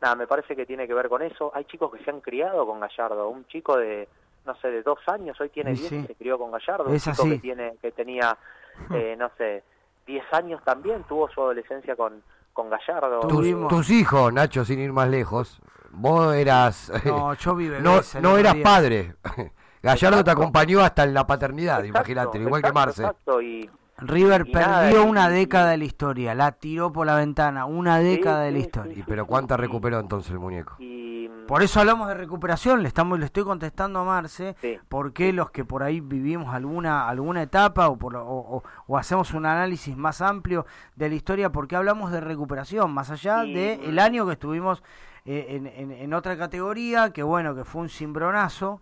[0.00, 1.50] nada, me parece que tiene que ver con eso.
[1.54, 4.08] Hay chicos que se han criado con Gallardo, un chico de,
[4.46, 5.96] no sé, de dos años, hoy tiene Y 10 sí.
[5.96, 7.32] y se crió con Gallardo, Es un chico así.
[7.32, 8.36] que, tiene, que tenía,
[8.94, 9.62] eh, no sé,
[10.06, 12.22] 10 años también, tuvo su adolescencia con,
[12.52, 13.20] con Gallardo.
[13.28, 15.60] Tus, tus hijos, Nacho, sin ir más lejos,
[15.90, 16.90] vos eras...
[17.04, 18.62] No, yo vi no, no eras día.
[18.64, 19.14] padre.
[19.82, 23.02] Gallardo te acompañó hasta en la paternidad, imagínate, igual que exacto, Marce.
[23.02, 23.70] Exacto, y,
[24.02, 27.64] River y nada, perdió y- una década de la historia la tiró por la ventana
[27.66, 30.76] una década de la historia Y pero ¿cuánta recuperó entonces el muñeco?
[30.78, 31.09] y
[31.50, 34.78] Por eso hablamos de recuperación, le estamos le estoy contestando a Marce, Sí.
[34.88, 38.96] por qué los que por ahí vivimos alguna alguna etapa o, por, o, o- o
[38.96, 40.64] hacemos un análisis más amplio
[40.94, 44.84] de la historia, porque hablamos de recuperación, más allá Y- de el año que estuvimos
[45.24, 48.80] eh, en, en- en otra categoría, que bueno, que fue un cimbronazo,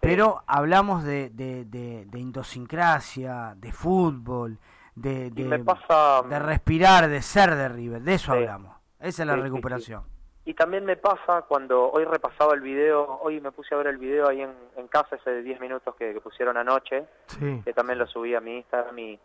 [0.00, 4.58] pero hablamos de, de, de, de idiosincrasia, de fútbol,
[4.96, 8.38] de, de, pasa- de respirar, de ser de River, de eso Sí.
[8.38, 8.74] hablamos.
[8.98, 10.02] Esa es la Sí, sí, recuperación.
[10.50, 13.98] Y también me pasa cuando hoy repasaba el video, hoy me puse a ver el
[13.98, 17.62] video ahí en, en casa, ese de 10 minutos que, que pusieron anoche, Sí.
[17.64, 19.20] que también lo subí a mi Instagram y,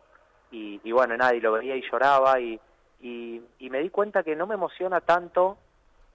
[0.51, 2.59] y, y bueno, nadie lo veía y lloraba y,
[3.01, 5.57] y, y me di cuenta que no me emociona tanto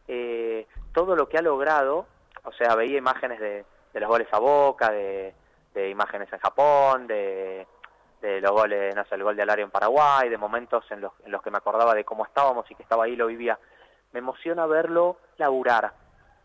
[0.07, 2.07] eh, todo lo que ha logrado,
[2.45, 5.35] o sea, veía imágenes de, de los goles a Boca, de,
[5.75, 7.67] de imágenes en Japón, de,
[8.23, 11.13] de los goles, no sé, el gol de Alario en Paraguay, de momentos en los,
[11.25, 13.59] en los que me acordaba de cómo estábamos y que estaba ahí, lo vivía.
[14.13, 15.93] Me emociona verlo laburar,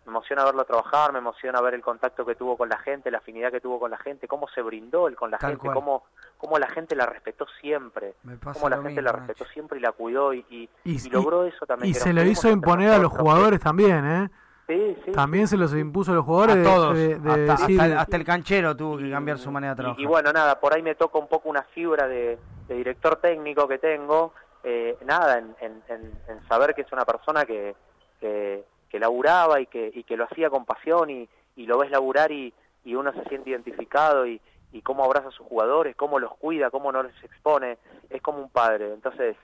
[0.06, 3.18] me emociona verlo trabajar, me emociona ver el contacto que tuvo con la gente, la
[3.18, 5.74] afinidad que tuvo con la gente, cómo se brindó él con la Tal gente, cual.
[5.76, 6.04] cómo,
[6.38, 9.80] cómo la gente la respetó siempre, Me pasa cómo la gente mismo, la respetó siempre
[9.80, 11.90] y la cuidó y, y, Y, y logró eso también.
[11.90, 14.30] y se le hizo imponer a los jugadores también, ¿eh?
[14.68, 17.80] Sí, sí, También se los impuso a los jugadores A todos, de, de hasta, decir-
[17.80, 20.02] hasta el, hasta el canchero tuvo que cambiar su manera de Y, trabajar.
[20.04, 23.68] y bueno, nada, por ahí me toca un poco una fibra de, de director técnico
[23.68, 24.34] que tengo,
[24.66, 27.76] eh, nada, en, en, en- en saber que es una persona que,
[28.20, 31.92] que, que laburaba y que, y que lo hacía con pasión y, y lo ves
[31.92, 36.20] laburar y, y uno se siente identificado y, y cómo abraza a sus jugadores, cómo
[36.20, 37.78] los cuida, cómo no les expone,
[38.10, 38.92] es como un padre.
[38.94, 39.38] Entonces,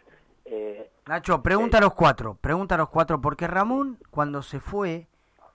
[0.46, 5.08] eh, Nacho, pregunta a los cuatro, pregunta a los cuatro, porque Ramón cuando se fue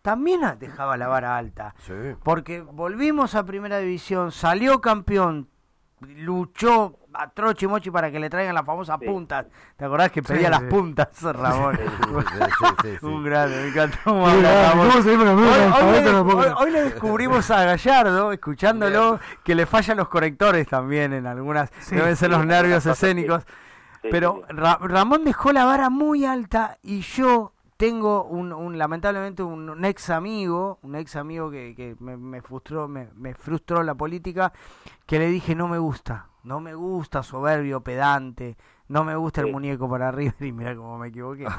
[0.03, 1.75] también dejaba la vara alta.
[1.79, 1.93] Sí.
[2.23, 5.49] Porque volvimos a primera división, salió campeón,
[6.01, 9.47] luchó a Troche y Mochi para que le traigan las famosas puntas.
[9.77, 10.67] ¿Te acordás que pedía Sí, las sí.
[10.67, 11.79] puntas, Ramón?
[13.03, 13.99] Un grande, me encantó.
[14.05, 14.89] cómo Sí, habla grande, Ramón.
[14.91, 19.97] ¿cómo se llama la Hoy, hoy hoy- le descubrimos a Gallardo, escuchándolo, que le fallan
[19.97, 23.45] los correctores también en algunas, deben ser los sí, nervios escénicos.
[24.03, 29.43] Sí, Pero Ra- Ramón dejó la vara muy alta y yo tengo un, un- lamentablemente
[29.43, 34.53] un, ex amigo, un ex amigo que, que me, me frustró, me frustró la política,
[35.07, 38.57] que le dije no me gusta, no me gusta, soberbio, pedante,
[38.89, 41.45] no me gusta el muñeco para River y mira cómo me equivoqué.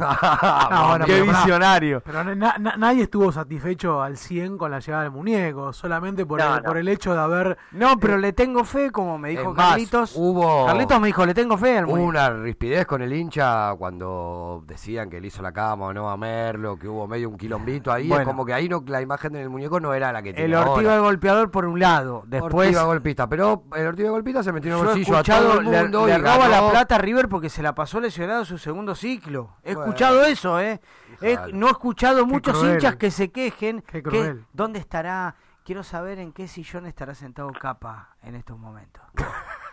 [0.70, 2.02] No, bueno, Qué pero visionario.
[2.06, 6.40] Pero na- na- nadie estuvo satisfecho al 100 con la llegada del muñeco, solamente por,
[6.40, 6.68] No, el, no.
[6.68, 7.58] por el hecho de haber...
[7.72, 10.14] No, pero le tengo fe, como me dijo más, Carlitos.
[10.16, 12.10] hubo- Carlitos me dijo, le tengo fe al Hubo muñeco.
[12.10, 16.18] una rispidez con el hincha cuando decían que le hizo la cama o no a
[16.18, 18.08] Merlo, que hubo medio un quilombito ahí.
[18.08, 18.22] Bueno.
[18.24, 20.58] Es como que ahí no, la imagen del muñeco no era la que El tiene
[20.58, 21.02] Ortiga ahora.
[21.08, 22.24] golpeador por un lado.
[22.28, 22.68] Después.
[22.70, 26.06] Ortiga golpista, pero el Ortiga golpista se metió en el bolsillo a todo el mundo
[26.08, 26.70] le, y roba la ganó.
[26.72, 29.56] plata a River porque se la pasó lesionado su segundo ciclo.
[29.64, 29.90] He Bueno.
[29.90, 30.80] escuchado eso, ¿eh?
[31.22, 32.74] He- no he escuchado Qué muchos cruel.
[32.76, 33.82] hinchas que se quejen.
[33.82, 34.46] Qué que- cruel.
[34.54, 35.36] ¿Dónde estará?
[35.66, 39.04] Quiero saber en qué sillón estará sentado Capa en estos momentos.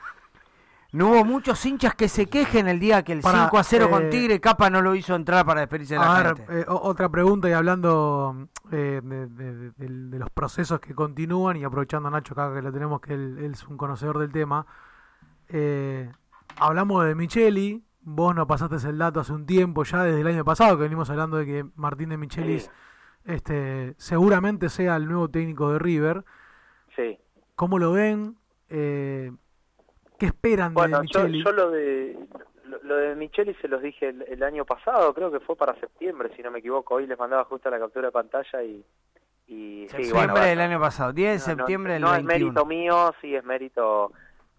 [0.93, 3.91] No hubo muchos hinchas que se quejen el día que el Pará, 5 a 0
[3.91, 6.61] con eh, Tigre Capa no lo hizo entrar para despedirse de la A ver, gente.
[6.61, 11.65] eh, otra pregunta y hablando eh, de, de- de- de los procesos que continúan y
[11.65, 14.67] aprovechando a Nacho acá que lo tenemos que él, él es un conocedor del tema.
[15.49, 16.13] eh,
[16.57, 20.45] hablamos de Micheli, vos nos pasaste el dato hace un tiempo, ya desde el año
[20.45, 22.71] pasado que venimos hablando de que Martín de Michelis
[23.25, 26.25] este, seguramente sea el nuevo técnico de River.
[26.95, 27.19] Sí.
[27.57, 28.37] ¿Cómo lo ven?
[28.69, 29.33] Eh,
[30.19, 31.45] ¿Qué esperan Bueno, de yo, Micheli?
[31.45, 32.19] yo lo de
[32.65, 35.79] lo, lo de Micheli se los dije el, el año pasado, creo que fue para
[35.81, 36.95] septiembre, si no me equivoco.
[36.95, 38.85] Hoy les mandaba justo la captura de pantalla y...
[39.47, 42.33] y sí, Septiembre bueno, del año pasado, 10 de no, no, septiembre del no 21.
[42.35, 44.13] es mérito mío, sí es mérito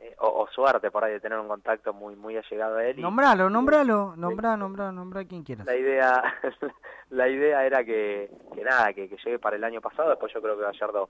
[0.08, 3.00] eh, o, o suerte por ahí de tener un contacto muy muy allegado a él.
[3.00, 5.66] y- Nombralo, nombralo, nombrá, nombrá, nombrá a quien quieras.
[5.66, 6.22] la idea
[7.10, 10.42] la idea era que, que nada que, que llegue para el año pasado después yo
[10.42, 11.10] creo que Gallardo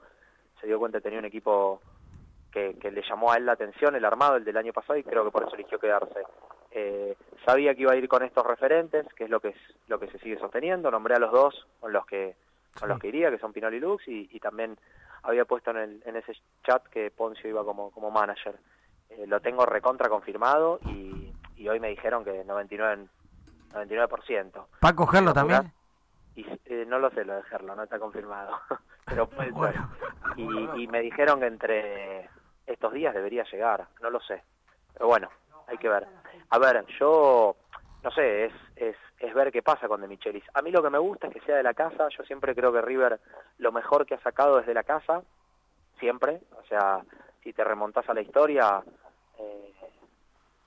[0.61, 1.81] se dio cuenta que tenía un equipo
[2.51, 5.03] que, que le llamó a él la atención el armado el del año pasado y
[5.03, 6.21] creo que por eso eligió quedarse
[6.77, 7.15] Eh,
[7.45, 9.57] sabía que iba a ir con estos referentes que es lo que es
[9.87, 12.35] lo que se sigue sosteniendo nombré a los dos con los que
[12.79, 14.77] con los que iría que son Pinoli y Lux y, y también
[15.23, 16.33] había puesto en, el, en ese
[16.65, 18.55] chat que Poncio iba como como manager
[19.09, 23.07] Eh, lo tengo recontra confirmado y, y hoy me dijeron que 99
[23.75, 24.65] 99%.
[24.79, 25.63] ¿Para cogerlo Quiero apurar.
[25.63, 25.73] también?
[26.35, 28.57] Y, eh, no lo sé lo de Gerlo, no está confirmado.
[29.05, 29.81] Pero puede ser.
[30.37, 32.29] Y, y me dijeron que entre
[32.65, 34.43] estos días debería llegar, no lo sé.
[34.93, 35.29] Pero bueno,
[35.67, 36.07] hay que ver.
[36.49, 37.55] A ver, yo,
[38.03, 40.43] no sé, es, es, es ver qué pasa con De Michelis.
[40.53, 42.07] A mí lo que me gusta es que sea de la casa.
[42.17, 43.19] Yo siempre creo que River
[43.59, 45.21] lo mejor que ha sacado es de la casa.
[45.99, 46.41] Siempre.
[46.57, 47.01] O sea,
[47.45, 48.83] si te remontás a la historia,
[49.37, 49.71] eh,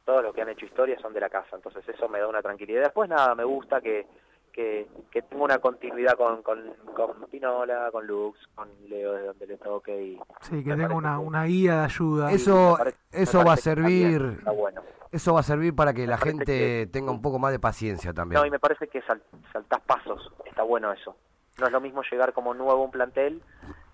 [0.04, 2.40] todos los que han hecho historia son de la casa, entonces eso me da una
[2.40, 2.82] tranquilidad.
[2.84, 4.06] Después nada, me gusta que,
[4.52, 9.46] que, que tenga una continuidad con, con, con Pinola, con Lux, con Leo de donde
[9.48, 12.30] le toque y Sí, que tenga una, una guía de ayuda.
[12.30, 14.36] Eso, parece- eso va a servir.
[14.38, 14.80] está bueno.
[15.10, 18.40] Eso va a servir para que la gente tenga un poco más de paciencia también.
[18.40, 19.22] No, y me parece que sal-
[19.52, 21.16] saltás pasos, está bueno eso.
[21.58, 23.42] No es lo mismo llegar como nuevo a un plantel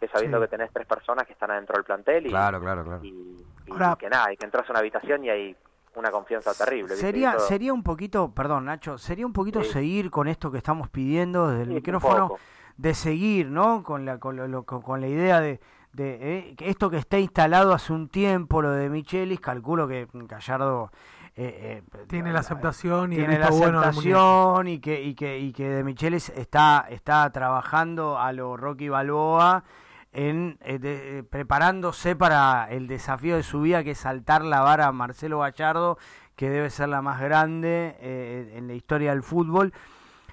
[0.00, 0.44] que sabiendo Sí.
[0.44, 3.04] que tenés tres personas que están adentro del plantel y, Claro, claro, claro.
[3.04, 5.56] y Ahora- que nada, y que entras a una habitación y hay
[5.94, 6.94] una confianza terrible.
[6.96, 9.70] Sería, sería un poquito, perdón Nacho, sería un poquito Sí.
[9.72, 12.34] seguir con esto que estamos pidiendo desde el Sí, micrófono,
[12.76, 13.82] de seguir, ¿no?
[13.84, 15.60] Con la, con, lo- lo- con- con la idea de,
[15.92, 16.18] de
[16.50, 20.90] eh, que esto que está instalado hace un tiempo, lo de Michelis, calculo que Gallardo
[21.36, 25.38] eh, eh, Tiene la aceptación y tiene la visto bueno aceptación y que, y que,
[25.38, 29.64] y que de Michelis está, está trabajando a lo Rocky Balboa
[30.12, 34.86] en eh, de- preparándose para el desafío de su vida que es saltar la vara
[34.86, 35.98] a Marcelo Gallardo
[36.36, 39.72] que debe ser la más grande en la historia del fútbol.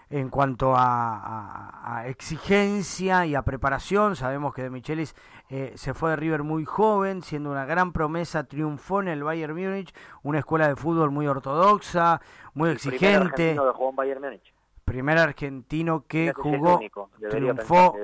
[0.10, 5.16] En cuanto a, a- a exigencia y a preparación, sabemos que De Michelis
[5.54, 9.54] eh, se fue de River muy joven, siendo una gran promesa, triunfó en el Bayern
[9.54, 12.22] Múnich, una escuela de fútbol muy ortodoxa,
[12.54, 14.54] muy el primer exigente, argentino que jugó en Bayern Múnich.
[14.86, 17.10] primer argentino que jugó, único.
[17.18, 17.98] Debería triunfó,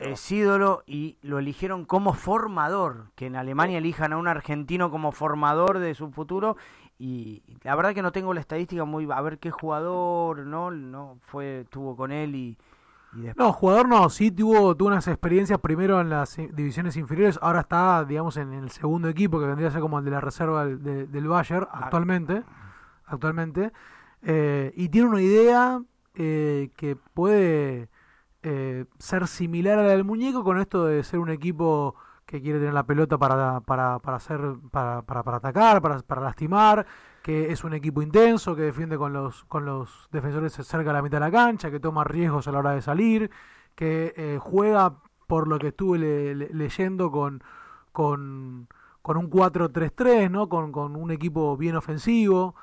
[0.00, 5.12] es ídolo y lo eligieron como formador, que en Alemania elijan a un argentino como
[5.12, 6.58] formador de su futuro
[6.98, 11.16] y la verdad que no tengo la estadística muy a ver qué jugador no no
[11.20, 12.58] fue tuvo con él y
[13.12, 17.60] después No, jugador no, sí tuvo, tuvo unas experiencias primero en las divisiones inferiores, ahora
[17.60, 20.64] está, digamos, en el segundo equipo, que vendría a ser como el de la reserva
[20.64, 21.80] del, de- del Bayern Ah.
[21.84, 22.42] actualmente,
[23.06, 23.72] actualmente,
[24.22, 25.82] eh, y tiene una idea
[26.14, 27.88] eh, que puede
[28.42, 31.94] eh, ser similar a la del muñeco con esto de ser un equipo
[32.26, 34.40] que quiere tener la pelota para, para, para hacer
[34.70, 36.86] para, para, para atacar, para, para lastimar,
[37.22, 41.02] que es un equipo intenso, que defiende con los, con los defensores cerca de la
[41.02, 43.30] mitad de la cancha, que toma riesgos a la hora de salir,
[43.74, 44.96] que eh, juega,
[45.26, 47.42] por lo que estuve le- le- leyendo, con,
[47.92, 48.68] con,
[49.02, 50.48] con un 4-3-3, ¿no?
[50.48, 52.54] con, con un equipo bien ofensivo.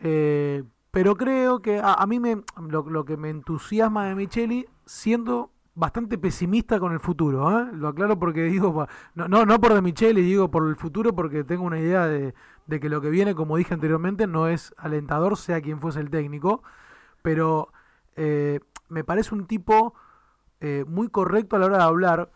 [0.00, 5.50] Eh, pero creo que a, a mí me, lo, que me entusiasma de Micheli, siendo
[5.74, 7.66] bastante pesimista con el futuro, ¿eh?
[7.74, 11.44] lo aclaro porque digo, no, no, no por de Micheli, digo por el futuro porque
[11.44, 12.34] tengo una idea de,
[12.66, 16.10] de que lo que viene, como dije anteriormente, no es alentador, sea quien fuese el
[16.10, 16.62] técnico,
[17.22, 17.72] pero
[18.16, 19.94] eh, me parece un tipo
[20.60, 22.32] eh, muy correcto a la hora de hablar.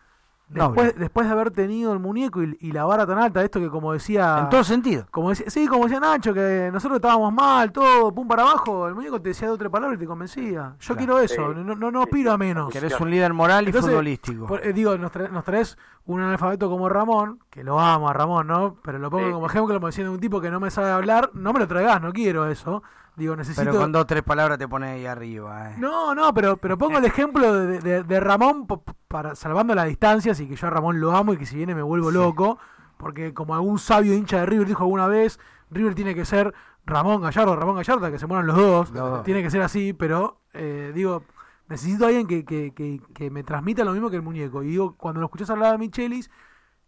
[0.51, 3.93] Después, después de haber tenido el muñeco y, la vara tan alta, esto que como
[3.93, 4.41] decía...
[4.41, 5.07] En todo sentido.
[5.11, 8.95] Como decía, sí, como decía Nacho, que nosotros estábamos mal, todo, pum para abajo, el
[8.95, 10.75] muñeco te decía de otra palabra y te convencía.
[10.81, 12.73] Yo quiero eso, no, no, no aspiro a menos.
[12.73, 14.59] Que eres un líder moral y futbolístico.
[14.59, 18.77] Eh, digo, nos, nos, traes un analfabeto como Ramón, que lo amo a Ramón, ¿no?
[18.83, 21.53] Pero lo pongo como ejemplo, como diciendo un tipo que no me sabe hablar, no
[21.53, 22.83] me lo traigas, no quiero eso.
[23.21, 23.71] Digo, necesito...
[23.71, 25.73] Pero con dos o tres palabras te pones ahí arriba.
[25.73, 25.75] Eh.
[25.77, 28.67] No, no, pero, pero pongo el ejemplo de, de, Ramón
[29.09, 31.75] para salvando las distancias y que yo a Ramón lo amo y que si viene
[31.75, 32.59] me vuelvo loco.
[32.97, 35.39] Porque como algún sabio hincha de River dijo alguna vez,
[35.71, 36.55] River tiene que ser
[36.87, 39.23] Ramón Gallardo, Ramón Gallardo, que se mueran los dos.
[39.23, 41.23] Tiene que ser así, pero eh, digo,
[41.69, 44.63] necesito a alguien que, que, que, que, me transmita lo mismo que el muñeco.
[44.63, 46.31] Y digo, cuando lo escuchás hablar de Michelis,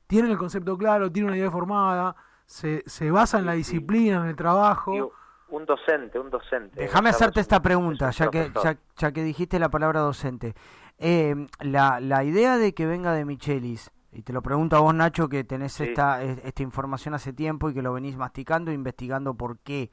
[0.06, 4.28] tiene el concepto claro, tiene una idea formada, se, se basa en la disciplina, en
[4.28, 5.12] el trabajo
[5.52, 6.80] un docente, un docente.
[6.80, 8.50] Déjame hacerte esta pregunta, ya que,
[8.96, 10.54] ya, que dijiste la palabra docente.
[10.98, 14.94] Eh, la, la idea de que venga de Michelis, y te lo pregunto a vos,
[14.94, 19.34] Nacho, que tenés esta, esta información hace tiempo y que lo venís masticando e investigando
[19.34, 19.90] por qué.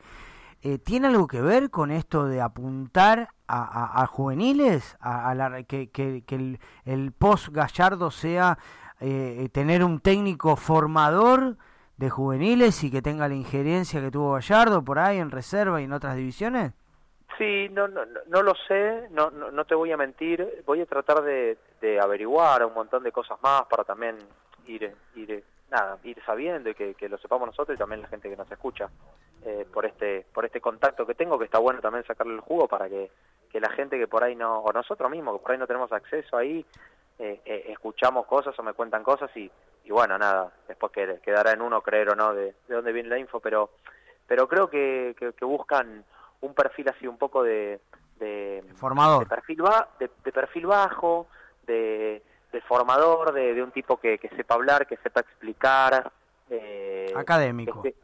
[0.62, 4.98] Eh, ¿Tiene algo que ver con esto de apuntar a, a, juveniles?
[5.00, 8.58] A, la, que, que, el, el post Gallardo sea
[9.00, 11.58] eh, tener un técnico formador
[12.00, 15.84] de juveniles y que tenga la injerencia que tuvo Gallardo por ahí en reserva y
[15.84, 16.72] en otras divisiones?
[17.38, 21.22] Sí, no, no, no lo sé, no, no, te voy a mentir, voy a tratar
[21.22, 24.18] de, de, averiguar un montón de cosas más para también
[24.66, 28.30] ir, ir, nada, ir sabiendo y que, que lo sepamos nosotros y también la gente
[28.30, 28.90] que nos escucha
[29.46, 32.68] eh, por este por este contacto que tengo, que está bueno también sacarle el jugo
[32.68, 33.12] para que,
[33.52, 35.92] que la gente que por ahí no, o nosotros mismos, que por ahí no tenemos
[35.92, 36.66] acceso ahí,
[37.20, 39.52] eh, eh, escuchamos cosas o me cuentan cosas y,
[39.84, 43.10] y bueno, nada, después que, quedará en uno creer o no de, de dónde viene
[43.10, 43.72] la info, pero
[44.26, 46.06] pero creo que, que, buscan
[46.42, 47.82] un perfil así un poco de,
[48.20, 49.64] de formador, de perfil,
[50.00, 51.28] de, perfil bajo,
[51.66, 56.12] de, de formador, de, de un tipo que, que sepa hablar, que sepa explicar,
[56.50, 57.82] eh, académico.
[57.82, 57.96] Que,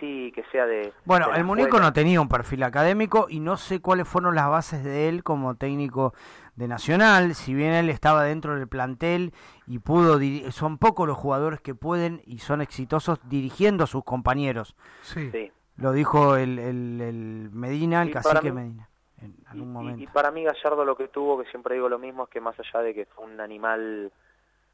[0.00, 0.92] sí, que sea de...
[1.04, 4.82] Bueno, el muñeco no tenía un perfil académico y no sé cuáles fueron las bases
[4.82, 6.14] de él como técnico
[6.56, 9.32] de Nacional, si bien él estaba dentro del plantel
[9.66, 10.18] y pudo,
[10.50, 14.76] son pocos los jugadores que pueden y son exitosos dirigiendo a sus compañeros.
[15.02, 15.52] Sí.
[15.76, 18.88] Lo dijo el, el, Medina, el cacique Medina,
[19.22, 20.02] en algún momento.
[20.02, 22.54] Y, para mí Gallardo lo que tuvo, que siempre digo lo mismo, es que más
[22.60, 24.12] allá de que fue un animal,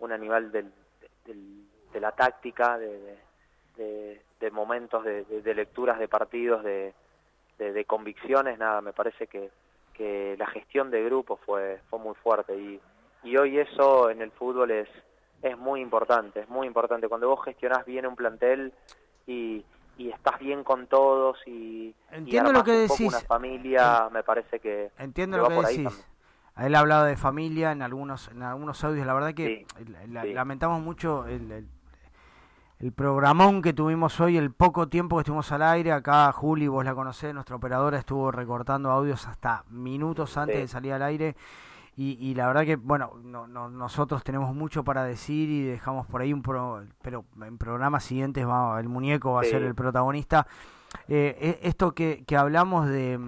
[0.01, 0.73] un animal del,
[1.93, 3.19] de la táctica, de,
[3.77, 6.93] de, momentos, de, lecturas de partidos, de,
[7.59, 9.51] de, convicciones, nada, me parece que,
[9.97, 12.81] que la gestión de grupo fue, fue muy fuerte y,
[13.25, 14.89] y hoy eso en el fútbol es,
[15.43, 17.09] es muy importante, es muy importante.
[17.09, 18.73] Cuando vos gestionás bien un plantel
[19.27, 19.65] y,
[19.99, 23.09] y estás bien con todos y, entiendo lo que decís.
[23.09, 26.07] una familia, me parece que entiendo lo que decís.
[26.59, 29.07] Él ha hablado de familia en algunos en algunos audios.
[29.07, 29.67] La verdad que
[30.09, 31.69] lamentamos mucho el, el
[32.95, 36.95] programón que tuvimos hoy, el poco tiempo que estuvimos al aire, acá Juli, vos la
[36.95, 41.37] conocés, nuestra operadora estuvo recortando audios hasta minutos antes de salir al aire.
[41.99, 46.07] Y, y, la verdad que, bueno, no, no, nosotros tenemos mucho para decir y dejamos
[46.07, 49.75] por ahí un pro, pero en programas siguientes va, el muñeco va a ser el
[49.75, 50.47] protagonista.
[51.09, 53.19] Eh, e, esto que, que hablamos de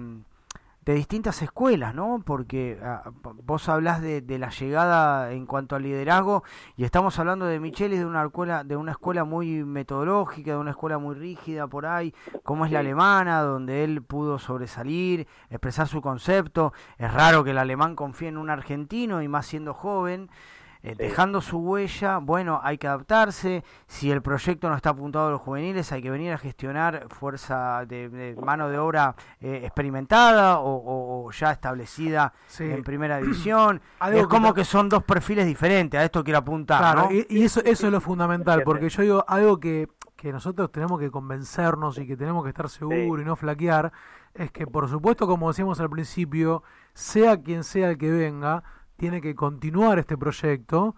[0.89, 2.23] de distintas escuelas, ¿no?
[2.25, 3.03] Porque ah,
[3.43, 6.43] vos hablás de, la llegada en cuanto al liderazgo
[6.77, 10.71] y estamos hablando de Michelis de una escuela de una escuela muy metodológica, de una
[10.71, 12.11] escuela muy rígida por ahí,
[12.43, 16.73] como es la alemana, donde él pudo sobresalir, expresar su concepto.
[16.97, 20.31] Es raro que el alemán confíe en un argentino y más siendo joven.
[20.81, 25.31] Eh, dejando su huella, bueno, hay que adaptarse, si el proyecto no está apuntado a
[25.31, 31.29] los juveniles, hay que venir a gestionar fuerza de, mano de obra eh, experimentada o,
[31.31, 33.81] ya establecida en primera división.
[34.13, 37.09] es como que, son dos perfiles diferentes, a esto quiero apuntar.
[37.11, 41.11] y, eso, eso es lo fundamental, porque yo digo algo que, que nosotros tenemos que
[41.11, 43.91] convencernos y que tenemos que estar seguros y no flaquear,
[44.33, 48.63] es que por supuesto, como decíamos al principio, sea quien sea el que venga,
[48.99, 50.95] tiene que continuar este proyecto,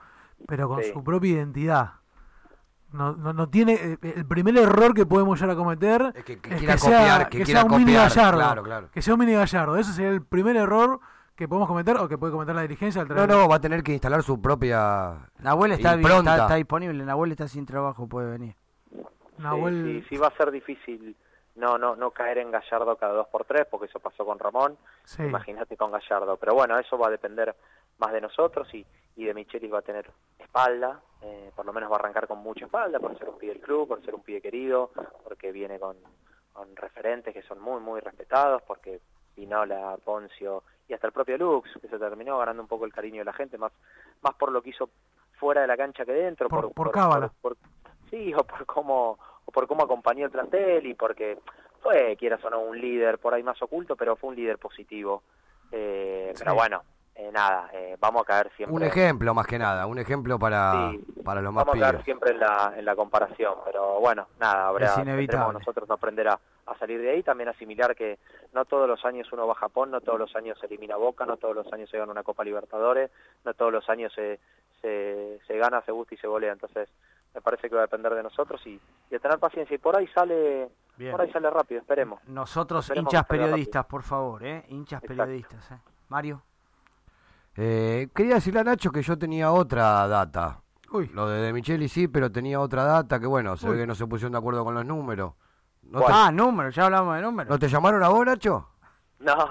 [0.47, 1.91] pero con su propia identidad.
[2.91, 6.77] No, no, no, tiene eh, el primer error que podemos llegar a cometer es que,
[6.77, 8.89] sea, que, sea un mini gallardo.
[8.91, 9.77] que sea un mini gallardo.
[9.77, 10.99] Ese sería el primer error
[11.35, 13.93] que podemos cometer o que puede cometer la dirigencia no no va a tener que
[13.93, 17.03] instalar su propia Nahuel está, está, está, disponible.
[17.03, 18.55] Nahuel está sin trabajo puede venir.
[19.39, 20.03] Nahuel...
[20.03, 21.15] sí, sí, va a ser difícil
[21.55, 24.77] no no no caer en Gallardo cada dos por tres porque eso pasó con Ramón.
[25.17, 26.37] Imagínate con Gallardo.
[26.37, 27.55] Pero bueno eso va a depender
[28.01, 30.09] más de nosotros y, y de Michelis va a tener
[30.39, 33.53] espalda, eh, por lo menos va a arrancar con mucha espalda por ser un pibe
[33.53, 34.91] del club, por ser un pibe querido,
[35.23, 35.95] porque viene con,
[36.51, 38.99] con referentes que son muy, muy respetados, porque
[39.35, 43.19] Pinola, Poncio y hasta el propio Lux, que se terminó ganando un poco el cariño
[43.19, 43.71] de la gente, más,
[44.21, 44.89] más por lo que hizo
[45.39, 46.49] fuera de la cancha que dentro.
[46.49, 47.31] Por, por, cábala.
[47.41, 47.55] por-
[48.09, 51.37] sí, o por cómo, o por cómo acompañó el plantel y porque
[51.81, 55.23] fue, quieras o no, un líder por ahí más oculto, pero fue un líder positivo.
[55.71, 56.83] Eh, Pero bueno,
[57.27, 58.75] eh, nada, eh, vamos a caer siempre.
[58.75, 60.91] Un ejemplo más que nada, un ejemplo para,
[61.23, 62.05] para los más Vamos a caer pibes.
[62.05, 65.59] siempre en la, en la comparación, pero bueno, nada, habrá, Es tendremos inevitable.
[65.59, 68.17] nosotros no aprender a, a salir de ahí, también asimilar que
[68.53, 71.25] no todos los años uno va a Japón, no todos los años se elimina Boca,
[71.25, 73.11] no todos los años se gana una Copa Libertadores,
[73.45, 74.39] no todos los años se,
[74.81, 76.89] se, se gana, se gusta y se golea, entonces
[77.33, 79.95] me parece que va a depender de nosotros y, y de tener paciencia y por
[79.95, 81.11] ahí sale Bien.
[81.11, 82.19] por ahí sale rápido, esperemos.
[82.27, 84.63] Nosotros, Esperemos hinchas periodistas, por favor, ¿eh?
[84.67, 85.23] Hinchas Exacto.
[85.23, 85.77] periodistas, ¿eh?
[86.09, 86.41] Mario.
[87.57, 90.59] Eh, quería decirle a Nacho que yo tenía otra data.
[91.13, 93.73] Lo de, de Micheli sí, pero tenía otra data que bueno, se Uy.
[93.75, 95.33] ve que no se pusieron de acuerdo con los números.
[95.83, 97.49] ¿No te, Ah, números, ya hablamos de números.
[97.49, 98.67] ¿No te llamaron a vos, Nacho?
[99.19, 99.35] No.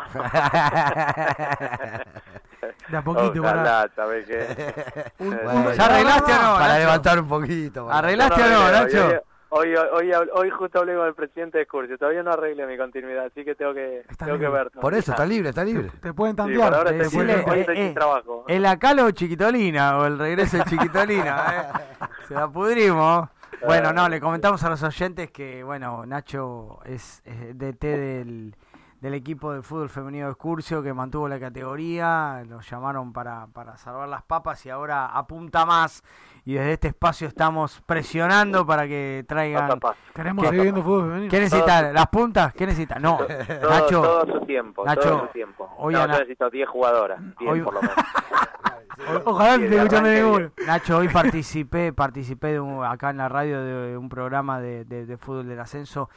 [2.90, 5.12] De a poquito, Ojalá, para- ¿sabes qué?
[5.18, 5.30] Un-
[5.76, 6.78] ¿Ya arreglaste o no, Para Nacho?
[6.80, 7.86] levantar un poquito.
[7.86, 9.06] para- ¿Arreglaste o no, Nacho?
[9.06, 9.20] Hoy,
[9.50, 13.26] hoy, hoy, hoy justo hablé con el presidente de Curcio, todavía no arreglé mi continuidad,
[13.26, 14.70] así que tengo que, tengo que ver.
[14.70, 15.90] Por eso, está libre, está libre.
[16.00, 16.68] Te pueden Sí, tantear.
[16.70, 18.44] por ahora Te estoy, hoy estoy eh, sin trabajo.
[18.48, 19.98] ¿El Acalo o Chiquitolina?
[19.98, 22.06] O el regreso de Chiquitolina, ¿eh?
[22.28, 23.28] Se la pudrimos.
[23.66, 28.56] Bueno, no, le comentamos a los oyentes que, bueno, Nacho es, es DT del,
[29.00, 33.76] del equipo de fútbol femenino de Excursio que mantuvo la categoría, lo llamaron para, para
[33.76, 36.02] salvar las papas y ahora apunta más.
[36.44, 39.78] Y desde este espacio estamos presionando para que traigan.
[40.14, 41.30] Queremos ¿Qué- seguir viendo fútbol femenino.
[41.30, 41.92] ¿Qué necesitan?
[41.94, 42.52] ¿Las puntas?
[42.54, 43.02] ¿Qué necesitan?
[43.02, 43.18] No,
[43.60, 44.02] Todo, Nacho.
[44.02, 45.70] todo su tiempo, Nacho, todo su tiempo.
[45.78, 47.96] hoy no, necesito 10 jugadoras, 10 Hoy- por lo menos.
[49.24, 50.50] Ojalá te de escuchan de arranque ninguno.
[50.66, 55.06] Nacho, hoy participé, participé de un- acá en la radio de un programa de, de-
[55.06, 56.10] de fútbol del ascenso.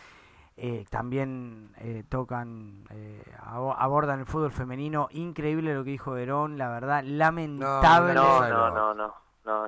[0.55, 5.07] Eh, también eh, tocan, eh, abo- abordan el fútbol femenino.
[5.11, 8.13] Increíble lo que dijo Verón, la verdad, lamentable.
[8.13, 9.13] No, no, no, no, no,
[9.45, 9.67] no.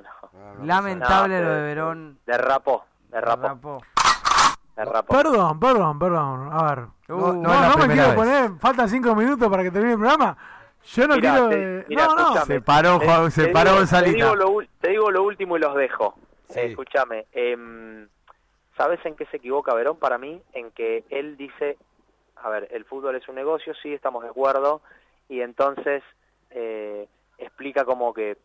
[0.64, 2.18] Lamentable No, lo se- de Verón.
[2.26, 3.42] Derrapó, derrapó.
[3.42, 3.78] Derrapó.
[4.76, 5.14] Derrapó.
[5.16, 6.48] Perdón, perdón, perdón.
[6.52, 6.78] A ver.
[7.08, 8.14] Uh, no, no no, me quiero vez.
[8.16, 8.50] poner.
[8.58, 10.36] Faltan cinco minutos para que termine el programa.
[10.84, 11.48] Yo no Mirá, quiero.
[11.48, 12.44] te- eh, mirá, no, no.
[12.44, 14.10] Se paró, Te- Juan, se te paró digo- Gonzalita.
[14.12, 16.14] Te digo, lo, ul- te digo lo último y los dejo.
[16.48, 16.60] Sí.
[16.60, 18.06] Eh, escúchame, em,
[18.76, 20.40] ¿sabes en qué se equivoca Verón para mí?
[20.52, 21.76] En que él dice,
[22.36, 24.80] a ver, el fútbol es un negocio, sí, estamos de acuerdo,
[25.28, 26.02] y entonces
[26.50, 27.08] eh,
[27.38, 28.36] explica como que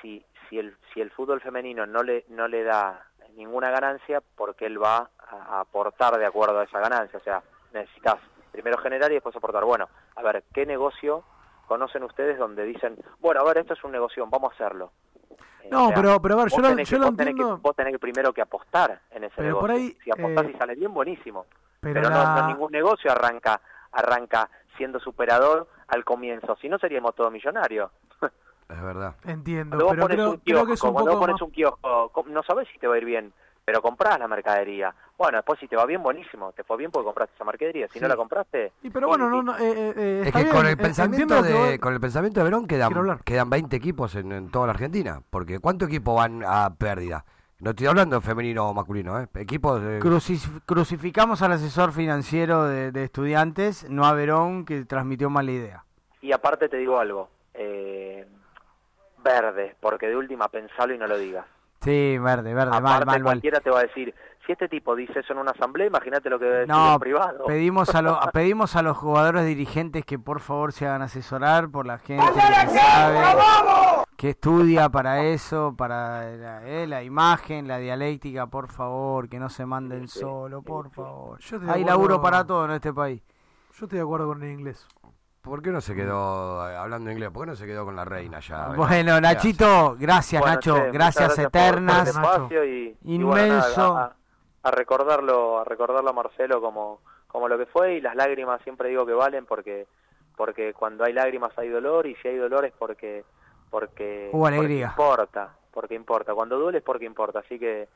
[0.00, 3.04] si, si, el, si el fútbol femenino no le, no le da
[3.34, 7.42] ninguna ganancia, porque él va a, a aportar de acuerdo a esa ganancia, o sea,
[7.72, 8.16] necesitas
[8.52, 9.64] primero generar y después aportar.
[9.64, 11.22] Bueno, a ver, ¿qué negocio
[11.66, 14.92] conocen ustedes donde dicen, bueno, a ver, esto es un negocio, vamos a hacerlo?
[15.62, 17.58] Eh, No, pero- pero a ver, yo lo- yo que- lo vos tenés que- entiendo.
[17.58, 19.60] vos tenés que primero que apostar en ese Pero negocio.
[19.60, 21.44] por ahí, si apostás eh, y sale bien, buenísimo.
[21.80, 23.60] pero Pero, no- la- no, ningún negocio arranca
[23.92, 27.90] arranca siendo superador al comienzo, si no seríamos todos millonarios.
[28.68, 29.14] Es verdad.
[29.24, 31.26] Entiendo, Cuando vos pero pones creo, un creo que es kiosco, un cuando poco vos
[31.26, 33.32] pones más- un kiosco, no sabés si te va a ir bien,
[33.64, 34.94] pero comprás la mercadería.
[35.16, 36.52] Bueno, después si te va bien, buenísimo.
[36.52, 37.88] Te fue bien porque compraste esa mercadería.
[37.92, 38.72] Si no la compraste...
[38.82, 41.42] Y pero bueno, no, no, eh, eh, eh, Es que bien, con eh, el pensamiento
[41.42, 44.72] de vos- con el pensamiento de Verón quedan, quedan 20 equipos en, en toda la
[44.72, 47.24] Argentina, porque ¿cuántos equipos van a pérdida?
[47.58, 49.28] No estoy hablando de femenino o masculino, ¿eh?
[49.36, 49.98] Equipos de...
[50.00, 55.52] Crucis- crucificamos al asesor financiero de, de estudiantes, no a Verón, que transmitió mal la
[55.52, 55.84] idea.
[56.20, 58.26] Y aparte te digo algo, eh,
[59.26, 61.44] verde, porque de última pensalo y no lo digas.
[61.82, 63.22] Sí, verde, verde, mal, Aparte mal, mal.
[63.22, 64.14] cualquiera te va a decir,
[64.46, 66.98] si este tipo dice eso en una asamblea, imagínate lo que debe decir No, en
[67.00, 67.44] privado.
[67.46, 71.86] pedimos a, lo- pedimos a los jugadores dirigentes que por favor se hagan asesorar por
[71.86, 72.40] la gente que
[72.78, 73.18] sabe,
[74.16, 79.50] que estudia para eso, para la, eh, la imagen, la dialéctica, por favor, que no
[79.50, 81.38] se manden solo, por favor.
[81.40, 83.22] Yo Hay acuerdo- laburo para todo en este país.
[83.78, 84.88] Yo estoy de acuerdo con el inglés.
[85.46, 88.04] ¿Por qué no se quedó, eh, hablando inglés, por qué no se quedó con la
[88.04, 88.66] reina ya?
[88.76, 92.02] Bueno, Nachito, gracias Bueno, Nacho, che, gracias, por- por eternas.
[92.02, 93.94] el espacio y, y bueno, Inmenso.
[93.94, 94.16] nada,
[94.64, 98.60] a, a recordarlo, a recordarlo a Marcelo como, como lo que fue y las lágrimas
[98.62, 99.86] siempre digo que valen porque
[100.36, 103.24] porque cuando hay lágrimas hay dolor y si hay dolor es porque
[103.70, 104.86] porque, Hubo porque alegría.
[104.88, 106.34] importa, porque importa.
[106.34, 107.88] Cuando duele es porque importa, así que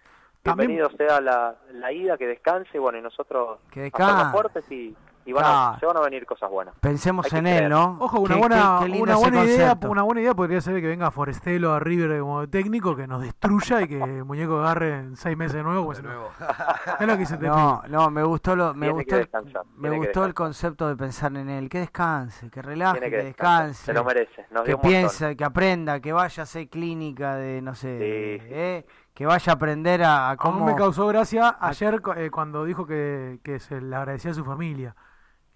[0.42, 4.30] También- bienvenido sea la, la ida, que descanse, bueno, y nosotros Que descanse.
[4.32, 4.96] fuertes y,
[5.30, 6.74] y van a, se van a venir cosas buenas.
[6.80, 7.68] Pensemos en él.
[7.68, 7.96] ¿no?
[8.00, 9.90] Ojo, una Qué- buena, qué- qué lindo una buena idea, concepto.
[9.90, 13.82] una buena idea podría ser que venga Forestelo a River como técnico, que nos destruya
[13.82, 15.86] y que el muñeco agarre en seis meses de nuevo.
[15.86, 16.28] Pues, nuevo.
[17.00, 17.92] es lo que se te No, pide.
[17.96, 21.68] no, me gustó lo, me Tiene gustó, me gustó el concepto de pensar en él,
[21.68, 26.12] que descanse, que relaje, que, descanse, se lo merece, nos que piense, que aprenda, que
[26.12, 27.98] vaya a hacer clínica de no sé,
[28.40, 32.00] Sí, eh, que vaya a aprender a, a A mí cómo me causó gracia ayer
[32.16, 34.94] eh, cuando dijo que, que se le agradecía a su familia.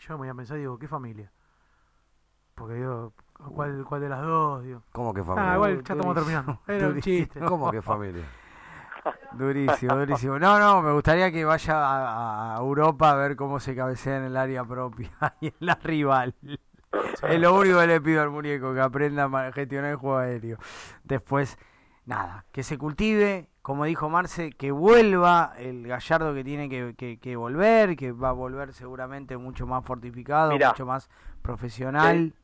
[0.07, 1.33] Yo me voy a pensar, digo, ¿qué familia?
[2.55, 3.15] Porque digo,
[3.55, 4.63] ¿cuál, cuál de las dos?
[4.63, 4.83] Digo.
[4.93, 5.53] ¿Cómo que familia?
[5.53, 6.61] Ah, igual ya estamos terminando.
[6.67, 7.41] Era un chiste.
[7.41, 8.25] ¿Cómo que familia?
[9.33, 10.39] Durísimo, durísimo.
[10.39, 14.25] No, no, me gustaría que vaya a, a Europa a ver cómo se cabecea en
[14.25, 15.11] el área propia
[15.41, 16.35] y en la rival.
[17.23, 20.59] Es lo único que le pido al muñeco, que aprenda a gestionar el juego aéreo.
[21.03, 21.59] Después,
[22.05, 27.19] nada, que se cultive, como dijo Marce, que vuelva el Gallardo que tiene que, que-
[27.19, 30.69] que volver, que va a volver seguramente mucho más fortificado, Mirá.
[30.69, 31.09] mucho más
[31.41, 32.35] profesional.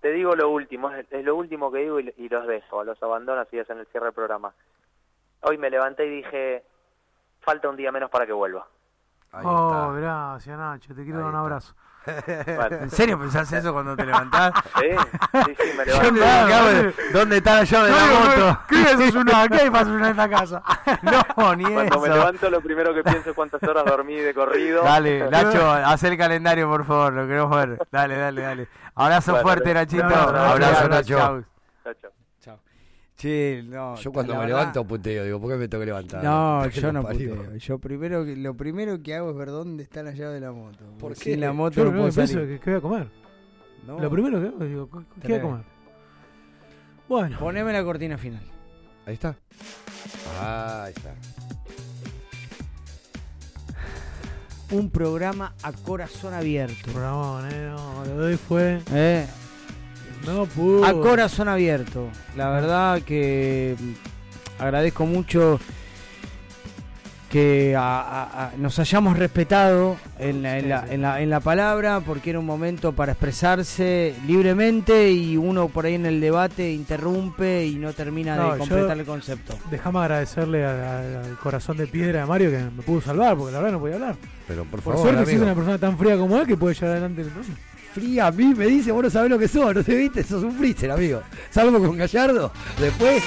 [0.00, 3.02] Te digo lo último, es, es lo último que digo y, y los dejo, los
[3.02, 4.54] abandono así hacen el cierre del programa.
[5.40, 6.62] Hoy me levanté y dije,
[7.40, 8.64] falta un día menos para que vuelva.
[9.32, 11.74] Ahí Oh, gracias Nacho, te quiero dar un abrazo.
[12.56, 12.76] Bueno.
[12.82, 14.52] ¿En serio pensás eso cuando te levantás?
[14.78, 16.12] Sí, sí, sí, me Yo me levanté.
[16.12, 16.92] digo, ¿qué hago?
[17.12, 18.60] ¿Dónde está la llave de la moto?
[18.68, 19.48] ¿Qué es una?
[19.48, 20.62] ¿Qué hay para una en la casa?
[21.02, 22.14] No, ni Cuando me eso.
[22.16, 24.82] levanto lo primero que pienso es cuántas horas dormí de corrido.
[24.82, 27.78] Dale, Nacho, haz el calendario, por favor, lo queremos ver.
[27.90, 28.68] Dale, dale, dale.
[28.94, 29.80] Abrazo Bueno, fuerte, dale.
[29.86, 30.04] Nachito.
[30.08, 30.88] No, no, no, abrazo, Chau.
[30.88, 31.18] Nacho.
[31.18, 31.44] Chau.
[32.00, 32.10] Chao,
[33.18, 33.96] Che, no.
[33.96, 36.22] Yo cuando me verdad- levanto puteo, digo, ¿por qué me tengo que levantar?
[36.22, 37.34] No, ¿Por qué yo no parió?
[37.34, 37.56] puteo.
[37.56, 40.52] Yo primero, que- lo primero que hago es ver dónde está la llave de la
[40.52, 40.84] moto.
[41.00, 41.36] ¿Por Sin qué?
[41.40, 42.38] la moto Yo no puedo que salir.
[42.38, 43.08] es que, ¿qué voy a comer?
[43.86, 43.98] No.
[43.98, 44.88] Lo primero que hago, digo,
[45.20, 45.64] ¿qué voy a comer?
[47.08, 48.42] Bueno, Poneme la cortina final.
[49.04, 49.34] Ahí está.
[50.40, 51.12] Ah, ahí está.
[54.70, 56.92] Un programa a corazón abierto.
[56.92, 58.80] programón, eh, no, lo de hoy fue.
[58.92, 59.26] Eh,
[60.26, 60.84] No pudo.
[60.84, 62.08] a corazón abierto.
[62.36, 65.58] La verdad que mm, agradezco mucho
[67.30, 71.40] que a- a- a- nos hayamos respetado en la, en, la, en la- en la
[71.40, 76.72] palabra, porque era un momento para expresarse libremente y uno por ahí en el debate
[76.72, 79.58] interrumpe y no termina No, de yo- completar el concepto.
[79.70, 83.52] Déjame agradecerle a- a- al corazón de piedra de Mario que me pudo salvar, porque
[83.52, 84.16] la verdad no podía hablar.
[84.46, 86.92] Pero por Por favor, suerte existe una persona tan fría como él que puede llevar
[86.92, 87.54] adelante el programa.
[87.98, 90.42] Fría a mí me dice, vos no sabés lo que sos, no te viste, sos
[90.42, 91.22] un freezer, amigo.
[91.50, 93.22] Salvo con Gallardo, después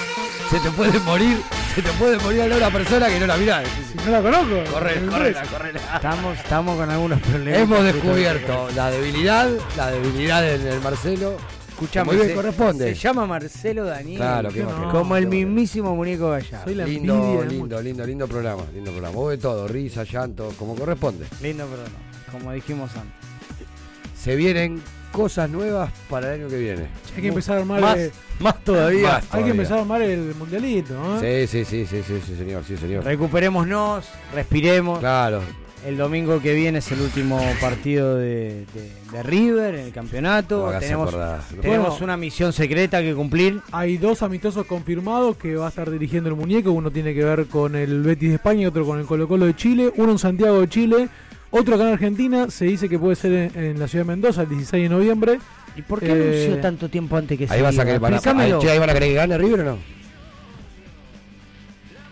[0.50, 1.38] se te puede morir,
[1.76, 3.64] se te puede morir a una persona que no la mirás.
[3.92, 4.72] Si no la conozco.
[4.74, 5.80] Corre, el correla, correla.
[5.96, 7.60] Estamos, estamos con algunos problemas.
[7.62, 11.38] Hemos descubierto la debilidad, la debilidad en el Marcelo.
[11.70, 12.94] Escuchame, Muy bien se- corresponde.
[12.94, 14.18] Se llama Marcelo Daniel.
[14.18, 14.90] Claro, que no.
[14.92, 16.66] Como el mismísimo muñeco Gallardo.
[16.66, 19.18] Soy la Lindo, lindo, lindo, lindo programa, lindo programa.
[19.18, 21.26] Hubo de todo, risa, llanto, como corresponde.
[21.42, 21.96] Lindo programa,
[22.32, 23.21] como dijimos antes.
[24.22, 24.82] Se vienen
[25.12, 26.84] cosas nuevas para el año que viene.
[27.16, 27.82] Hay que empezar a armar.
[27.82, 29.14] Más, eh, más todavía.
[29.14, 31.20] Más hay que empezar a armar el mundialito, ¿no?
[31.20, 33.04] Sí, sí, sí, sí, sí, sí, señor, sí, señor.
[33.04, 35.00] Recuperémonos, respiremos.
[35.00, 35.42] Claro,
[35.86, 40.72] El domingo que viene es el último partido de, de- de River en el campeonato.
[40.72, 41.10] No tenemos
[41.60, 42.04] tenemos Bueno.
[42.04, 43.62] una misión secreta que cumplir.
[43.72, 46.72] Hay dos amistosos confirmados que va a estar dirigiendo el muñeco.
[46.72, 49.48] Uno tiene que ver con el Betis de España y otro con el Colo Colo
[49.48, 49.92] de Chile.
[49.98, 51.10] Uno en Santiago de Chile,
[51.52, 52.50] otro acá en Argentina.
[52.50, 55.40] Se dice que puede ser en, en la ciudad de Mendoza el 16 de noviembre.
[55.76, 56.12] ¿Y por qué Eh,
[56.46, 58.90] anunció tanto tiempo antes que se ahí vas a van a, ahí, che, ahí van
[58.90, 59.78] a querer que gane River o no?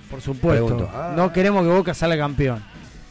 [0.10, 0.90] Por supuesto.
[0.94, 1.14] Ah.
[1.16, 2.64] No queremos que Boca salga campeón.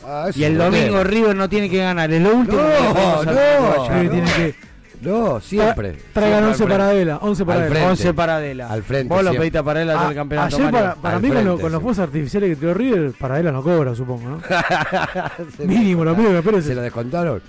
[0.04, 1.04] Ah, Y el domingo.
[1.04, 2.10] River no tiene que ganar.
[2.12, 3.88] Es lo último que No, no.
[3.88, 4.10] Que no.
[4.10, 4.54] tiene que
[5.00, 5.96] No, siempre.
[6.12, 6.96] traigan Siempre 11 al para frente.
[6.96, 7.18] Adela.
[7.22, 7.74] 11 para Al Adela.
[7.74, 7.90] frente.
[7.90, 8.68] 11 Paradela.
[8.68, 9.38] Al frente, Vos lo siempre.
[9.40, 10.56] pediste a Paradela todo A- el campeonato.
[10.56, 10.78] ayer Mario.
[10.80, 11.82] para, para mí con, lo- frente, con los sí.
[11.82, 14.42] fuegos artificiales que tiró River, para él no cobra, supongo, ¿no?
[15.66, 17.42] Mínimo, lo mínimo que Se lo descontaron.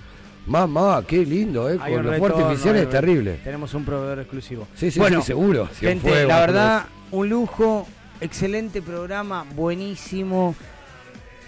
[0.46, 1.78] Mamá, qué lindo, ¿eh?
[1.80, 3.40] Hay Con los oficiales hay es un- terrible.
[3.44, 4.66] Tenemos un proveedor exclusivo.
[4.74, 5.68] Sí, sí, bueno, sí, seguro.
[5.78, 7.86] Gente, fuego, la verdad, un lujo,
[8.20, 10.54] excelente programa, buenísimo.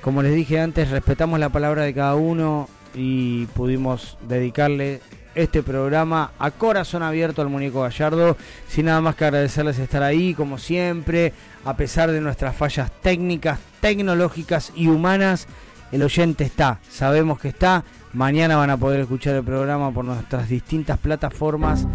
[0.02, 5.00] Como les dije antes, respetamos la palabra de cada uno y pudimos dedicarle
[5.34, 8.36] este programa a corazón abierto al muñeco Gallardo.
[8.68, 11.32] Sin nada más que agradecerles estar ahí, como siempre,
[11.64, 15.46] a pesar de nuestras fallas técnicas, tecnológicas y humanas.
[15.90, 17.84] El oyente está, sabemos que está.
[18.12, 21.86] Mañana van a poder escuchar el programa por nuestras distintas plataformas.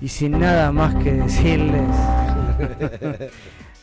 [0.00, 1.82] Y sin nada más que decirles,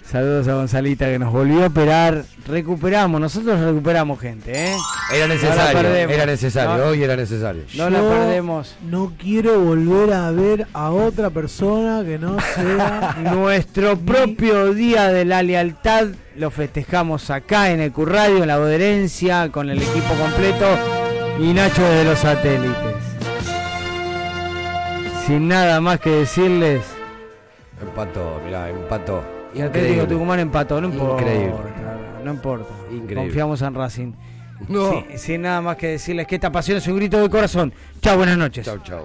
[0.10, 2.23] saludos a Gonzalita que nos volvió a operar.
[2.48, 4.76] Recuperamos, nosotros recuperamos gente, ¿eh?
[5.14, 6.90] Era necesario, era necesario, No.
[6.91, 7.64] hoy era necesario.
[7.76, 8.76] No la perdemos.
[8.88, 13.15] No quiero volver a ver a otra persona que no sea.
[13.34, 19.49] Nuestro propio día de la lealtad lo festejamos acá en el Curradio, en la Boderencia,
[19.52, 20.65] con el equipo completo.
[21.40, 22.76] Y Nacho desde los satélites.
[25.26, 26.84] Sin nada más que decirles.
[27.82, 29.23] Empató, mirá, empató.
[29.56, 31.22] Y Atlético Tucumán empató, no importa.
[31.23, 31.56] Increíble.
[32.23, 32.73] No importa.
[32.91, 33.15] Increíble.
[33.15, 34.11] Confiamos en Racing.
[34.68, 34.91] No.
[34.91, 37.73] Sin, sin nada más que decirles que esta pasión es un grito de corazón.
[38.02, 38.65] Chao, buenas noches.
[38.65, 39.02] Chao, chao.